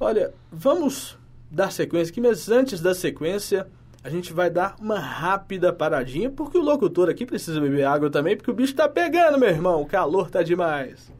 Olha, 0.00 0.32
vamos 0.50 1.16
dar 1.50 1.70
sequência 1.70 2.10
aqui, 2.10 2.20
mas 2.20 2.48
antes 2.50 2.80
da 2.80 2.94
sequência, 2.94 3.66
a 4.02 4.10
gente 4.10 4.32
vai 4.32 4.50
dar 4.50 4.74
uma 4.80 4.98
rápida 4.98 5.72
paradinha, 5.72 6.28
porque 6.28 6.58
o 6.58 6.62
locutor 6.62 7.08
aqui 7.08 7.24
precisa 7.24 7.60
beber 7.60 7.84
água 7.84 8.10
também, 8.10 8.36
porque 8.36 8.50
o 8.50 8.54
bicho 8.54 8.74
tá 8.74 8.88
pegando, 8.88 9.38
meu 9.38 9.48
irmão. 9.48 9.80
O 9.80 9.86
calor 9.86 10.28
tá 10.30 10.42
demais. 10.42 11.12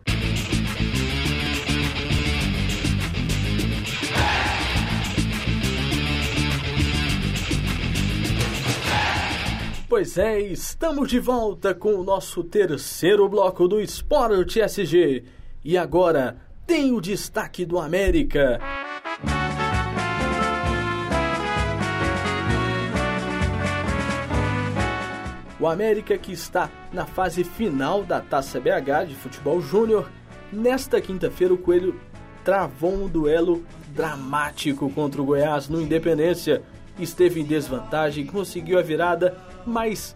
Pois 9.96 10.18
é, 10.18 10.40
estamos 10.40 11.08
de 11.08 11.20
volta 11.20 11.72
com 11.72 11.94
o 11.94 12.02
nosso 12.02 12.42
terceiro 12.42 13.28
bloco 13.28 13.68
do 13.68 13.80
Esporte 13.80 14.60
SG. 14.60 15.22
E 15.64 15.78
agora 15.78 16.36
tem 16.66 16.90
o 16.90 17.00
destaque 17.00 17.64
do 17.64 17.78
América. 17.78 18.58
O 25.60 25.68
América 25.68 26.18
que 26.18 26.32
está 26.32 26.68
na 26.92 27.06
fase 27.06 27.44
final 27.44 28.02
da 28.02 28.20
Taça 28.20 28.58
BH 28.58 29.06
de 29.06 29.14
futebol 29.14 29.60
júnior. 29.60 30.10
Nesta 30.52 31.00
quinta-feira 31.00 31.54
o 31.54 31.58
Coelho 31.58 32.00
travou 32.44 32.92
um 32.92 33.06
duelo 33.06 33.64
dramático 33.90 34.90
contra 34.90 35.22
o 35.22 35.24
Goiás 35.24 35.68
no 35.68 35.80
Independência. 35.80 36.64
Esteve 36.98 37.40
em 37.40 37.44
desvantagem, 37.44 38.26
conseguiu 38.26 38.76
a 38.76 38.82
virada, 38.82 39.53
mas 39.66 40.14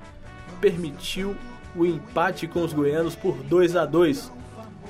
permitiu 0.61 1.37
o 1.75 1.85
empate 1.85 2.47
com 2.47 2.65
os 2.65 2.73
goianos 2.73 3.15
por 3.15 3.37
2 3.45 3.77
a 3.77 3.85
2. 3.87 4.33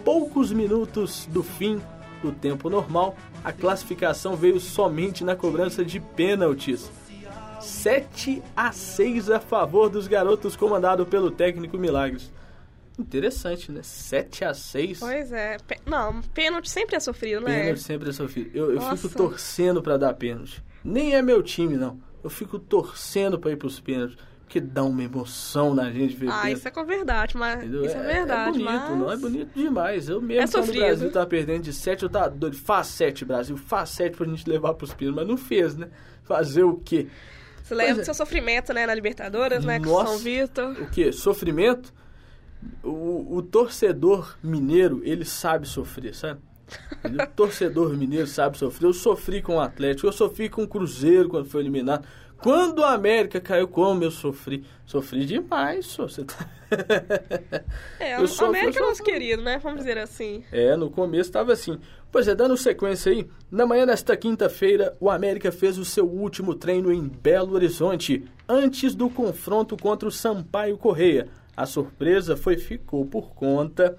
Poucos 0.04 0.52
minutos 0.52 1.26
do 1.26 1.42
fim 1.42 1.80
do 2.22 2.32
tempo 2.32 2.68
normal, 2.68 3.16
a 3.44 3.52
classificação 3.52 4.34
veio 4.34 4.58
somente 4.58 5.22
na 5.22 5.36
cobrança 5.36 5.84
de 5.84 6.00
pênaltis. 6.00 6.90
7 7.60 8.42
a 8.56 8.72
6 8.72 9.30
a 9.30 9.40
favor 9.40 9.88
dos 9.88 10.06
garotos 10.06 10.56
comandado 10.56 11.04
pelo 11.04 11.30
técnico 11.30 11.76
Milagres. 11.76 12.32
Interessante, 12.98 13.70
né? 13.70 13.80
7 13.82 14.44
a 14.44 14.52
6. 14.52 14.98
Pois 14.98 15.32
é. 15.32 15.56
Não, 15.86 16.20
pênalti 16.34 16.68
sempre 16.68 16.96
é 16.96 17.00
sofrido, 17.00 17.42
né? 17.42 17.60
Pênalti 17.60 17.80
sempre 17.80 18.08
é 18.08 18.12
sofrido. 18.12 18.50
Eu, 18.52 18.72
eu 18.74 18.96
fico 18.96 19.08
torcendo 19.08 19.80
pra 19.80 19.96
dar 19.96 20.14
pênalti. 20.14 20.62
Nem 20.82 21.14
é 21.14 21.22
meu 21.22 21.42
time, 21.42 21.76
não. 21.76 22.00
Eu 22.24 22.30
fico 22.30 22.58
torcendo 22.58 23.38
pra 23.38 23.52
ir 23.52 23.56
pros 23.56 23.78
pênaltis. 23.78 24.18
Porque 24.48 24.62
dá 24.62 24.82
uma 24.82 25.02
emoção 25.02 25.74
na 25.74 25.92
gente 25.92 26.16
ver 26.16 26.30
Ah, 26.32 26.50
isso 26.50 26.66
é 26.66 26.70
com 26.70 26.82
verdade, 26.82 27.36
mas. 27.36 27.58
Entendeu? 27.58 27.84
Isso 27.84 27.98
é, 27.98 28.02
verdade, 28.02 28.52
bonito, 28.58 28.64
mas. 28.64 28.98
não 28.98 29.12
é 29.12 29.16
bonito 29.18 29.50
demais. 29.54 30.08
Eu 30.08 30.22
mesmo 30.22 30.42
É 30.42 30.48
quando 30.48 30.70
o. 30.70 30.72
Brasil 30.72 31.12
tá 31.12 31.26
perdendo 31.26 31.64
de 31.64 31.72
7, 31.74 32.04
eu 32.04 32.08
tava 32.08 32.30
doido. 32.30 32.56
Faz 32.56 32.86
7, 32.86 33.26
Brasil, 33.26 33.58
faz 33.58 33.90
7 33.90 34.16
pra 34.16 34.26
gente 34.26 34.48
levar 34.48 34.72
pros 34.72 34.94
pênaltis. 34.94 35.20
Mas 35.20 35.28
não 35.28 35.36
fez, 35.36 35.76
né? 35.76 35.88
Fazer 36.24 36.62
o 36.64 36.76
quê? 36.76 37.08
Você 37.62 37.74
lembra 37.74 37.96
Pois 37.96 37.98
é. 37.98 38.00
do 38.00 38.04
seu 38.06 38.14
sofrimento, 38.14 38.72
né, 38.72 38.86
na 38.86 38.94
Libertadores, 38.94 39.62
né, 39.66 39.78
com 39.78 39.84
Nossa. 39.84 40.12
São 40.12 40.18
Vitor. 40.18 40.70
O 40.80 40.90
quê? 40.90 41.12
Sofrimento? 41.12 41.92
O, 42.82 43.36
o 43.36 43.42
torcedor 43.42 44.34
mineiro, 44.42 45.02
ele 45.04 45.26
sabe 45.26 45.68
sofrer, 45.68 46.14
sabe? 46.14 46.40
O 47.04 47.26
torcedor 47.34 47.94
mineiro 47.94 48.26
sabe 48.26 48.56
sofrer. 48.56 48.86
Eu 48.86 48.94
sofri 48.94 49.42
com 49.42 49.56
o 49.56 49.60
Atlético, 49.60 50.06
eu 50.06 50.12
sofri 50.12 50.48
com 50.48 50.62
o 50.62 50.68
Cruzeiro 50.68 51.28
quando 51.28 51.44
foi 51.46 51.60
eliminado. 51.60 52.06
Quando 52.40 52.84
a 52.84 52.92
América 52.92 53.40
caiu, 53.40 53.66
como 53.66 54.04
eu 54.04 54.10
sofri? 54.10 54.64
Sofri 54.86 55.26
demais, 55.26 55.86
só. 55.86 56.08
Você 56.08 56.24
tá... 56.24 56.48
É, 57.98 58.16
Eu 58.16 58.22
o 58.22 58.28
sofro, 58.28 58.46
América 58.46 58.78
é 58.78 58.82
nosso 58.82 59.02
querido, 59.02 59.42
né? 59.42 59.58
Vamos 59.58 59.78
dizer 59.78 59.98
assim. 59.98 60.44
É, 60.52 60.76
no 60.76 60.90
começo 60.90 61.28
estava 61.28 61.52
assim. 61.52 61.80
Pois 62.12 62.28
é, 62.28 62.34
dando 62.34 62.56
sequência 62.56 63.10
aí, 63.10 63.28
na 63.50 63.66
manhã 63.66 63.86
desta 63.86 64.16
quinta-feira, 64.16 64.96
o 65.00 65.10
América 65.10 65.50
fez 65.50 65.78
o 65.78 65.84
seu 65.84 66.06
último 66.06 66.54
treino 66.54 66.92
em 66.92 67.08
Belo 67.08 67.54
Horizonte, 67.54 68.24
antes 68.48 68.94
do 68.94 69.10
confronto 69.10 69.76
contra 69.76 70.08
o 70.08 70.12
Sampaio 70.12 70.78
Correia. 70.78 71.28
A 71.56 71.66
surpresa 71.66 72.36
foi 72.36 72.56
ficou 72.56 73.04
por 73.04 73.30
conta 73.34 73.98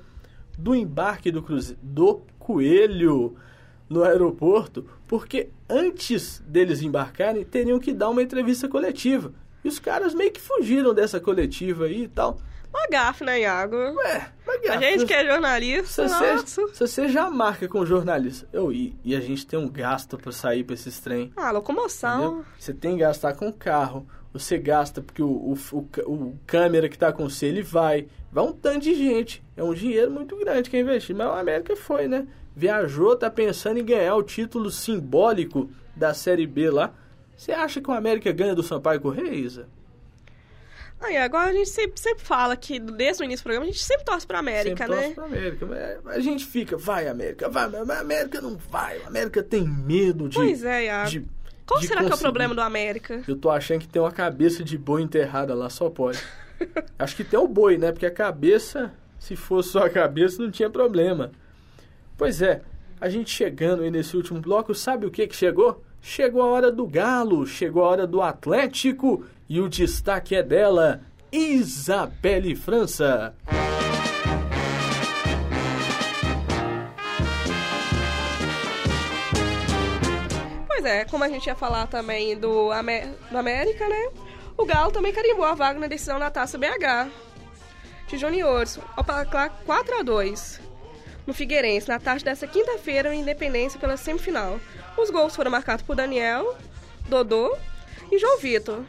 do 0.57 0.73
embarque 0.73 1.31
do, 1.31 1.41
cruze... 1.41 1.77
do 1.81 2.21
Coelho 2.37 3.35
no 3.89 4.03
aeroporto, 4.03 4.85
porque 5.09 5.49
antes 5.67 6.39
deles 6.45 6.83
embarcarem, 6.83 7.43
teriam 7.43 7.79
que 7.79 7.91
dar 7.91 8.09
uma 8.09 8.21
entrevista 8.21 8.69
coletiva. 8.69 9.33
E 9.63 9.67
os 9.67 9.79
caras 9.79 10.13
meio 10.13 10.31
que 10.31 10.39
fugiram 10.39 10.93
dessa 10.93 11.19
coletiva 11.19 11.85
aí 11.85 12.03
e 12.03 12.07
tal. 12.07 12.39
Uma 12.71 12.85
gafe, 12.91 13.23
né, 13.23 13.39
Iago? 13.39 13.75
Ué, 13.75 14.31
uma 14.45 14.57
gafe. 14.57 14.69
A 14.69 14.77
gente 14.79 15.07
que 15.07 15.13
é 15.15 15.25
jornalista, 15.25 16.07
se 16.07 16.13
você, 16.13 16.75
se 16.75 16.79
você 16.79 17.07
já 17.09 17.27
marca 17.27 17.67
com 17.67 17.83
jornalista, 17.83 18.47
eu, 18.53 18.71
e, 18.71 18.95
e 19.03 19.15
a 19.15 19.19
gente 19.19 19.47
tem 19.47 19.57
um 19.57 19.67
gasto 19.67 20.15
para 20.15 20.31
sair 20.31 20.63
para 20.63 20.75
esses 20.75 20.99
trem. 20.99 21.33
Ah, 21.35 21.49
locomoção. 21.49 22.25
Entendeu? 22.25 22.45
Você 22.59 22.73
tem 22.75 22.91
que 22.93 22.99
gastar 22.99 23.33
com 23.33 23.51
carro, 23.51 24.07
você 24.31 24.59
gasta 24.59 25.01
porque 25.01 25.23
o, 25.23 25.27
o, 25.27 25.57
o, 25.71 25.87
o, 26.05 26.39
câmera 26.45 26.87
que 26.87 26.99
tá 26.99 27.11
com 27.11 27.27
você, 27.27 27.47
ele 27.47 27.63
vai. 27.63 28.05
Vai 28.31 28.43
um 28.43 28.53
tanto 28.53 28.81
de 28.81 28.93
gente. 28.93 29.43
É 29.57 29.63
um 29.63 29.73
dinheiro 29.73 30.11
muito 30.11 30.37
grande 30.37 30.69
que 30.69 30.77
é 30.77 30.81
investir. 30.81 31.15
Mas 31.15 31.27
o 31.27 31.31
América 31.31 31.75
foi, 31.75 32.07
né? 32.07 32.27
Viajou, 32.59 33.15
tá 33.15 33.29
pensando 33.29 33.79
em 33.79 33.85
ganhar 33.85 34.13
o 34.17 34.21
título 34.21 34.69
simbólico 34.69 35.71
da 35.95 36.13
Série 36.13 36.45
B 36.45 36.69
lá. 36.69 36.93
Você 37.37 37.53
acha 37.53 37.79
que 37.79 37.89
o 37.89 37.93
América 37.93 38.33
ganha 38.33 38.53
do 38.53 38.61
Sampaio 38.61 38.99
Correia, 38.99 39.33
Isa? 39.33 39.69
Aí, 40.99 41.15
agora 41.15 41.51
a 41.51 41.53
gente 41.53 41.69
sempre, 41.69 41.97
sempre 41.97 42.21
fala 42.21 42.57
que, 42.57 42.77
desde 42.77 43.23
o 43.23 43.25
início 43.25 43.43
do 43.43 43.45
programa, 43.45 43.63
a 43.63 43.71
gente 43.71 43.81
sempre 43.81 44.03
torce 44.03 44.27
pra 44.27 44.39
América, 44.39 44.85
sempre 44.85 44.93
né? 44.93 45.01
Torce 45.03 45.15
pra 45.15 45.23
América. 45.23 46.01
A 46.07 46.19
gente 46.19 46.45
fica, 46.45 46.75
vai, 46.75 47.07
América, 47.07 47.47
vai, 47.47 47.69
mas 47.69 47.89
a 47.89 47.99
América 48.01 48.41
não 48.41 48.57
vai. 48.57 49.01
A 49.03 49.07
América 49.07 49.41
tem 49.41 49.65
medo 49.65 50.27
de. 50.27 50.35
Pois 50.35 50.61
é, 50.65 50.87
Iago. 50.87 51.09
De, 51.11 51.25
Qual 51.65 51.79
de 51.79 51.87
será 51.87 52.01
conseguir. 52.01 52.07
que 52.07 52.13
é 52.13 52.15
o 52.17 52.19
problema 52.19 52.53
do 52.53 52.61
América? 52.61 53.23
Eu 53.25 53.37
tô 53.37 53.49
achando 53.49 53.79
que 53.79 53.87
tem 53.87 54.01
uma 54.01 54.11
cabeça 54.11 54.65
de 54.65 54.77
boi 54.77 55.01
enterrada 55.01 55.55
lá, 55.55 55.69
só 55.69 55.89
pode. 55.89 56.21
Acho 56.99 57.15
que 57.15 57.23
tem 57.23 57.39
o 57.39 57.47
boi, 57.47 57.77
né? 57.77 57.93
Porque 57.93 58.05
a 58.05 58.11
cabeça, 58.11 58.91
se 59.17 59.37
fosse 59.37 59.69
só 59.69 59.85
a 59.85 59.89
cabeça, 59.89 60.43
não 60.43 60.51
tinha 60.51 60.69
problema. 60.69 61.31
Pois 62.19 62.41
é, 62.41 62.61
a 62.99 63.07
gente 63.07 63.29
chegando 63.29 63.81
aí 63.81 63.89
nesse 63.89 64.17
último 64.17 64.41
bloco, 64.41 64.75
sabe 64.75 65.05
o 65.05 65.09
que 65.09 65.25
que 65.25 65.33
chegou? 65.33 65.81
Chegou 66.01 66.41
a 66.41 66.47
hora 66.47 66.69
do 66.69 66.85
Galo, 66.85 67.47
chegou 67.47 67.85
a 67.85 67.87
hora 67.87 68.05
do 68.05 68.21
Atlético 68.21 69.23
e 69.47 69.61
o 69.61 69.69
destaque 69.69 70.35
é 70.35 70.43
dela, 70.43 70.99
Isabelle 71.31 72.57
França. 72.57 73.33
Pois 80.67 80.83
é, 80.83 81.05
como 81.05 81.23
a 81.23 81.29
gente 81.29 81.47
ia 81.47 81.55
falar 81.55 81.87
também 81.87 82.37
do, 82.37 82.65
do 83.31 83.37
América, 83.37 83.87
né? 83.87 84.09
O 84.57 84.65
Galo 84.65 84.91
também 84.91 85.13
carimbou 85.13 85.45
a 85.45 85.55
vaga 85.55 85.79
na 85.79 85.87
decisão 85.87 86.19
da 86.19 86.29
Taça 86.29 86.57
BH 86.57 87.09
de 88.09 88.17
Juniores, 88.17 88.77
ao 88.97 89.05
placar 89.05 89.51
4 89.65 89.99
a 89.99 90.03
2 90.03 90.68
no 91.25 91.33
Figueirense, 91.33 91.87
na 91.87 91.99
tarde 91.99 92.23
dessa 92.23 92.47
quinta-feira, 92.47 93.13
em 93.13 93.21
Independência 93.21 93.79
pela 93.79 93.97
semifinal. 93.97 94.59
Os 94.97 95.09
gols 95.09 95.35
foram 95.35 95.51
marcados 95.51 95.83
por 95.83 95.95
Daniel, 95.95 96.55
Dodô 97.07 97.55
e 98.11 98.17
João 98.17 98.37
Vitor. 98.39 98.83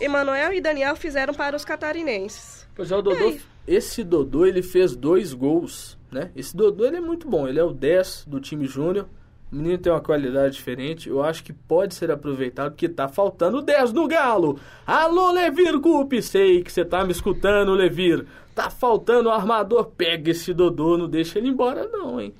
Emanuel 0.00 0.52
e 0.52 0.60
Daniel 0.60 0.96
fizeram 0.96 1.34
para 1.34 1.56
os 1.56 1.64
catarinenses. 1.64 2.66
Pois 2.74 2.90
é, 2.90 2.96
o 2.96 3.02
Dodô, 3.02 3.36
esse 3.66 4.02
Dodô, 4.02 4.46
ele 4.46 4.62
fez 4.62 4.96
dois 4.96 5.32
gols, 5.32 5.98
né? 6.10 6.30
Esse 6.34 6.56
Dodô, 6.56 6.86
ele 6.86 6.96
é 6.96 7.00
muito 7.00 7.28
bom, 7.28 7.46
ele 7.46 7.58
é 7.58 7.64
o 7.64 7.72
10 7.72 8.24
do 8.26 8.40
time 8.40 8.66
júnior. 8.66 9.06
O 9.52 9.56
menino 9.56 9.78
tem 9.78 9.92
uma 9.92 10.00
qualidade 10.00 10.54
diferente, 10.54 11.08
eu 11.08 11.22
acho 11.22 11.42
que 11.42 11.52
pode 11.52 11.94
ser 11.94 12.08
aproveitado, 12.08 12.70
porque 12.70 12.88
tá 12.88 13.08
faltando 13.08 13.60
10 13.60 13.92
no 13.92 14.06
Galo. 14.06 14.60
Alô, 14.86 15.32
Levir 15.32 15.80
Cup, 15.80 16.12
sei 16.22 16.62
que 16.62 16.70
você 16.70 16.84
tá 16.84 17.04
me 17.04 17.10
escutando, 17.10 17.72
Levir. 17.72 18.24
Tá 18.54 18.70
faltando 18.70 19.28
o 19.28 19.32
armador, 19.32 19.86
pega 19.86 20.30
esse 20.30 20.54
Dodô, 20.54 20.96
não 20.96 21.08
deixa 21.08 21.38
ele 21.38 21.48
embora 21.48 21.88
não, 21.88 22.20
hein? 22.20 22.32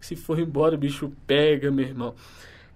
Se 0.00 0.16
for 0.16 0.40
embora, 0.40 0.74
o 0.74 0.78
bicho 0.78 1.12
pega, 1.24 1.70
meu 1.70 1.86
irmão. 1.86 2.14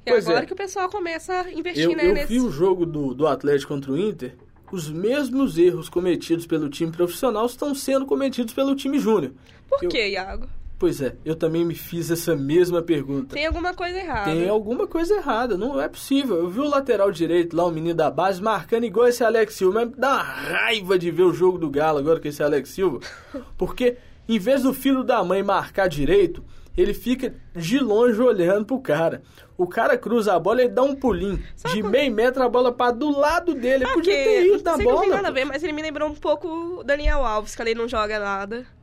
E 0.07 0.11
pois 0.11 0.27
agora 0.29 0.45
é. 0.45 0.47
que 0.47 0.53
o 0.53 0.57
pessoal 0.57 0.89
começa 0.89 1.41
a 1.41 1.53
investir, 1.53 1.91
eu, 1.91 1.97
né? 1.97 2.09
Eu 2.09 2.15
nesse... 2.15 2.29
vi 2.29 2.41
o 2.41 2.51
jogo 2.51 2.87
do, 2.87 3.13
do 3.13 3.27
Atlético 3.27 3.75
contra 3.75 3.91
o 3.91 3.99
Inter, 3.99 4.37
os 4.71 4.89
mesmos 4.89 5.59
erros 5.59 5.89
cometidos 5.89 6.47
pelo 6.47 6.69
time 6.69 6.93
profissional 6.93 7.45
estão 7.45 7.75
sendo 7.75 8.07
cometidos 8.07 8.55
pelo 8.55 8.77
time 8.77 9.01
júnior. 9.01 9.33
Por 9.69 9.83
eu... 9.83 9.89
que, 9.89 10.11
Iago? 10.11 10.49
Pois 10.81 10.99
é, 11.03 11.15
eu 11.27 11.37
também 11.37 11.63
me 11.63 11.75
fiz 11.75 12.11
essa 12.11 12.35
mesma 12.35 12.81
pergunta. 12.81 13.35
Tem 13.35 13.45
alguma 13.45 13.75
coisa 13.75 13.99
errada. 13.99 14.31
Tem 14.31 14.49
alguma 14.49 14.87
coisa 14.87 15.15
errada, 15.15 15.59
não 15.59 15.79
é 15.79 15.87
possível. 15.87 16.37
Eu 16.39 16.49
vi 16.49 16.59
o 16.59 16.71
lateral 16.71 17.13
direito 17.13 17.55
lá, 17.55 17.67
o 17.67 17.71
menino 17.71 17.95
da 17.95 18.11
base, 18.11 18.41
marcando 18.41 18.85
igual 18.85 19.07
esse 19.07 19.23
Alex 19.23 19.53
Silva. 19.53 19.81
Mas 19.81 19.91
me 19.91 19.97
dá 19.97 20.15
uma 20.15 20.23
raiva 20.23 20.99
de 20.99 21.11
ver 21.11 21.25
o 21.25 21.35
jogo 21.35 21.59
do 21.59 21.69
Galo 21.69 21.99
agora 21.99 22.19
com 22.19 22.27
esse 22.27 22.43
Alex 22.43 22.71
Silva. 22.71 22.99
Porque, 23.59 23.99
em 24.27 24.39
vez 24.39 24.63
do 24.63 24.73
filho 24.73 25.05
da 25.05 25.23
mãe 25.23 25.43
marcar 25.43 25.87
direito, 25.87 26.43
ele 26.75 26.95
fica 26.95 27.35
de 27.55 27.79
longe 27.79 28.19
olhando 28.19 28.65
pro 28.65 28.81
cara. 28.81 29.23
O 29.59 29.67
cara 29.67 29.99
cruza 29.99 30.33
a 30.33 30.39
bola 30.39 30.63
e 30.63 30.69
dá 30.69 30.83
um 30.83 30.97
pulinho. 30.97 31.45
Sabe 31.57 31.75
de 31.75 31.83
meio 31.83 32.11
metro 32.11 32.43
a 32.43 32.49
bola 32.49 32.73
para 32.73 32.93
do 32.93 33.11
lado 33.11 33.53
dele. 33.53 33.85
Ele 33.85 33.93
podia 33.93 34.15
ter 34.15 34.47
ido 34.47 34.77
sei 34.77 34.83
bola. 34.83 34.97
Não 34.97 35.01
tem 35.03 35.11
nada 35.11 35.29
a 35.29 35.31
ver, 35.31 35.45
mas 35.45 35.63
ele 35.63 35.75
me 35.75 35.83
lembrou 35.83 36.09
um 36.09 36.15
pouco 36.15 36.49
o 36.49 36.83
Daniel 36.83 37.23
Alves, 37.23 37.55
que 37.55 37.61
ali 37.61 37.75
não 37.75 37.87
joga 37.87 38.19
nada. 38.19 38.80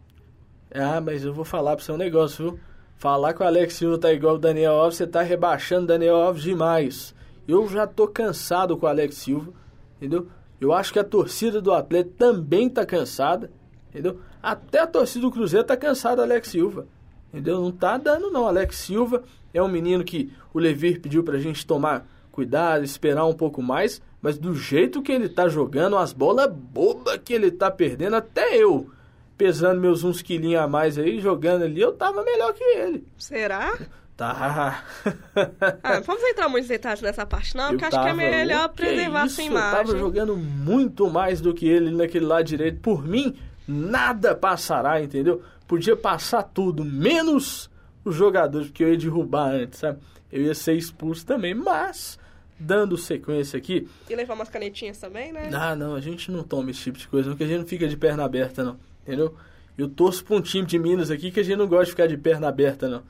Ah, 0.74 1.02
mas 1.02 1.24
eu 1.24 1.34
vou 1.34 1.46
falar 1.46 1.76
pra 1.76 1.84
você 1.84 1.92
um 1.92 1.98
negócio, 1.98 2.52
viu? 2.52 2.60
Falar 2.98 3.34
que 3.34 3.42
o 3.42 3.46
Alex 3.46 3.76
Silva 3.76 3.98
tá 3.98 4.12
igual 4.12 4.36
o 4.36 4.40
Daniel 4.40 4.74
Alves, 4.74 4.98
você 4.98 5.08
tá 5.08 5.22
rebaixando 5.22 5.84
o 5.84 5.88
Daniel 5.88 6.16
Alves 6.16 6.44
demais. 6.44 7.16
Eu 7.48 7.68
já 7.68 7.86
tô 7.86 8.08
cansado 8.08 8.76
com 8.76 8.86
o 8.86 8.90
Alex 8.90 9.16
Silva, 9.16 9.54
entendeu? 9.98 10.28
Eu 10.60 10.74
acho 10.74 10.92
que 10.92 11.00
a 11.00 11.04
torcida 11.04 11.62
do 11.62 11.72
Atlético 11.72 12.16
também 12.18 12.68
tá 12.68 12.86
cansada, 12.86 13.52
entendeu? 13.90 14.20
Até 14.42 14.80
a 14.80 14.88
torcida 14.88 15.22
do 15.22 15.32
Cruzeiro 15.32 15.66
tá 15.66 15.78
cansada 15.78 16.18
do 16.18 16.22
Alex 16.24 16.50
Silva, 16.50 16.88
entendeu? 17.30 17.62
Não 17.62 17.72
tá 17.72 17.98
dando 17.98 18.32
não. 18.32 18.48
Alex 18.48 18.76
Silva 18.78 19.24
é 19.54 19.62
um 19.62 19.68
menino 19.68 20.04
que 20.04 20.34
o 20.54 20.60
Levir 20.60 21.00
pediu 21.00 21.24
pra 21.24 21.38
gente 21.38 21.66
tomar 21.66 22.08
cuidado, 22.32 22.84
esperar 22.84 23.26
um 23.26 23.34
pouco 23.34 23.62
mais, 23.62 24.02
mas 24.22 24.38
do 24.38 24.54
jeito 24.56 25.02
que 25.02 25.12
ele 25.12 25.30
tá 25.30 25.48
jogando, 25.48 25.98
as 25.98 26.14
bolas 26.14 26.52
bobas 26.52 27.20
que 27.24 27.34
ele 27.34 27.52
tá 27.52 27.70
perdendo, 27.70 28.16
até 28.16 28.56
eu 28.58 28.90
pesando 29.38 29.80
meus 29.80 30.04
uns 30.04 30.22
quilinhos 30.22 30.62
a 30.62 30.68
mais 30.68 30.98
aí, 30.98 31.20
jogando 31.20 31.64
ali, 31.64 31.80
eu 31.80 31.94
tava 31.94 32.24
melhor 32.24 32.54
que 32.54 32.64
ele. 32.64 33.06
Será? 33.18 33.78
Tá. 34.18 34.84
ah, 35.84 36.00
vamos 36.00 36.24
entrar 36.24 36.50
muitos 36.50 36.68
detalhes 36.68 37.02
nessa 37.02 37.24
parte, 37.24 37.56
não, 37.56 37.70
porque 37.70 37.86
acho 37.86 38.02
que 38.02 38.10
é 38.10 38.14
melhor 38.14 38.70
preservar 38.70 39.28
isso? 39.28 39.40
essa 39.40 39.44
imagem. 39.44 39.80
Eu 39.80 39.86
tava 39.86 39.98
jogando 39.98 40.36
muito 40.36 41.08
mais 41.08 41.40
do 41.40 41.54
que 41.54 41.68
ele 41.68 41.92
naquele 41.92 42.26
lado 42.26 42.44
direito. 42.44 42.80
Por 42.80 43.08
mim, 43.08 43.36
nada 43.68 44.34
passará, 44.34 45.00
entendeu? 45.00 45.44
Podia 45.68 45.96
passar 45.96 46.42
tudo, 46.42 46.84
menos 46.84 47.70
os 48.04 48.16
jogadores, 48.16 48.70
porque 48.70 48.84
eu 48.84 48.92
ia 48.92 48.98
derrubar 48.98 49.52
antes, 49.52 49.80
sabe? 49.80 50.00
Eu 50.32 50.42
ia 50.42 50.56
ser 50.56 50.74
expulso 50.74 51.24
também, 51.24 51.54
mas 51.54 52.18
dando 52.60 52.98
sequência 52.98 53.56
aqui. 53.56 53.88
E 54.10 54.16
levar 54.16 54.34
umas 54.34 54.50
canetinhas 54.50 54.98
também, 54.98 55.32
né? 55.32 55.52
Ah, 55.54 55.76
não, 55.76 55.94
a 55.94 56.02
gente 56.02 56.32
não 56.32 56.42
toma 56.44 56.72
esse 56.72 56.82
tipo 56.82 56.98
de 56.98 57.08
coisa, 57.08 57.30
porque 57.30 57.44
a 57.44 57.48
gente 57.48 57.60
não 57.60 57.68
fica 57.68 57.88
de 57.88 57.96
perna 57.96 58.24
aberta, 58.24 58.64
não. 58.64 58.80
Entendeu? 59.08 59.34
Eu 59.78 59.88
torço 59.88 60.24
pra 60.26 60.36
um 60.36 60.42
time 60.42 60.66
de 60.66 60.78
Minas 60.78 61.10
aqui 61.10 61.32
que 61.32 61.40
a 61.40 61.44
gente 61.44 61.58
não 61.58 61.68
gosta 61.68 61.86
de 61.86 61.92
ficar 61.92 62.08
de 62.08 62.18
perna 62.18 62.50
aberta, 62.50 62.90
não. 62.90 63.04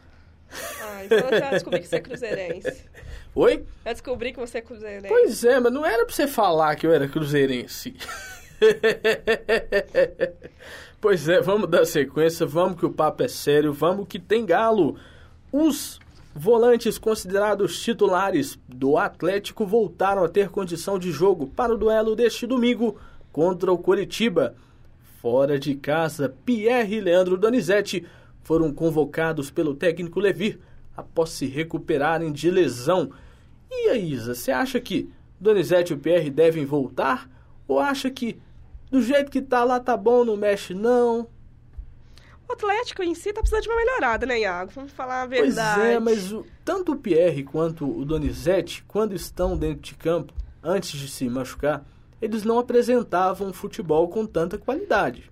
Ah, 0.81 1.03
então 1.03 1.17
eu 1.17 1.39
já 1.39 1.49
descobri 1.49 1.79
que 1.79 1.87
você 1.87 1.95
é 1.95 1.99
cruzeirense. 1.99 2.85
Oi? 3.33 3.65
Já 3.85 3.93
descobri 3.93 4.33
que 4.33 4.39
você 4.39 4.57
é 4.59 4.61
cruzeirense. 4.61 5.07
Pois 5.07 5.43
é, 5.43 5.59
mas 5.59 5.73
não 5.73 5.85
era 5.85 6.05
pra 6.05 6.13
você 6.13 6.27
falar 6.27 6.75
que 6.75 6.85
eu 6.85 6.93
era 6.93 7.07
cruzeirense. 7.07 7.95
pois 11.01 11.27
é, 11.27 11.41
vamos 11.41 11.69
dar 11.69 11.85
sequência, 11.85 12.45
vamos 12.45 12.79
que 12.79 12.85
o 12.85 12.91
papo 12.91 13.23
é 13.23 13.27
sério, 13.27 13.73
vamos 13.73 14.07
que 14.07 14.19
tem 14.19 14.45
galo. 14.45 14.97
Os 15.51 15.99
volantes 16.35 16.97
considerados 16.97 17.81
titulares 17.81 18.59
do 18.67 18.97
Atlético 18.97 19.65
voltaram 19.65 20.23
a 20.23 20.29
ter 20.29 20.49
condição 20.49 20.99
de 20.99 21.11
jogo 21.11 21.47
para 21.47 21.73
o 21.73 21.77
duelo 21.77 22.15
deste 22.15 22.45
domingo 22.45 22.99
contra 23.31 23.71
o 23.71 23.77
Coritiba. 23.77 24.55
Fora 25.21 25.57
de 25.57 25.73
casa, 25.73 26.33
Pierre 26.45 26.97
e 26.97 27.01
Leandro 27.01 27.37
Donizete 27.37 28.05
foram 28.43 28.71
convocados 28.71 29.49
pelo 29.49 29.73
técnico 29.73 30.19
Levir 30.19 30.59
após 30.95 31.31
se 31.31 31.47
recuperarem 31.47 32.31
de 32.31 32.51
lesão. 32.51 33.11
E 33.69 33.89
aí, 33.89 34.11
Isa, 34.11 34.35
você 34.35 34.51
acha 34.51 34.79
que 34.79 35.09
Donizete 35.39 35.91
e 35.91 35.95
o 35.95 35.99
Pierre 35.99 36.29
devem 36.29 36.65
voltar? 36.65 37.29
Ou 37.67 37.79
acha 37.79 38.09
que 38.11 38.39
do 38.91 39.01
jeito 39.01 39.31
que 39.31 39.41
tá 39.41 39.63
lá 39.63 39.79
tá 39.79 39.97
bom, 39.97 40.23
não 40.23 40.37
mexe 40.37 40.73
não? 40.73 41.27
O 42.47 42.53
Atlético 42.53 43.03
em 43.03 43.13
si 43.13 43.33
tá 43.33 43.41
precisando 43.41 43.63
de 43.63 43.69
uma 43.69 43.77
melhorada, 43.77 44.25
né, 44.25 44.39
Iago? 44.39 44.71
Vamos 44.73 44.91
falar 44.91 45.23
a 45.23 45.25
verdade. 45.25 45.79
Pois 45.79 45.89
é, 45.89 45.99
mas 45.99 46.31
o, 46.31 46.45
tanto 46.63 46.93
o 46.93 46.95
Pierre 46.95 47.43
quanto 47.43 47.85
o 47.85 48.05
Donizete, 48.05 48.83
quando 48.87 49.13
estão 49.13 49.57
dentro 49.57 49.81
de 49.81 49.95
campo, 49.95 50.33
antes 50.63 50.91
de 50.91 51.07
se 51.09 51.27
machucar, 51.27 51.83
eles 52.21 52.43
não 52.43 52.59
apresentavam 52.59 53.53
futebol 53.53 54.07
com 54.07 54.25
tanta 54.25 54.57
qualidade. 54.57 55.31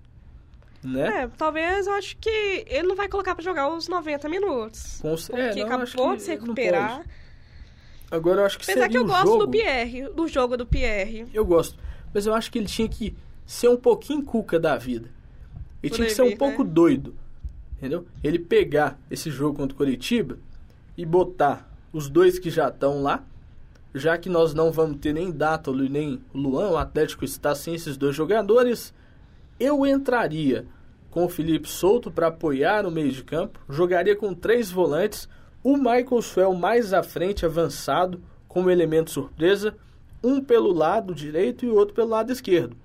Né? 0.83 1.23
É, 1.23 1.27
talvez 1.27 1.87
eu 1.87 1.93
acho 1.93 2.15
que 2.17 2.63
ele 2.67 2.87
não 2.87 2.95
vai 2.95 3.07
colocar 3.07 3.33
para 3.33 3.43
jogar 3.43 3.73
os 3.73 3.87
90 3.87 4.29
minutos. 4.29 4.99
Com, 5.01 5.15
porque 5.15 5.41
é, 5.41 5.55
não, 5.55 5.65
acabou 5.65 6.15
de 6.15 6.21
se 6.21 6.31
recuperar. 6.31 7.03
Agora 8.11 8.41
eu 8.41 8.45
acho 8.45 8.59
que 8.59 8.65
Apesar 8.65 8.81
seria 8.81 8.89
que 8.89 8.97
eu 8.97 9.03
um 9.03 9.07
gosto 9.07 9.25
jogo... 9.25 9.45
do 9.45 9.51
Pierre, 9.51 10.09
do 10.09 10.27
jogo 10.27 10.57
do 10.57 10.65
Pierre. 10.65 11.25
Eu 11.33 11.43
gosto. 11.43 11.79
Mas 12.13 12.27
eu 12.27 12.35
acho 12.35 12.51
que 12.51 12.59
ele 12.59 12.67
tinha 12.67 12.87
que 12.87 13.15
ser 13.45 13.67
um 13.67 13.77
pouquinho 13.77 14.23
cuca 14.23 14.59
da 14.59 14.77
vida. 14.77 15.09
Ele 15.81 15.89
Do 15.89 15.95
tinha 15.95 16.07
que 16.07 16.13
ser 16.13 16.21
um 16.21 16.37
pouco 16.37 16.63
né? 16.63 16.69
doido. 16.71 17.15
entendeu? 17.77 18.05
Ele 18.23 18.37
pegar 18.37 18.99
esse 19.09 19.31
jogo 19.31 19.57
contra 19.57 19.73
o 19.73 19.77
Curitiba 19.77 20.37
e 20.95 21.05
botar 21.05 21.69
os 21.91 22.09
dois 22.09 22.37
que 22.37 22.49
já 22.49 22.69
estão 22.69 23.01
lá, 23.01 23.23
já 23.95 24.17
que 24.17 24.27
nós 24.27 24.53
não 24.53 24.73
vamos 24.73 24.97
ter 24.97 25.13
nem 25.13 25.31
Dátolo 25.31 25.87
nem 25.87 26.21
Luan, 26.33 26.71
o 26.71 26.77
Atlético 26.77 27.23
está 27.23 27.55
sem 27.55 27.73
esses 27.73 27.95
dois 27.95 28.13
jogadores, 28.13 28.93
eu 29.57 29.85
entraria 29.85 30.65
com 31.09 31.23
o 31.23 31.29
Felipe 31.29 31.69
Souto 31.69 32.11
para 32.11 32.27
apoiar 32.27 32.85
o 32.85 32.91
meio 32.91 33.09
de 33.09 33.23
campo, 33.23 33.57
jogaria 33.69 34.13
com 34.13 34.33
três 34.33 34.69
volantes, 34.69 35.29
o 35.63 35.77
Michael 35.77 36.21
Swell 36.21 36.53
mais 36.53 36.91
à 36.91 37.01
frente, 37.01 37.45
avançado, 37.45 38.21
como 38.49 38.69
elemento 38.69 39.11
surpresa, 39.11 39.73
um 40.21 40.43
pelo 40.43 40.73
lado 40.73 41.15
direito 41.15 41.65
e 41.65 41.69
outro 41.69 41.95
pelo 41.95 42.09
lado 42.09 42.33
esquerdo. 42.33 42.75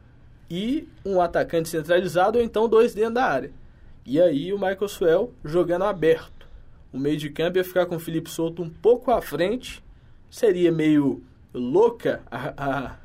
E 0.48 0.88
um 1.04 1.20
atacante 1.20 1.68
centralizado 1.68 2.38
ou 2.38 2.44
então 2.44 2.68
dois 2.68 2.94
dentro 2.94 3.14
da 3.14 3.24
área. 3.24 3.52
E 4.06 4.20
aí 4.20 4.52
o 4.52 4.58
Michael 4.58 4.88
Swell 4.88 5.34
jogando 5.44 5.84
aberto. 5.84 6.46
O 6.92 6.98
meio 6.98 7.16
de 7.16 7.30
campo 7.30 7.58
ia 7.58 7.64
ficar 7.64 7.86
com 7.86 7.96
o 7.96 8.00
Felipe 8.00 8.30
Souto 8.30 8.62
um 8.62 8.70
pouco 8.70 9.10
à 9.10 9.20
frente. 9.20 9.82
Seria 10.30 10.70
meio 10.70 11.22
louca 11.52 12.22
a, 12.30 12.54
a, 12.56 12.96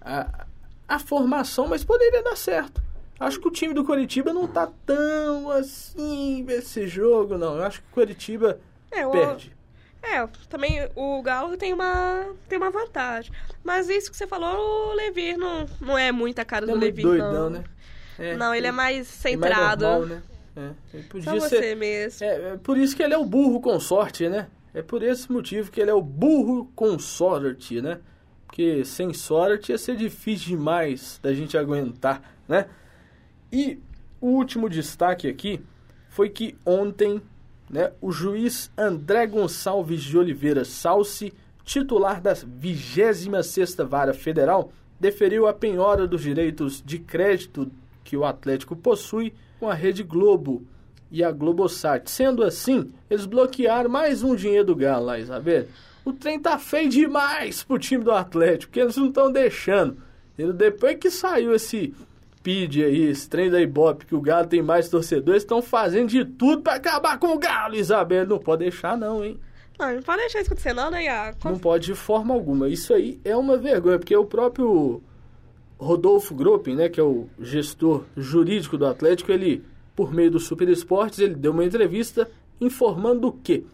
a, 0.00 0.46
a 0.88 0.98
formação, 0.98 1.68
mas 1.68 1.84
poderia 1.84 2.22
dar 2.22 2.36
certo. 2.36 2.82
Acho 3.18 3.38
que 3.38 3.48
o 3.48 3.50
time 3.50 3.74
do 3.74 3.84
Coritiba 3.84 4.32
não 4.32 4.48
tá 4.48 4.70
tão 4.86 5.50
assim 5.50 6.46
esse 6.48 6.88
jogo, 6.88 7.36
não. 7.36 7.56
Eu 7.56 7.64
acho 7.64 7.82
que 7.82 7.88
o 7.88 7.94
Coritiba 7.94 8.58
é, 8.90 9.06
o... 9.06 9.10
perde. 9.10 9.54
É, 10.02 10.26
também 10.48 10.88
o 10.96 11.20
Galo 11.20 11.58
tem 11.58 11.74
uma, 11.74 12.34
tem 12.48 12.56
uma 12.56 12.70
vantagem. 12.70 13.30
Mas 13.62 13.90
isso 13.90 14.10
que 14.10 14.16
você 14.16 14.26
falou, 14.26 14.90
o 14.90 14.94
Levi 14.94 15.36
não, 15.36 15.66
não 15.78 15.98
é 15.98 16.10
muita 16.10 16.44
cara 16.44 16.64
não 16.64 16.78
do 16.78 16.86
é 16.86 16.90
doidão, 16.90 17.32
não. 17.32 17.50
né? 17.50 17.64
É, 18.18 18.36
não, 18.36 18.54
ele 18.54 18.66
é 18.66 18.72
mais 18.72 19.06
centrado. 19.06 19.84
É 19.84 19.88
mais 19.88 20.00
normal, 20.00 20.06
né? 20.06 20.22
É, 20.56 20.96
ele 20.96 21.02
podia 21.04 21.40
Só 21.40 21.48
ser, 21.48 21.58
você 21.58 21.74
mesmo. 21.74 22.26
É, 22.26 22.52
é 22.52 22.56
por 22.56 22.78
isso 22.78 22.96
que 22.96 23.02
ele 23.02 23.12
é 23.14 23.18
o 23.18 23.24
burro 23.24 23.60
com 23.60 23.78
sorte, 23.78 24.28
né? 24.28 24.48
É 24.72 24.82
por 24.82 25.02
esse 25.02 25.30
motivo 25.30 25.70
que 25.70 25.80
ele 25.80 25.90
é 25.90 25.94
o 25.94 26.02
burro 26.02 26.70
com 26.74 26.98
sorte, 26.98 27.80
né? 27.80 28.00
Porque 28.46 28.84
sem 28.84 29.12
sorte 29.12 29.72
ia 29.72 29.78
ser 29.78 29.96
difícil 29.96 30.56
demais 30.56 31.18
da 31.22 31.32
gente 31.32 31.56
aguentar, 31.56 32.22
né? 32.48 32.66
E 33.52 33.78
o 34.20 34.28
último 34.28 34.68
destaque 34.68 35.28
aqui 35.28 35.60
foi 36.08 36.28
que 36.28 36.56
ontem 36.64 37.20
né, 37.68 37.92
o 38.00 38.10
juiz 38.10 38.70
André 38.76 39.26
Gonçalves 39.26 40.02
de 40.02 40.18
Oliveira 40.18 40.64
Salsi, 40.64 41.32
titular 41.64 42.20
da 42.20 42.34
26ª 42.34 43.84
Vara 43.86 44.12
Federal, 44.12 44.72
deferiu 44.98 45.46
a 45.46 45.52
penhora 45.52 46.06
dos 46.06 46.22
direitos 46.22 46.82
de 46.84 46.98
crédito 46.98 47.70
que 48.02 48.16
o 48.16 48.24
Atlético 48.24 48.74
possui 48.74 49.32
com 49.58 49.68
a 49.68 49.74
Rede 49.74 50.02
Globo 50.02 50.66
e 51.10 51.24
a 51.24 51.30
Globosat. 51.30 52.10
Sendo 52.10 52.42
assim, 52.44 52.92
eles 53.08 53.26
bloquearam 53.26 53.90
mais 53.90 54.22
um 54.22 54.34
dinheiro 54.34 54.66
do 54.66 54.76
Galo 54.76 55.06
lá, 55.06 55.18
Isabel. 55.18 55.66
O 56.04 56.12
trem 56.12 56.38
tá 56.38 56.58
feio 56.58 56.88
demais 56.88 57.62
pro 57.62 57.78
time 57.78 58.04
do 58.04 58.12
Atlético, 58.12 58.70
porque 58.70 58.80
eles 58.80 58.96
não 58.96 59.08
estão 59.08 59.30
deixando. 59.30 59.96
Depois 60.56 60.96
que 60.96 61.10
saiu 61.10 61.54
esse 61.54 61.94
PID 62.42 62.84
aí, 62.84 63.02
esse 63.02 63.28
trem 63.28 63.50
da 63.50 63.60
Ibope, 63.60 64.06
que 64.06 64.14
o 64.14 64.20
Galo 64.20 64.46
tem 64.46 64.62
mais 64.62 64.88
torcedores, 64.88 65.42
estão 65.42 65.60
fazendo 65.60 66.08
de 66.08 66.24
tudo 66.24 66.62
para 66.62 66.74
acabar 66.74 67.18
com 67.18 67.34
o 67.34 67.38
Galo, 67.38 67.74
Isabel. 67.74 68.26
Não 68.26 68.38
pode 68.38 68.64
deixar, 68.64 68.96
não, 68.96 69.22
hein? 69.22 69.38
Não, 69.78 69.94
não 69.94 70.02
pode 70.02 70.20
deixar 70.20 70.40
isso 70.40 70.48
acontecer, 70.48 70.72
não, 70.74 70.90
né, 70.90 71.04
Iago? 71.04 71.38
Não 71.44 71.58
pode 71.58 71.86
de 71.86 71.94
forma 71.94 72.34
alguma. 72.34 72.68
Isso 72.68 72.94
aí 72.94 73.20
é 73.24 73.36
uma 73.36 73.56
vergonha, 73.56 73.98
porque 73.98 74.16
o 74.16 74.24
próprio 74.24 75.02
Rodolfo 75.78 76.34
Gruppen, 76.34 76.76
né, 76.76 76.88
que 76.88 77.00
é 77.00 77.02
o 77.02 77.28
gestor 77.38 78.04
jurídico 78.16 78.76
do 78.76 78.86
Atlético, 78.86 79.32
ele, 79.32 79.64
por 80.00 80.14
meio 80.14 80.30
do 80.30 80.40
Super 80.40 80.66
Esportes, 80.70 81.18
ele 81.18 81.34
deu 81.34 81.52
uma 81.52 81.62
entrevista 81.62 82.26
informando 82.58 83.30
que 83.44 83.66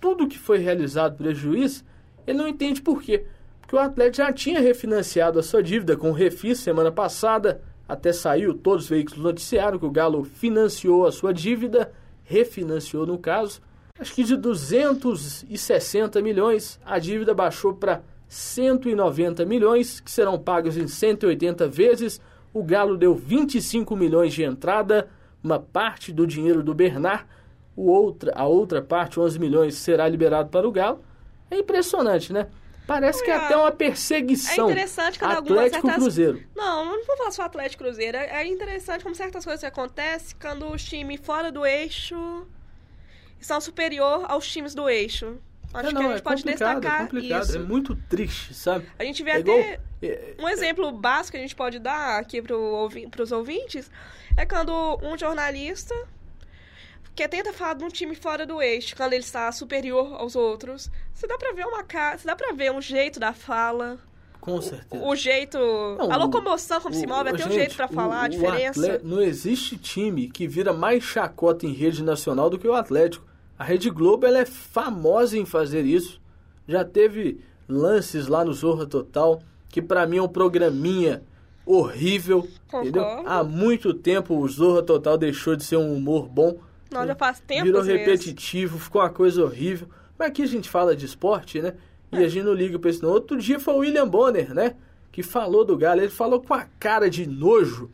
tudo 0.00 0.28
que 0.28 0.38
foi 0.38 0.58
realizado 0.58 1.16
pelo 1.16 1.34
juiz, 1.34 1.84
ele 2.24 2.38
não 2.38 2.46
entende 2.46 2.80
por 2.80 3.02
quê. 3.02 3.26
Porque 3.60 3.74
o 3.74 3.80
Atlético 3.80 4.18
já 4.18 4.32
tinha 4.32 4.60
refinanciado 4.60 5.40
a 5.40 5.42
sua 5.42 5.64
dívida 5.64 5.96
com 5.96 6.10
o 6.10 6.12
Refis 6.12 6.60
semana 6.60 6.92
passada, 6.92 7.60
até 7.88 8.12
saiu, 8.12 8.54
todos 8.54 8.84
os 8.84 8.90
veículos 8.90 9.20
noticiaram 9.20 9.76
que 9.76 9.84
o 9.84 9.90
Galo 9.90 10.22
financiou 10.22 11.04
a 11.04 11.10
sua 11.10 11.34
dívida, 11.34 11.92
refinanciou 12.22 13.04
no 13.04 13.18
caso. 13.18 13.60
Acho 13.98 14.14
que 14.14 14.22
de 14.22 14.36
260 14.36 16.22
milhões, 16.22 16.78
a 16.86 17.00
dívida 17.00 17.34
baixou 17.34 17.74
para 17.74 18.02
190 18.28 19.44
milhões, 19.44 19.98
que 19.98 20.12
serão 20.12 20.38
pagos 20.38 20.76
em 20.76 20.86
180 20.86 21.66
vezes. 21.66 22.20
O 22.54 22.62
Galo 22.62 22.96
deu 22.96 23.16
25 23.16 23.96
milhões 23.96 24.32
de 24.32 24.44
entrada, 24.44 25.08
uma 25.46 25.60
parte 25.60 26.12
do 26.12 26.26
dinheiro 26.26 26.62
do 26.62 26.74
Bernard, 26.74 27.24
o 27.76 27.90
outra, 27.90 28.32
a 28.34 28.46
outra 28.46 28.82
parte, 28.82 29.20
11 29.20 29.38
milhões, 29.38 29.76
será 29.76 30.08
liberado 30.08 30.50
para 30.50 30.66
o 30.66 30.72
Galo. 30.72 31.04
É 31.50 31.58
impressionante, 31.58 32.32
né? 32.32 32.48
Parece 32.86 33.22
que 33.24 33.30
é 33.30 33.36
até 33.36 33.56
uma 33.56 33.72
perseguição. 33.72 34.68
É 34.68 34.72
interessante 34.72 35.18
quando 35.18 35.38
Atlético 35.38 35.86
certas... 35.86 35.94
Cruzeiro. 35.94 36.42
Não, 36.54 36.84
não 36.84 37.04
vou 37.04 37.16
falar 37.16 37.30
só 37.32 37.42
Atlético 37.42 37.82
Cruzeiro. 37.82 38.16
É 38.16 38.46
interessante 38.46 39.02
como 39.02 39.14
certas 39.14 39.44
coisas 39.44 39.64
acontecem 39.64 40.36
quando 40.40 40.70
os 40.70 40.84
times 40.84 41.20
fora 41.20 41.50
do 41.50 41.66
eixo 41.66 42.46
são 43.40 43.60
superior 43.60 44.24
aos 44.28 44.50
times 44.50 44.74
do 44.74 44.88
eixo. 44.88 45.38
Acho 45.74 45.88
é, 45.88 45.92
não, 45.92 46.00
que 46.00 46.06
a 46.06 46.10
gente 46.10 46.18
é 46.18 46.22
pode 46.22 46.44
destacar 46.44 47.00
é 47.02 47.04
complicado, 47.04 47.42
isso. 47.44 47.56
É 47.56 47.58
muito 47.58 47.96
triste, 48.08 48.54
sabe? 48.54 48.86
A 48.98 49.04
gente 49.04 49.22
vê 49.22 49.30
é 49.30 49.36
até 49.38 49.80
igual... 50.00 50.46
um 50.46 50.48
exemplo 50.48 50.92
básico 50.92 51.32
que 51.32 51.38
a 51.38 51.40
gente 51.40 51.56
pode 51.56 51.78
dar 51.78 52.18
aqui 52.18 52.40
para 52.40 53.22
os 53.22 53.32
ouvintes 53.32 53.90
é 54.36 54.46
quando 54.46 54.98
um 55.02 55.16
jornalista 55.18 55.94
que 57.14 57.26
tenta 57.26 57.52
falar 57.52 57.74
de 57.74 57.84
um 57.84 57.88
time 57.88 58.14
fora 58.14 58.44
do 58.44 58.60
eixo, 58.60 58.94
quando 58.94 59.14
ele 59.14 59.22
está 59.22 59.50
superior 59.50 60.14
aos 60.20 60.36
outros. 60.36 60.90
Você 61.14 61.26
dá 61.26 61.38
pra 61.38 61.52
ver 61.52 61.64
uma 61.66 61.82
cara, 61.82 62.18
dá 62.22 62.36
pra 62.36 62.52
ver 62.52 62.70
um 62.70 62.80
jeito 62.80 63.18
da 63.18 63.32
fala. 63.32 63.98
Com 64.38 64.60
certeza. 64.60 65.02
O, 65.02 65.08
o 65.08 65.16
jeito, 65.16 65.58
Não, 65.58 66.12
a 66.12 66.16
locomoção 66.16 66.80
como 66.80 66.94
o, 66.94 66.98
se 66.98 67.06
move, 67.06 67.30
até 67.30 67.44
um 67.44 67.48
gente, 67.48 67.54
jeito 67.54 67.74
para 67.74 67.88
falar, 67.88 68.24
a 68.24 68.26
o 68.26 68.28
diferença. 68.28 68.80
Atleta, 68.80 69.00
não 69.02 69.20
existe 69.20 69.78
time 69.78 70.28
que 70.28 70.46
vira 70.46 70.72
mais 70.72 71.02
chacota 71.02 71.66
em 71.66 71.72
rede 71.72 72.04
nacional 72.04 72.48
do 72.50 72.58
que 72.58 72.68
o 72.68 72.74
Atlético. 72.74 73.25
A 73.58 73.64
Rede 73.64 73.88
Globo 73.90 74.26
ela 74.26 74.38
é 74.38 74.44
famosa 74.44 75.38
em 75.38 75.44
fazer 75.46 75.84
isso. 75.84 76.20
Já 76.68 76.84
teve 76.84 77.40
lances 77.68 78.26
lá 78.28 78.44
no 78.44 78.52
Zorra 78.52 78.86
Total, 78.86 79.40
que 79.68 79.80
para 79.82 80.06
mim 80.06 80.18
é 80.18 80.22
um 80.22 80.28
programinha 80.28 81.22
horrível, 81.64 82.46
Concordo. 82.70 82.88
entendeu? 82.88 83.22
Há 83.26 83.42
muito 83.42 83.92
tempo 83.94 84.36
o 84.38 84.48
Zorra 84.48 84.82
Total 84.82 85.16
deixou 85.18 85.56
de 85.56 85.64
ser 85.64 85.76
um 85.76 85.94
humor 85.94 86.28
bom. 86.28 86.58
Não, 86.90 87.06
já 87.06 87.14
faz 87.16 87.40
tempo 87.40 87.64
Virou 87.64 87.82
mesmo. 87.84 87.98
repetitivo, 87.98 88.78
ficou 88.78 89.02
uma 89.02 89.10
coisa 89.10 89.42
horrível. 89.42 89.88
Mas 90.18 90.28
aqui 90.28 90.42
a 90.42 90.46
gente 90.46 90.70
fala 90.70 90.94
de 90.94 91.04
esporte, 91.06 91.60
né? 91.60 91.74
E 92.12 92.16
É. 92.16 92.24
a 92.24 92.28
gente 92.28 92.44
não 92.44 92.52
liga 92.54 92.78
pra 92.78 92.90
isso 92.90 93.02
não. 93.04 93.10
Outro 93.10 93.36
dia 93.38 93.58
foi 93.58 93.74
o 93.74 93.78
William 93.78 94.06
Bonner, 94.08 94.54
né? 94.54 94.76
Que 95.10 95.22
falou 95.22 95.64
do 95.64 95.76
Galo. 95.76 96.00
Ele 96.00 96.08
falou 96.10 96.40
com 96.40 96.54
a 96.54 96.64
cara 96.78 97.10
de 97.10 97.26
nojo. 97.26 97.90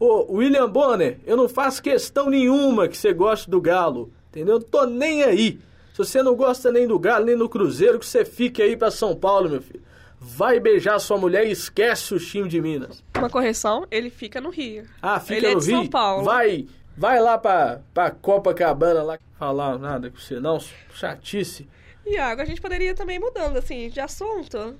Ô, 0.00 0.34
William 0.36 0.68
Bonner, 0.68 1.20
eu 1.24 1.36
não 1.36 1.48
faço 1.48 1.80
questão 1.82 2.28
nenhuma 2.28 2.88
que 2.88 2.96
você 2.98 3.12
goste 3.12 3.48
do 3.48 3.60
Galo. 3.60 4.12
Entendeu? 4.34 4.58
Não 4.58 4.66
tô 4.66 4.84
nem 4.84 5.22
aí. 5.22 5.60
Se 5.92 5.98
você 5.98 6.24
não 6.24 6.34
gosta 6.34 6.72
nem 6.72 6.88
do 6.88 6.98
Galo, 6.98 7.24
nem 7.24 7.38
do 7.38 7.48
Cruzeiro, 7.48 8.00
que 8.00 8.06
você 8.06 8.24
fique 8.24 8.60
aí 8.60 8.76
pra 8.76 8.90
São 8.90 9.14
Paulo, 9.14 9.48
meu 9.48 9.62
filho. 9.62 9.80
Vai 10.18 10.58
beijar 10.58 10.98
sua 10.98 11.16
mulher 11.16 11.46
e 11.46 11.52
esquece 11.52 12.14
o 12.14 12.18
time 12.18 12.48
de 12.48 12.60
Minas. 12.60 13.04
Uma 13.16 13.30
correção, 13.30 13.86
ele 13.92 14.10
fica 14.10 14.40
no 14.40 14.50
Rio. 14.50 14.84
Ah, 15.00 15.20
fica 15.20 15.34
Ele 15.36 15.46
é 15.46 15.54
no 15.54 15.60
de 15.60 15.66
Rio? 15.68 15.76
São 15.76 15.86
Paulo. 15.86 16.24
Vai, 16.24 16.66
vai 16.96 17.20
lá 17.20 17.38
pra, 17.38 17.80
pra 17.92 18.10
Copacabana 18.10 19.04
lá. 19.04 19.18
Falar 19.38 19.78
nada 19.78 20.10
com 20.10 20.16
você 20.16 20.40
não, 20.40 20.58
chatice. 20.92 21.68
Iago, 22.04 22.42
a 22.42 22.44
gente 22.44 22.60
poderia 22.60 22.94
também 22.94 23.20
mudando, 23.20 23.56
assim, 23.56 23.88
de 23.88 24.00
assunto. 24.00 24.74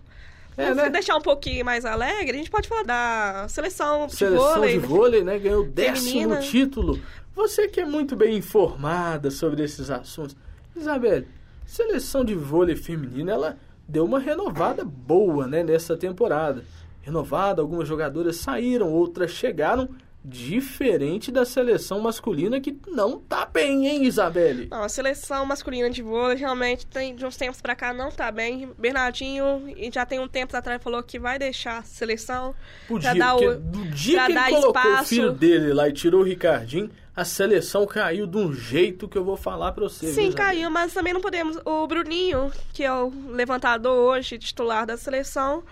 É, 0.56 0.72
né? 0.74 0.88
deixar 0.88 1.16
um 1.16 1.20
pouquinho 1.20 1.64
mais 1.64 1.84
alegre, 1.84 2.32
a 2.32 2.38
gente 2.38 2.50
pode 2.50 2.68
falar 2.68 2.84
da 2.84 3.46
seleção 3.48 4.06
de 4.06 4.14
Seleção 4.14 4.54
vôlei. 4.54 4.72
de 4.72 4.78
vôlei, 4.78 5.24
né? 5.24 5.38
Ganhou 5.38 5.62
o 5.62 5.66
décimo 5.66 6.10
Feminina. 6.10 6.40
título. 6.40 7.00
Você 7.34 7.68
que 7.68 7.80
é 7.80 7.84
muito 7.84 8.14
bem 8.14 8.36
informada 8.36 9.30
sobre 9.30 9.62
esses 9.62 9.90
assuntos. 9.90 10.36
Isabelle, 10.76 11.26
seleção 11.66 12.24
de 12.24 12.34
vôlei 12.34 12.76
feminina, 12.76 13.32
ela 13.32 13.58
deu 13.88 14.04
uma 14.04 14.18
renovada 14.18 14.84
boa, 14.84 15.46
né? 15.46 15.62
Nessa 15.62 15.96
temporada. 15.96 16.64
Renovada, 17.02 17.60
algumas 17.60 17.86
jogadoras 17.86 18.36
saíram, 18.36 18.90
outras 18.90 19.30
chegaram. 19.30 19.88
Diferente 20.26 21.30
da 21.30 21.44
seleção 21.44 22.00
masculina 22.00 22.58
que 22.58 22.74
não 22.88 23.20
tá 23.20 23.44
bem, 23.44 23.86
hein, 23.86 24.04
Isabelle? 24.06 24.68
Não, 24.70 24.82
a 24.82 24.88
seleção 24.88 25.44
masculina 25.44 25.90
de 25.90 26.00
vôlei 26.00 26.38
realmente 26.38 26.86
tem 26.86 27.14
de 27.14 27.26
uns 27.26 27.36
tempos 27.36 27.60
pra 27.60 27.76
cá 27.76 27.92
não 27.92 28.10
tá 28.10 28.32
bem. 28.32 28.70
Bernardinho 28.78 29.64
e 29.76 29.90
já 29.92 30.06
tem 30.06 30.18
um 30.18 30.26
tempo 30.26 30.56
atrás 30.56 30.82
falou 30.82 31.02
que 31.02 31.18
vai 31.18 31.38
deixar 31.38 31.76
a 31.76 31.82
seleção 31.82 32.54
Podia, 32.88 33.10
pra 33.10 33.18
dar 33.18 33.36
o 33.36 33.58
do 33.58 33.84
dia 33.90 34.24
que 34.24 34.32
ele 34.32 34.40
colocou 34.48 34.82
o 34.82 34.88
espaço. 34.88 35.08
filho 35.10 35.30
dele 35.30 35.74
lá 35.74 35.90
e 35.90 35.92
tirou 35.92 36.22
o 36.22 36.24
Ricardinho, 36.24 36.90
a 37.16 37.24
seleção 37.24 37.86
caiu 37.86 38.26
de 38.26 38.36
um 38.36 38.52
jeito 38.52 39.08
que 39.08 39.16
eu 39.16 39.24
vou 39.24 39.36
falar 39.36 39.72
pra 39.72 39.84
você. 39.84 40.06
viu, 40.06 40.14
Sim, 40.14 40.28
Isabelle? 40.28 40.34
caiu, 40.56 40.70
mas 40.70 40.92
também 40.92 41.12
não 41.12 41.20
podemos. 41.20 41.58
O 41.64 41.86
Bruninho, 41.86 42.50
que 42.72 42.82
é 42.82 42.92
o 42.92 43.12
levantador 43.28 43.96
hoje, 44.16 44.38
titular 44.38 44.84
da 44.86 44.96
seleção, 44.96 45.62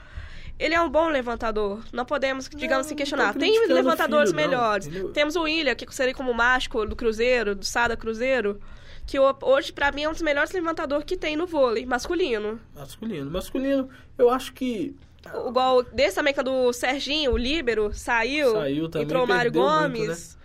Ele 0.59 0.74
é 0.74 0.81
um 0.81 0.88
bom 0.88 1.09
levantador. 1.09 1.83
Não 1.92 2.05
podemos, 2.05 2.48
digamos 2.48 2.70
Não, 2.70 2.81
assim, 2.87 2.94
questionar. 2.94 3.35
Tem 3.35 3.59
o 3.68 3.72
levantadores 3.72 4.31
filho, 4.31 4.40
melhores. 4.42 4.87
entendeu? 4.87 5.11
Temos 5.11 5.35
o 5.35 5.42
William, 5.42 5.74
que 5.74 5.92
seria 5.92 6.14
como 6.14 6.33
mágico 6.33 6.87
do 6.87 6.94
Cruzeiro, 6.94 7.57
do 7.57 7.64
Sada 7.64 7.96
Cruzeiro, 7.96 8.61
que 9.05 9.18
o- 9.18 9.35
hoje, 9.42 9.72
pra 9.72 9.90
mim, 9.90 10.02
é 10.05 10.09
um 10.09 10.12
dos 10.12 10.22
melhores 10.22 10.52
levantadores 10.52 11.05
que 11.05 11.16
tem 11.16 11.35
no 11.37 11.46
vôlei 11.46 11.85
masculino. 11.85 12.61
Masculino. 12.76 13.28
Masculino, 13.31 13.88
eu 14.16 14.31
acho 14.31 14.52
que. 14.52 14.94
O 15.35 15.48
igual 15.48 15.83
desse 15.83 16.16
também, 16.16 16.33
que 16.35 16.38
é 16.40 16.44
do 16.44 16.72
Serginho, 16.72 17.33
o 17.33 17.37
Líbero, 17.37 17.90
saiu. 17.92 18.52
Saiu 18.52 18.88
também, 18.88 19.07
entrou 19.07 19.24
o 19.24 19.26
Mário 19.26 19.50
perdeu 19.50 19.62
muito, 19.68 19.96
Gomes. 19.98 20.38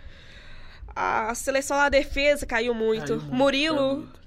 A 1.00 1.34
seleção 1.34 1.76
da 1.76 1.88
defesa 1.88 2.44
caiu 2.44 2.74
muito. 2.74 3.06
Caiu 3.06 3.20
muito, 3.20 3.34
Murilo, 3.34 3.96
muito. 3.98 4.20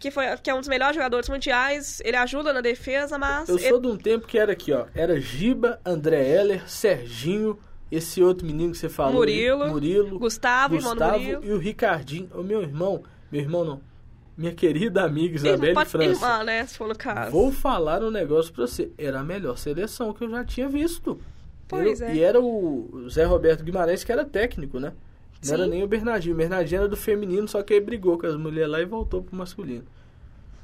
que, 0.00 0.10
foi, 0.10 0.24
que 0.38 0.50
é 0.50 0.54
um 0.54 0.58
dos 0.58 0.68
melhores 0.68 0.96
jogadores 0.96 1.28
mundiais, 1.28 2.00
ele 2.04 2.16
ajuda 2.16 2.52
na 2.52 2.60
defesa, 2.60 3.16
mas. 3.16 3.48
Eu 3.48 3.56
ele- 3.56 3.68
sou 3.68 3.78
de 3.80 3.86
um 3.86 3.96
tempo 3.96 4.26
que 4.26 4.36
era 4.38 4.50
aqui, 4.52 4.72
ó. 4.72 4.86
Era 4.94 5.20
Giba, 5.20 5.78
André 5.84 6.26
Heller, 6.28 6.68
Serginho, 6.68 7.58
esse 7.92 8.20
outro 8.22 8.44
menino 8.46 8.72
que 8.72 8.78
você 8.78 8.88
falou. 8.88 9.14
Murilo, 9.14 9.68
Murilo. 9.68 10.18
Gustavo, 10.18 10.74
Gustavo 10.74 11.18
Murilo. 11.18 11.44
e 11.44 11.52
o 11.52 11.58
Ricardinho. 11.58 12.28
O 12.34 12.42
meu 12.42 12.60
irmão. 12.62 13.02
Meu 13.30 13.40
irmão 13.42 13.64
não. 13.64 13.80
Minha 14.36 14.52
querida 14.54 15.02
amiga 15.04 15.36
Isabelle 15.36 15.74
França. 15.86 16.04
irmã, 16.26 16.42
né? 16.44 16.66
Se 16.66 16.76
for 16.78 16.88
no 16.88 16.96
caso. 16.96 17.30
Vou 17.30 17.52
falar 17.52 18.02
um 18.02 18.10
negócio 18.10 18.52
pra 18.52 18.66
você. 18.66 18.90
Era 18.98 19.20
a 19.20 19.22
melhor 19.24 19.56
seleção 19.58 20.12
que 20.12 20.24
eu 20.24 20.30
já 20.30 20.44
tinha 20.44 20.68
visto. 20.68 21.20
Pois 21.68 22.00
Era- 22.00 22.10
é. 22.10 22.14
E 22.16 22.20
era 22.22 22.40
o 22.40 23.06
Zé 23.08 23.24
Roberto 23.24 23.62
Guimarães 23.62 24.02
que 24.02 24.10
era 24.10 24.24
técnico, 24.24 24.80
né? 24.80 24.92
Não 25.42 25.48
Sim. 25.48 25.54
era 25.54 25.66
nem 25.66 25.82
o 25.82 25.86
Bernardinho. 25.86 26.34
O 26.34 26.38
Bernardinho 26.38 26.80
era 26.80 26.88
do 26.88 26.96
feminino, 26.96 27.48
só 27.48 27.62
que 27.62 27.72
aí 27.74 27.80
brigou 27.80 28.18
com 28.18 28.26
as 28.26 28.36
mulheres 28.36 28.70
lá 28.70 28.80
e 28.80 28.84
voltou 28.84 29.22
pro 29.22 29.34
masculino. 29.36 29.84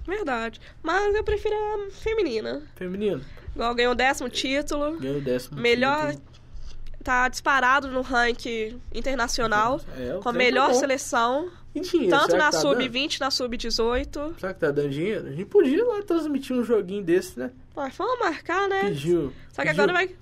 Verdade. 0.06 0.60
Mas 0.82 1.14
eu 1.14 1.24
prefiro 1.24 1.54
a 1.54 1.90
feminina. 1.90 2.62
Feminino, 2.76 3.20
Igual 3.54 3.74
ganhou 3.74 3.92
o 3.92 3.96
décimo 3.96 4.28
título. 4.28 4.98
ganhou 4.98 5.16
o 5.18 5.20
décimo. 5.20 5.58
Melhor. 5.60 6.10
título. 6.12 6.36
Tá 7.02 7.28
disparado 7.28 7.88
no 7.88 8.00
ranking 8.02 8.80
internacional. 8.92 9.80
É, 9.96 10.18
com 10.20 10.28
a 10.28 10.32
é 10.32 10.36
melhor 10.36 10.68
bom. 10.72 10.74
seleção. 10.78 11.48
E 11.74 11.80
dinheiro, 11.80 12.10
Tanto 12.16 12.32
na 12.36 12.50
tá 12.50 12.58
dando? 12.58 12.60
sub-20, 12.62 13.20
na 13.20 13.30
sub-18. 13.30 14.34
Será 14.40 14.54
que 14.54 14.60
tá 14.60 14.70
dando 14.70 14.90
dinheiro? 14.90 15.26
A 15.28 15.30
gente 15.30 15.44
podia 15.44 15.84
lá 15.84 16.02
transmitir 16.02 16.56
um 16.56 16.64
joguinho 16.64 17.02
desse, 17.04 17.38
né? 17.38 17.50
Mas 17.76 17.94
vamos 17.96 18.18
marcar, 18.18 18.68
né? 18.68 18.80
Pediu. 18.84 19.32
Só 19.52 19.62
que 19.62 19.68
pediu- 19.68 19.84
agora 19.84 19.92
vai. 19.92 20.16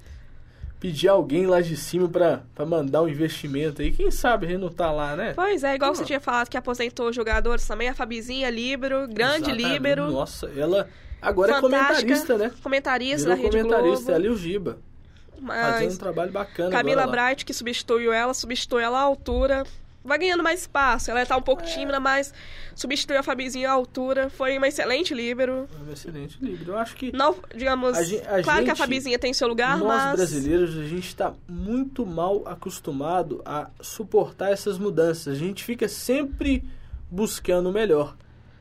Pedir 0.85 1.09
alguém 1.09 1.47
lá 1.47 1.63
de 1.63 1.79
cima 1.79 2.07
pra, 2.07 2.43
pra 2.55 2.67
mandar 2.67 3.01
um 3.01 3.09
investimento 3.09 3.81
aí. 3.81 3.91
Quem 3.91 4.11
sabe 4.11 4.47
gente 4.47 4.59
não 4.59 4.69
tá 4.69 4.93
lá, 4.93 5.17
né? 5.17 5.33
Pois 5.35 5.65
é, 5.65 5.75
igual 5.75 5.93
Ah. 5.93 5.95
você 5.95 6.05
tinha 6.05 6.21
falado 6.21 6.51
que 6.51 6.59
aposentou 6.59 7.11
jogadores 7.11 7.67
também, 7.67 7.89
a 7.89 7.95
Fabizinha 7.95 8.51
Líbero, 8.51 9.09
grande 9.09 9.49
Exatamente. 9.51 9.73
Líbero, 9.73 10.11
Nossa, 10.11 10.53
ela 10.55 10.87
agora 11.23 11.55
Fantástica. 11.59 11.77
é 11.77 11.89
comentarista, 12.03 12.37
né? 12.37 12.53
comentarista 12.63 13.29
da 13.31 13.35
Virou 13.35 13.51
Rede 13.51 13.63
comentarista, 13.65 14.05
Globo. 14.13 14.15
ali 14.19 14.29
o 14.29 14.37
Giba. 14.37 14.77
Fazendo 15.33 15.43
um 15.43 15.87
Mas 15.87 15.97
trabalho 15.99 16.33
bacana 16.33 16.71
Camila. 16.71 17.07
Bright, 17.07 17.47
que 17.47 17.55
substituiu 17.55 18.13
ela, 18.13 18.35
substituiu 18.35 18.81
ela 18.85 18.99
à 18.99 19.03
altura. 19.03 19.65
Vai 20.05 20.19
ganhando 20.19 20.43
mais 20.43 20.61
espaço. 20.61 21.11
Ela 21.11 21.25
tá 21.25 21.35
um 21.35 21.41
É. 21.41 21.43
pouco 21.43 21.63
tímida, 21.63 21.99
mas 21.99 22.33
substituiu 22.75 23.19
a 23.19 23.23
Fabizinha 23.23 23.71
à 23.71 23.73
altura. 23.73 24.29
Foi 24.29 24.57
uma 24.59 24.69
excelente 24.69 25.15
líbero. 25.15 25.67
É 25.75 25.89
um 25.89 25.93
excelente 25.93 26.39
livro. 26.45 26.73
Eu 26.73 26.79
acho 26.79 26.95
que 26.95 27.11
Não, 27.11 27.35
digamos, 27.57 27.97
A 27.97 28.01
a 28.01 28.05
claro 28.43 28.65
que 28.65 28.71
a 28.71 28.75
gente- 28.75 28.77
Fabizinha 28.77 29.19
tem 29.19 29.33
seu 29.33 29.49
lugar, 29.49 29.79
nós 29.79 29.87
mas 29.89 30.17
brasileiros, 30.17 30.77
a 30.77 30.85
gente 30.85 31.07
está 31.09 31.33
muito 31.49 32.05
mal 32.05 32.43
acostumado 32.47 33.41
a 33.47 33.71
suportar 33.81 34.53
essas 34.53 34.77
mudanças. 34.79 35.35
A 35.35 35.39
gente 35.39 35.65
fica 35.65 35.89
sempre 35.89 36.63
buscando 37.11 37.71
o 37.71 37.73
melhor. 37.73 38.15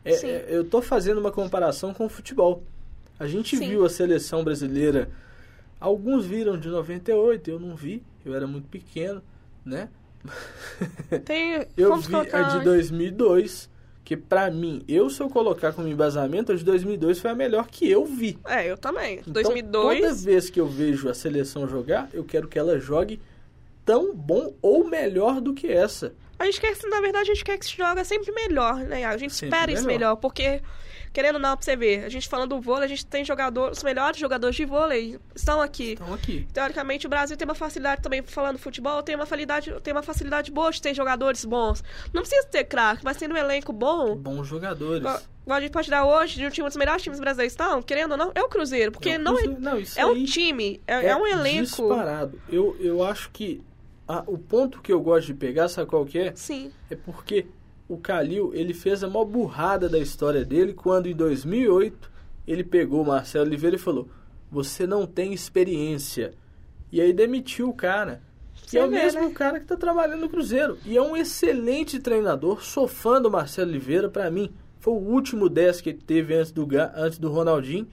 É, 0.06 0.14
é, 0.14 0.46
eu 0.50 0.64
tô 0.64 0.82
fazendo 0.82 1.20
uma 1.20 1.32
comparação 1.32 1.94
com 1.94 2.06
o 2.06 2.10
futebol. 2.10 2.64
A 3.20 3.28
gente 3.28 3.58
Sim. 3.58 3.68
viu 3.70 3.86
a 3.86 3.90
seleção 3.90 4.44
brasileira. 4.44 5.10
Alguns 5.80 6.26
viram 6.26 6.58
de 6.58 6.70
98, 6.70 7.50
eu 7.52 7.60
não 7.60 7.76
vi. 7.76 8.02
Eu 8.26 8.34
era 8.34 8.48
muito 8.48 8.68
pequeno, 8.70 9.22
né? 9.66 9.90
tem, 11.26 11.66
Eu 11.76 11.98
vi 11.98 12.16
a 12.16 12.20
colocar... 12.20 12.58
de 12.58 12.64
2002, 12.64 13.70
que 14.04 14.18
pra 14.18 14.52
mim, 14.52 14.84
eu 14.88 15.10
se 15.10 15.22
eu 15.22 15.30
colocar 15.30 15.74
como 15.74 15.88
embasamento, 15.88 16.52
a 16.52 16.56
de 16.56 16.64
2002 16.64 17.20
foi 17.20 17.32
a 17.32 17.36
melhor 17.36 17.68
que 17.68 17.90
eu 17.90 18.06
vi. 18.06 18.38
É, 18.46 18.70
eu 18.70 18.78
também. 18.78 19.20
Então, 19.20 19.34
2002, 19.34 20.00
toda 20.00 20.14
vez 20.14 20.50
que 20.50 20.60
eu 20.60 20.68
vejo 20.68 21.10
a 21.10 21.14
seleção 21.14 21.68
jogar, 21.68 22.10
eu 22.14 22.24
quero 22.24 22.48
que 22.48 22.60
ela 22.60 22.80
jogue 22.80 23.20
tão 23.86 24.16
bom 24.16 24.54
ou 24.62 24.88
melhor 24.88 25.42
do 25.42 25.54
que 25.54 25.68
essa. 25.68 26.14
A 26.40 26.46
gente 26.46 26.60
quer, 26.60 26.76
na 26.90 27.02
verdade, 27.02 27.32
a 27.32 27.34
gente 27.34 27.44
quer 27.46 27.58
que 27.58 27.66
se 27.66 27.76
joga 27.78 28.04
sempre 28.04 28.32
melhor, 28.32 28.76
né? 28.78 29.06
A 29.06 29.18
gente 29.18 29.34
Sempre 29.34 29.56
espera 29.56 29.72
isso 29.72 29.86
melhor. 29.86 30.00
melhor, 30.00 30.16
porque, 30.18 30.62
querendo 31.14 31.36
ou 31.36 31.42
não, 31.42 31.56
pra 31.56 31.64
você 31.64 31.76
ver, 31.76 32.04
a 32.04 32.10
gente 32.10 32.28
falando 32.28 32.50
do 32.56 32.62
vôlei, 32.62 32.86
a 32.86 32.88
gente 32.88 33.06
tem 33.06 33.24
jogadores, 33.24 33.78
os 33.78 33.84
melhores 33.84 34.18
jogadores 34.20 34.56
de 34.56 34.66
vôlei 34.66 35.20
estão 35.36 35.62
aqui. 35.62 35.92
Então 35.94 36.14
aqui. 36.14 36.48
Teoricamente, 36.52 37.06
o 37.06 37.10
Brasil 37.10 37.38
tem 37.38 37.48
uma 37.48 37.56
facilidade 37.56 38.02
também, 38.02 38.22
falando 38.24 38.58
futebol, 38.58 39.02
tem 39.04 39.16
uma 39.16 39.26
facilidade, 39.26 39.74
tem 39.82 39.94
uma 39.94 40.04
facilidade 40.04 40.52
boa 40.52 40.72
de 40.72 40.82
ter 40.82 40.94
jogadores 40.94 41.46
bons. 41.46 41.84
Não 42.12 42.22
precisa 42.24 42.46
ter 42.48 42.64
craque, 42.66 43.04
mas 43.06 43.16
tendo 43.18 43.34
um 43.36 43.38
elenco 43.38 43.72
bom, 43.72 44.16
Bons 44.16 44.48
jogadores. 44.48 45.00
igual 45.00 45.58
a 45.58 45.62
gente 45.62 45.72
pode 45.72 45.90
dar 45.90 46.06
hoje, 46.06 46.36
de 46.40 46.46
um 46.48 46.50
time 46.50 46.68
dos 46.68 46.78
melhores 46.78 47.04
times 47.04 47.20
brasileiros 47.20 47.54
estão, 47.54 47.82
querendo 47.82 48.12
ou 48.12 48.18
não, 48.18 48.32
é 48.34 48.42
o 48.42 48.50
Cruzeiro, 48.50 48.92
porque 48.92 49.10
É 49.10 49.18
o 49.18 49.20
não 49.22 49.34
é, 49.38 49.42
Cruzeiro. 49.44 49.62
Não, 49.62 49.80
isso 49.80 50.00
é 50.00 50.06
um 50.06 50.24
time, 50.24 50.82
é, 50.88 51.08
é 51.08 51.16
um 51.16 51.28
elenco. 51.28 51.64
Disparado. 51.66 52.42
Eu, 52.50 52.76
eu 52.80 53.04
acho 53.04 53.30
que 53.32 53.62
a- 54.08 54.24
o 54.28 54.38
ponto 54.38 54.82
que 54.82 54.92
eu 54.92 55.02
gosto 55.02 55.28
de 55.28 55.34
pegar, 55.34 55.68
sabe 55.70 55.90
qual 55.90 56.06
que 56.06 56.20
é? 56.20 56.36
Sim, 56.36 56.72
É 56.90 56.96
porque 56.96 57.46
o 57.88 57.98
Calil, 57.98 58.52
ele 58.54 58.74
fez 58.74 59.04
a 59.04 59.10
maior 59.10 59.26
burrada 59.26 59.88
da 59.90 60.00
história 60.00 60.44
dele 60.46 60.74
quando 60.74 61.08
em 61.08 61.16
2008 61.16 62.12
ele 62.48 62.64
pegou 62.64 63.02
o 63.04 63.06
Marcelo 63.08 63.46
Oliveira 63.46 63.76
e 63.76 63.80
falou: 63.80 64.08
"Você 64.52 64.86
não 64.88 65.06
tem 65.06 65.34
experiência". 65.34 66.34
E 66.92 67.02
aí 67.02 67.12
demitiu 67.14 67.70
o 67.70 67.74
cara. 67.74 68.22
Você 68.56 68.78
e 68.78 68.80
é 68.80 68.86
o 68.86 68.90
mesmo 68.90 69.22
né? 69.22 69.32
cara 69.34 69.60
que 69.60 69.66
tá 69.66 69.76
trabalhando 69.76 70.22
no 70.22 70.30
Cruzeiro. 70.30 70.78
E 70.86 70.96
é 70.96 71.02
um 71.02 71.18
excelente 71.18 72.00
treinador. 72.00 72.64
Sou 72.64 72.88
fã 72.88 73.20
do 73.22 73.32
Marcelo 73.32 73.70
Oliveira, 73.72 74.10
pra 74.10 74.30
mim. 74.30 74.52
Foi 74.80 74.94
o 74.94 74.98
último 74.98 75.50
10 75.50 75.82
que 75.82 75.92
teve 75.94 76.36
antes 76.36 76.52
do, 76.52 76.68
antes 76.96 77.18
do 77.18 77.32
Ronaldinho. 77.32 77.88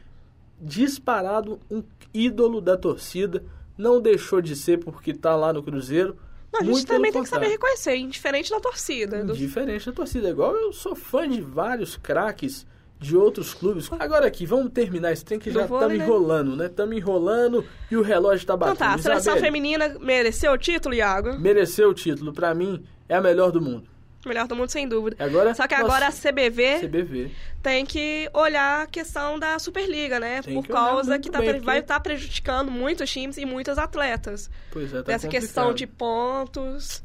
Disparado, 0.60 1.58
um 1.70 1.82
ídolo 2.12 2.60
da 2.60 2.76
torcida. 2.76 3.42
Não 3.80 4.00
deixou 4.00 4.40
de 4.42 4.54
ser 4.54 4.78
porque 4.78 5.14
tá 5.14 5.34
lá 5.34 5.52
no 5.52 5.62
Cruzeiro. 5.62 6.16
Não, 6.52 6.60
a 6.60 6.62
gente 6.64 6.72
Muito 6.72 6.86
também 6.86 7.10
tem 7.12 7.22
que 7.22 7.28
saber 7.28 7.46
reconhecer, 7.48 7.96
indiferente 7.96 8.50
da 8.50 8.60
torcida. 8.60 9.24
do- 9.24 9.34
Diferente 9.34 9.86
da 9.86 9.92
torcida. 9.92 10.28
Igual 10.28 10.54
eu 10.56 10.72
sou 10.72 10.94
fã 10.94 11.28
de 11.28 11.40
vários 11.40 11.96
craques 11.96 12.66
de 12.98 13.16
outros 13.16 13.54
clubes. 13.54 13.88
Agora 13.98 14.26
aqui, 14.26 14.44
vamos 14.44 14.70
terminar 14.72 15.12
esse 15.12 15.24
trem 15.24 15.38
que 15.38 15.50
já 15.50 15.62
estamos 15.62 15.88
né? 15.88 15.94
enrolando, 16.04 16.54
né? 16.56 16.66
Estamos 16.66 16.94
enrolando 16.96 17.64
e 17.90 17.96
o 17.96 18.02
relógio 18.02 18.46
tá 18.46 18.54
Então 18.54 18.68
batendo. 18.68 18.78
tá, 18.78 18.94
a 18.94 18.98
seleção 18.98 19.32
Isabelle, 19.36 19.46
feminina 19.46 19.96
mereceu 20.00 20.52
o 20.52 20.58
título, 20.58 20.94
Iago? 20.94 21.38
Mereceu 21.38 21.88
o 21.88 21.94
título. 21.94 22.32
Pra 22.32 22.54
mim, 22.54 22.84
é 23.08 23.14
a 23.16 23.20
melhor 23.22 23.50
do 23.52 23.60
mundo. 23.60 23.84
Melhor 24.26 24.46
do 24.46 24.54
mundo, 24.54 24.68
sem 24.68 24.86
dúvida. 24.86 25.16
Agora, 25.24 25.54
Só 25.54 25.66
que 25.66 25.74
nossa, 25.74 25.86
agora 25.86 26.08
a 26.08 26.12
CBV 26.12 26.80
CBV. 26.80 27.30
tem 27.62 27.86
que 27.86 28.28
olhar 28.34 28.82
a 28.82 28.86
questão 28.86 29.38
da 29.38 29.58
Superliga, 29.58 30.20
né? 30.20 30.42
Tem 30.42 30.52
Por 30.54 30.66
que 30.66 30.72
causa 30.72 31.18
que 31.18 31.30
tá 31.30 31.38
bem, 31.38 31.52
vai 31.52 31.58
porque- 31.60 31.78
estar 31.78 32.00
prejudicando 32.00 32.70
muitos 32.70 33.10
times 33.10 33.38
e 33.38 33.46
muitas 33.46 33.78
atletas. 33.78 34.50
Pois 34.70 34.92
é, 34.92 34.96
tá 35.02 35.12
complicado. 35.14 35.30
questão 35.30 35.72
de 35.72 35.86
pontos. 35.86 37.02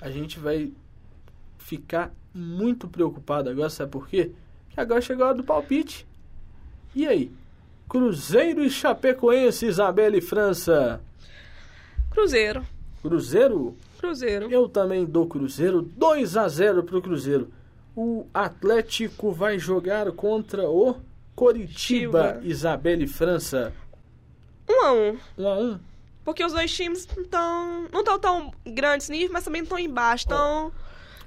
A 0.00 0.10
gente 0.10 0.40
vai 0.40 0.72
ficar 1.58 2.10
muito 2.34 2.88
preocupado 2.88 3.48
agora, 3.48 3.70
sabe 3.70 3.92
por 3.92 4.08
quê? 4.08 4.32
Que 4.70 4.80
agora 4.80 5.00
chegou 5.00 5.24
a 5.24 5.28
hora 5.28 5.36
do 5.36 5.44
palpite. 5.44 6.04
E 6.96 7.06
aí? 7.06 7.30
Cruzeiro 7.88 8.64
e 8.64 8.68
Chapecoense, 8.70 9.66
Isabelle 9.66 10.18
e 10.18 10.20
França. 10.20 11.00
Cruzeiro. 12.10 12.66
Cruzeiro 13.02 13.76
Cruzeiro. 14.06 14.50
Eu 14.50 14.68
também 14.68 15.04
dou 15.04 15.26
Cruzeiro 15.26 15.82
2 15.82 16.36
a 16.36 16.48
0 16.48 16.84
pro 16.84 17.02
Cruzeiro. 17.02 17.50
O 17.96 18.26
Atlético 18.32 19.32
vai 19.32 19.58
jogar 19.58 20.12
contra 20.12 20.68
o 20.68 20.96
Coritiba, 21.34 22.34
Curitiba. 22.34 22.40
Isabelle 22.44 23.06
França. 23.06 23.72
Um 24.68 24.84
a 24.84 24.92
um. 24.92 25.18
1 25.38 25.48
a 25.48 25.58
1. 25.58 25.80
Porque 26.24 26.44
os 26.44 26.52
dois 26.52 26.72
times 26.72 27.06
tão, 27.30 27.88
não 27.92 28.00
estão 28.00 28.18
tão 28.18 28.52
grandes 28.66 29.08
níveis, 29.08 29.30
mas 29.30 29.44
também 29.44 29.62
estão 29.62 29.78
embaixo. 29.78 30.24
Então, 30.26 30.72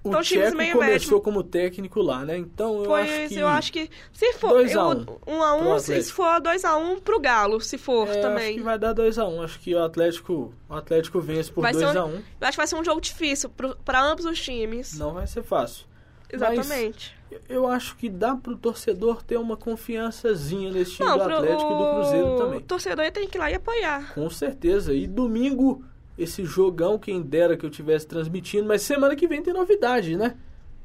O 0.03 0.09
Então, 0.09 0.21
Tcheco 0.21 0.55
meio 0.57 0.73
começou 0.73 0.93
médio. 1.17 1.21
como 1.21 1.43
técnico 1.43 2.01
lá, 2.01 2.23
né? 2.23 2.37
Então 2.37 2.79
eu 2.83 2.85
pois 2.89 3.09
acho 3.09 3.27
que 3.29 3.35
eu 3.39 3.47
acho 3.47 3.73
que 3.73 3.89
se 4.13 4.33
for 4.33 4.49
dois 4.49 4.71
a 4.75 4.79
eu- 4.79 4.85
um 5.27 5.35
um 5.35 5.43
a 5.43 5.57
pro 5.57 5.67
um, 5.73 5.79
se 5.79 5.91
Atlético. 5.91 6.15
for 6.15 6.39
2 6.41 6.65
a 6.65 6.77
1 6.77 6.91
um 6.93 6.99
pro 6.99 7.19
Galo, 7.19 7.59
se 7.59 7.77
for 7.77 8.07
é, 8.07 8.11
acho 8.11 8.21
também. 8.21 8.55
que 8.55 8.61
vai 8.61 8.79
dar 8.79 8.93
2 8.93 9.19
a 9.19 9.25
1. 9.27 9.41
Acho 9.41 9.59
que 9.59 9.75
o 9.75 9.83
Atlético, 9.83 10.53
o 10.69 10.73
Atlético 10.73 11.19
vence 11.19 11.51
por 11.51 11.61
Vai 11.61 11.73
ser 11.73 11.81
2 11.85 11.95
um- 11.95 11.99
a 11.99 12.05
1. 12.05 12.09
Eu 12.11 12.21
acho 12.41 12.51
que 12.51 12.57
vai 12.57 12.67
ser 12.67 12.75
um 12.75 12.83
jogo 12.85 13.01
difícil 13.01 13.49
para 13.83 14.01
ambos 14.01 14.23
os 14.25 14.39
times. 14.41 14.97
Não 14.97 15.13
vai 15.13 15.27
ser 15.27 15.43
fácil. 15.43 15.85
Exatamente. 16.31 17.13
Eu- 17.29 17.39
Eu 17.47 17.67
acho 17.67 17.95
que 17.95 18.09
dá 18.09 18.35
pro 18.35 18.55
torcedor 18.57 19.21
ter 19.21 19.37
uma 19.37 19.55
confiançazinha 19.55 20.71
nesse 20.71 20.93
time 20.95 21.07
Não, 21.07 21.17
do 21.17 21.23
Atlético 21.25 21.71
e 21.71 21.77
do 21.77 21.91
Cruzeiro 21.93 22.37
também. 22.37 22.57
o 22.57 22.61
torcedor 22.61 23.11
tem 23.11 23.27
que 23.27 23.37
ir 23.37 23.39
lá 23.39 23.51
e 23.51 23.55
apoiar. 23.55 24.13
Com 24.15 24.29
certeza. 24.31 24.93
E 24.93 25.05
domingo, 25.05 25.83
esse 26.19 26.43
jogão, 26.43 26.99
quem 26.99 27.21
dera 27.21 27.55
que 27.55 27.65
eu 27.65 27.69
tivesse 27.69 28.05
transmitindo. 28.05 28.67
Mas 28.67 28.81
semana 28.81 29.15
que 29.15 29.27
vem 29.27 29.41
tem 29.41 29.53
novidade, 29.53 30.15
né? 30.15 30.35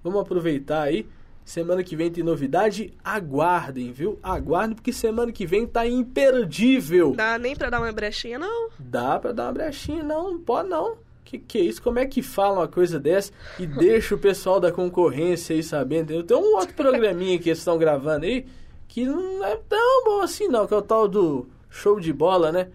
Vamos 0.02 0.20
aproveitar 0.20 0.82
aí. 0.82 1.06
Semana 1.44 1.82
que 1.82 1.94
vem 1.94 2.10
tem 2.10 2.24
novidade, 2.24 2.94
aguardem, 3.04 3.92
viu? 3.92 4.18
Aguardem, 4.22 4.74
porque 4.74 4.92
semana 4.92 5.30
que 5.30 5.44
vem 5.44 5.66
tá 5.66 5.86
imperdível. 5.86 7.12
Dá 7.14 7.38
nem 7.38 7.54
pra 7.54 7.68
dar 7.68 7.80
uma 7.80 7.92
brechinha, 7.92 8.38
não? 8.38 8.70
Dá 8.78 9.18
pra 9.18 9.32
dar 9.32 9.44
uma 9.44 9.52
brechinha, 9.52 10.02
não, 10.02 10.32
não 10.32 10.40
pode 10.40 10.70
não. 10.70 10.96
Que 11.22 11.38
que 11.38 11.58
é 11.58 11.62
isso? 11.62 11.82
Como 11.82 11.98
é 11.98 12.06
que 12.06 12.22
fala 12.22 12.60
uma 12.60 12.68
coisa 12.68 12.98
dessa 12.98 13.30
e 13.58 13.66
deixa 13.66 14.14
o 14.14 14.18
pessoal 14.18 14.58
da 14.58 14.72
concorrência 14.72 15.54
aí 15.54 15.62
sabendo? 15.62 16.12
entendeu? 16.12 16.22
Tem 16.22 16.36
um 16.36 16.56
outro 16.56 16.74
programinha 16.74 17.38
que 17.38 17.50
eles 17.50 17.58
estão 17.58 17.76
gravando 17.76 18.24
aí 18.24 18.46
que 18.88 19.04
não 19.04 19.44
é 19.44 19.56
tão 19.68 20.04
bom 20.04 20.20
assim 20.20 20.48
não, 20.48 20.66
que 20.66 20.72
é 20.72 20.76
o 20.76 20.82
tal 20.82 21.08
do 21.08 21.48
show 21.68 21.98
de 21.98 22.12
bola, 22.12 22.52
né? 22.52 22.68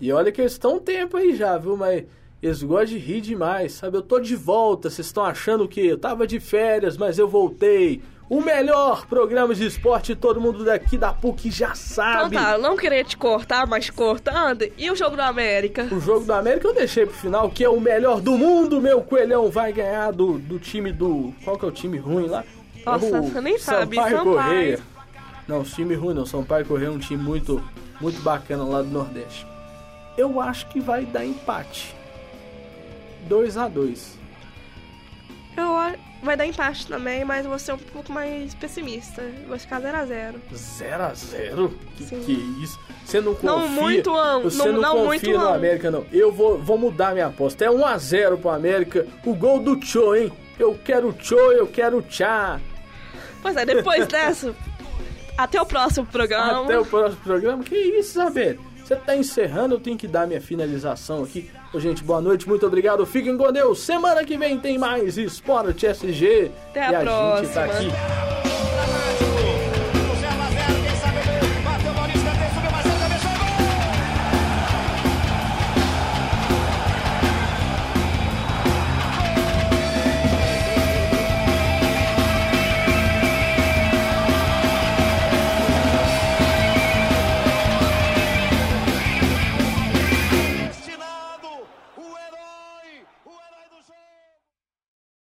E 0.00 0.12
olha 0.12 0.30
que 0.32 0.40
eles 0.40 0.52
estão 0.52 0.76
um 0.76 0.80
tempo 0.80 1.16
aí 1.16 1.34
já, 1.34 1.56
viu? 1.58 1.76
Mas 1.76 2.04
eles 2.42 2.62
gostam 2.62 2.86
de 2.86 2.98
rir 2.98 3.20
demais, 3.20 3.72
sabe? 3.72 3.96
Eu 3.96 4.02
tô 4.02 4.18
de 4.20 4.36
volta, 4.36 4.90
vocês 4.90 5.06
estão 5.06 5.24
achando 5.24 5.66
que 5.68 5.86
eu 5.86 5.98
tava 5.98 6.26
de 6.26 6.38
férias, 6.40 6.96
mas 6.96 7.18
eu 7.18 7.28
voltei. 7.28 8.02
O 8.28 8.40
melhor 8.40 9.06
programa 9.06 9.54
de 9.54 9.66
esporte, 9.66 10.16
todo 10.16 10.40
mundo 10.40 10.64
daqui 10.64 10.96
da 10.96 11.12
PUC 11.12 11.50
já 11.50 11.66
Então 11.66 11.76
sabe. 11.76 12.34
tá, 12.36 12.52
eu 12.52 12.58
não 12.58 12.74
queria 12.74 13.04
te 13.04 13.16
cortar, 13.18 13.66
mas 13.66 13.90
cortando. 13.90 14.66
E 14.78 14.90
o 14.90 14.96
jogo 14.96 15.14
do 15.14 15.20
América? 15.22 15.86
O 15.92 16.00
jogo 16.00 16.24
do 16.24 16.32
América 16.32 16.68
eu 16.68 16.74
deixei 16.74 17.04
pro 17.04 17.14
final, 17.14 17.50
que 17.50 17.62
é 17.62 17.68
o 17.68 17.78
melhor 17.78 18.22
do 18.22 18.32
mundo. 18.38 18.80
Meu 18.80 19.02
coelhão 19.02 19.50
vai 19.50 19.74
ganhar 19.74 20.10
do, 20.10 20.38
do 20.38 20.58
time 20.58 20.90
do. 20.90 21.34
Qual 21.44 21.58
que 21.58 21.66
é 21.66 21.68
o 21.68 21.72
time 21.72 21.98
ruim 21.98 22.26
lá? 22.26 22.42
Nossa, 22.84 23.06
é 23.06 23.20
o 23.20 23.22
você 23.24 23.40
nem 23.42 23.58
sabe, 23.58 23.96
Sampaio 23.96 24.16
Sampaio. 24.16 24.36
Correia. 24.36 24.80
Não, 25.46 25.60
os 25.60 25.72
time 25.72 25.94
ruim 25.94 26.14
não. 26.14 26.24
Sampaio 26.24 26.64
Correia 26.64 26.88
é 26.88 26.92
um 26.92 26.98
time 26.98 27.22
muito, 27.22 27.62
muito 28.00 28.20
bacana 28.22 28.64
lá 28.64 28.80
do 28.80 28.88
Nordeste. 28.88 29.46
Eu 30.16 30.40
acho 30.40 30.66
que 30.68 30.80
vai 30.80 31.04
dar 31.04 31.24
empate. 31.24 31.94
2 33.28 33.56
a 33.56 33.68
2 33.68 34.18
Eu 35.56 35.74
a- 35.76 35.94
vai 36.22 36.36
dar 36.36 36.46
empate 36.46 36.86
também, 36.86 37.24
mas 37.24 37.46
vou 37.46 37.58
ser 37.58 37.72
um 37.72 37.78
pouco 37.78 38.12
mais 38.12 38.54
pessimista. 38.54 39.22
Vou 39.48 39.58
ficar 39.58 39.80
0x0. 39.80 40.34
0 40.52 41.02
a 41.02 41.14
0 41.14 41.78
Que 41.96 42.04
Sim. 42.04 42.20
que 42.24 42.32
é 42.32 42.62
isso? 42.64 42.78
Você 43.04 43.20
não 43.20 43.34
confia? 43.34 43.50
Não 43.50 43.68
muito, 43.68 44.10
não. 44.10 44.42
Você 44.42 44.58
Não- 44.58 44.72
não, 44.72 44.80
não 44.80 44.90
confia 44.92 45.06
muito, 45.06 45.30
no 45.30 45.38
não. 45.38 45.54
América, 45.54 45.90
não. 45.90 46.06
Eu 46.12 46.32
vou, 46.32 46.58
vou 46.58 46.76
mudar 46.78 47.12
minha 47.12 47.26
aposta. 47.26 47.64
É 47.64 47.70
1 47.70 47.84
a 47.86 47.96
0 47.98 48.38
pro 48.38 48.50
América. 48.50 49.06
O 49.24 49.34
gol 49.34 49.60
do 49.60 49.80
Cho, 49.84 50.14
hein? 50.14 50.32
Eu 50.58 50.78
quero 50.84 51.14
Cho, 51.18 51.36
eu 51.36 51.66
quero 51.66 52.00
Tchá. 52.02 52.60
Pois 53.42 53.56
é, 53.56 53.64
depois 53.66 54.06
dessa, 54.08 54.54
até 55.36 55.60
o 55.60 55.66
próximo 55.66 56.06
programa. 56.06 56.64
Até 56.64 56.78
o 56.78 56.84
próximo 56.86 57.20
programa. 57.22 57.62
Que 57.62 57.74
isso, 57.76 58.20
Isabel? 58.20 58.56
Você 58.84 58.96
tá 58.96 59.16
encerrando, 59.16 59.76
eu 59.76 59.80
tenho 59.80 59.96
que 59.96 60.06
dar 60.06 60.26
minha 60.26 60.42
finalização 60.42 61.24
aqui. 61.24 61.50
Ô, 61.72 61.80
gente, 61.80 62.04
boa 62.04 62.20
noite, 62.20 62.46
muito 62.46 62.66
obrigado. 62.66 63.06
Fiquem 63.06 63.36
com 63.36 63.50
Deus. 63.50 63.80
Semana 63.80 64.22
que 64.24 64.36
vem 64.36 64.58
tem 64.60 64.76
mais 64.76 65.16
Esporte 65.16 65.86
SG. 65.86 66.50
Até 66.70 66.82
a 66.82 66.92
e 66.92 66.94
a 66.94 66.98
gente 66.98 67.54
tá 67.54 67.66
próxima. 67.66 67.88
aqui 67.88 68.53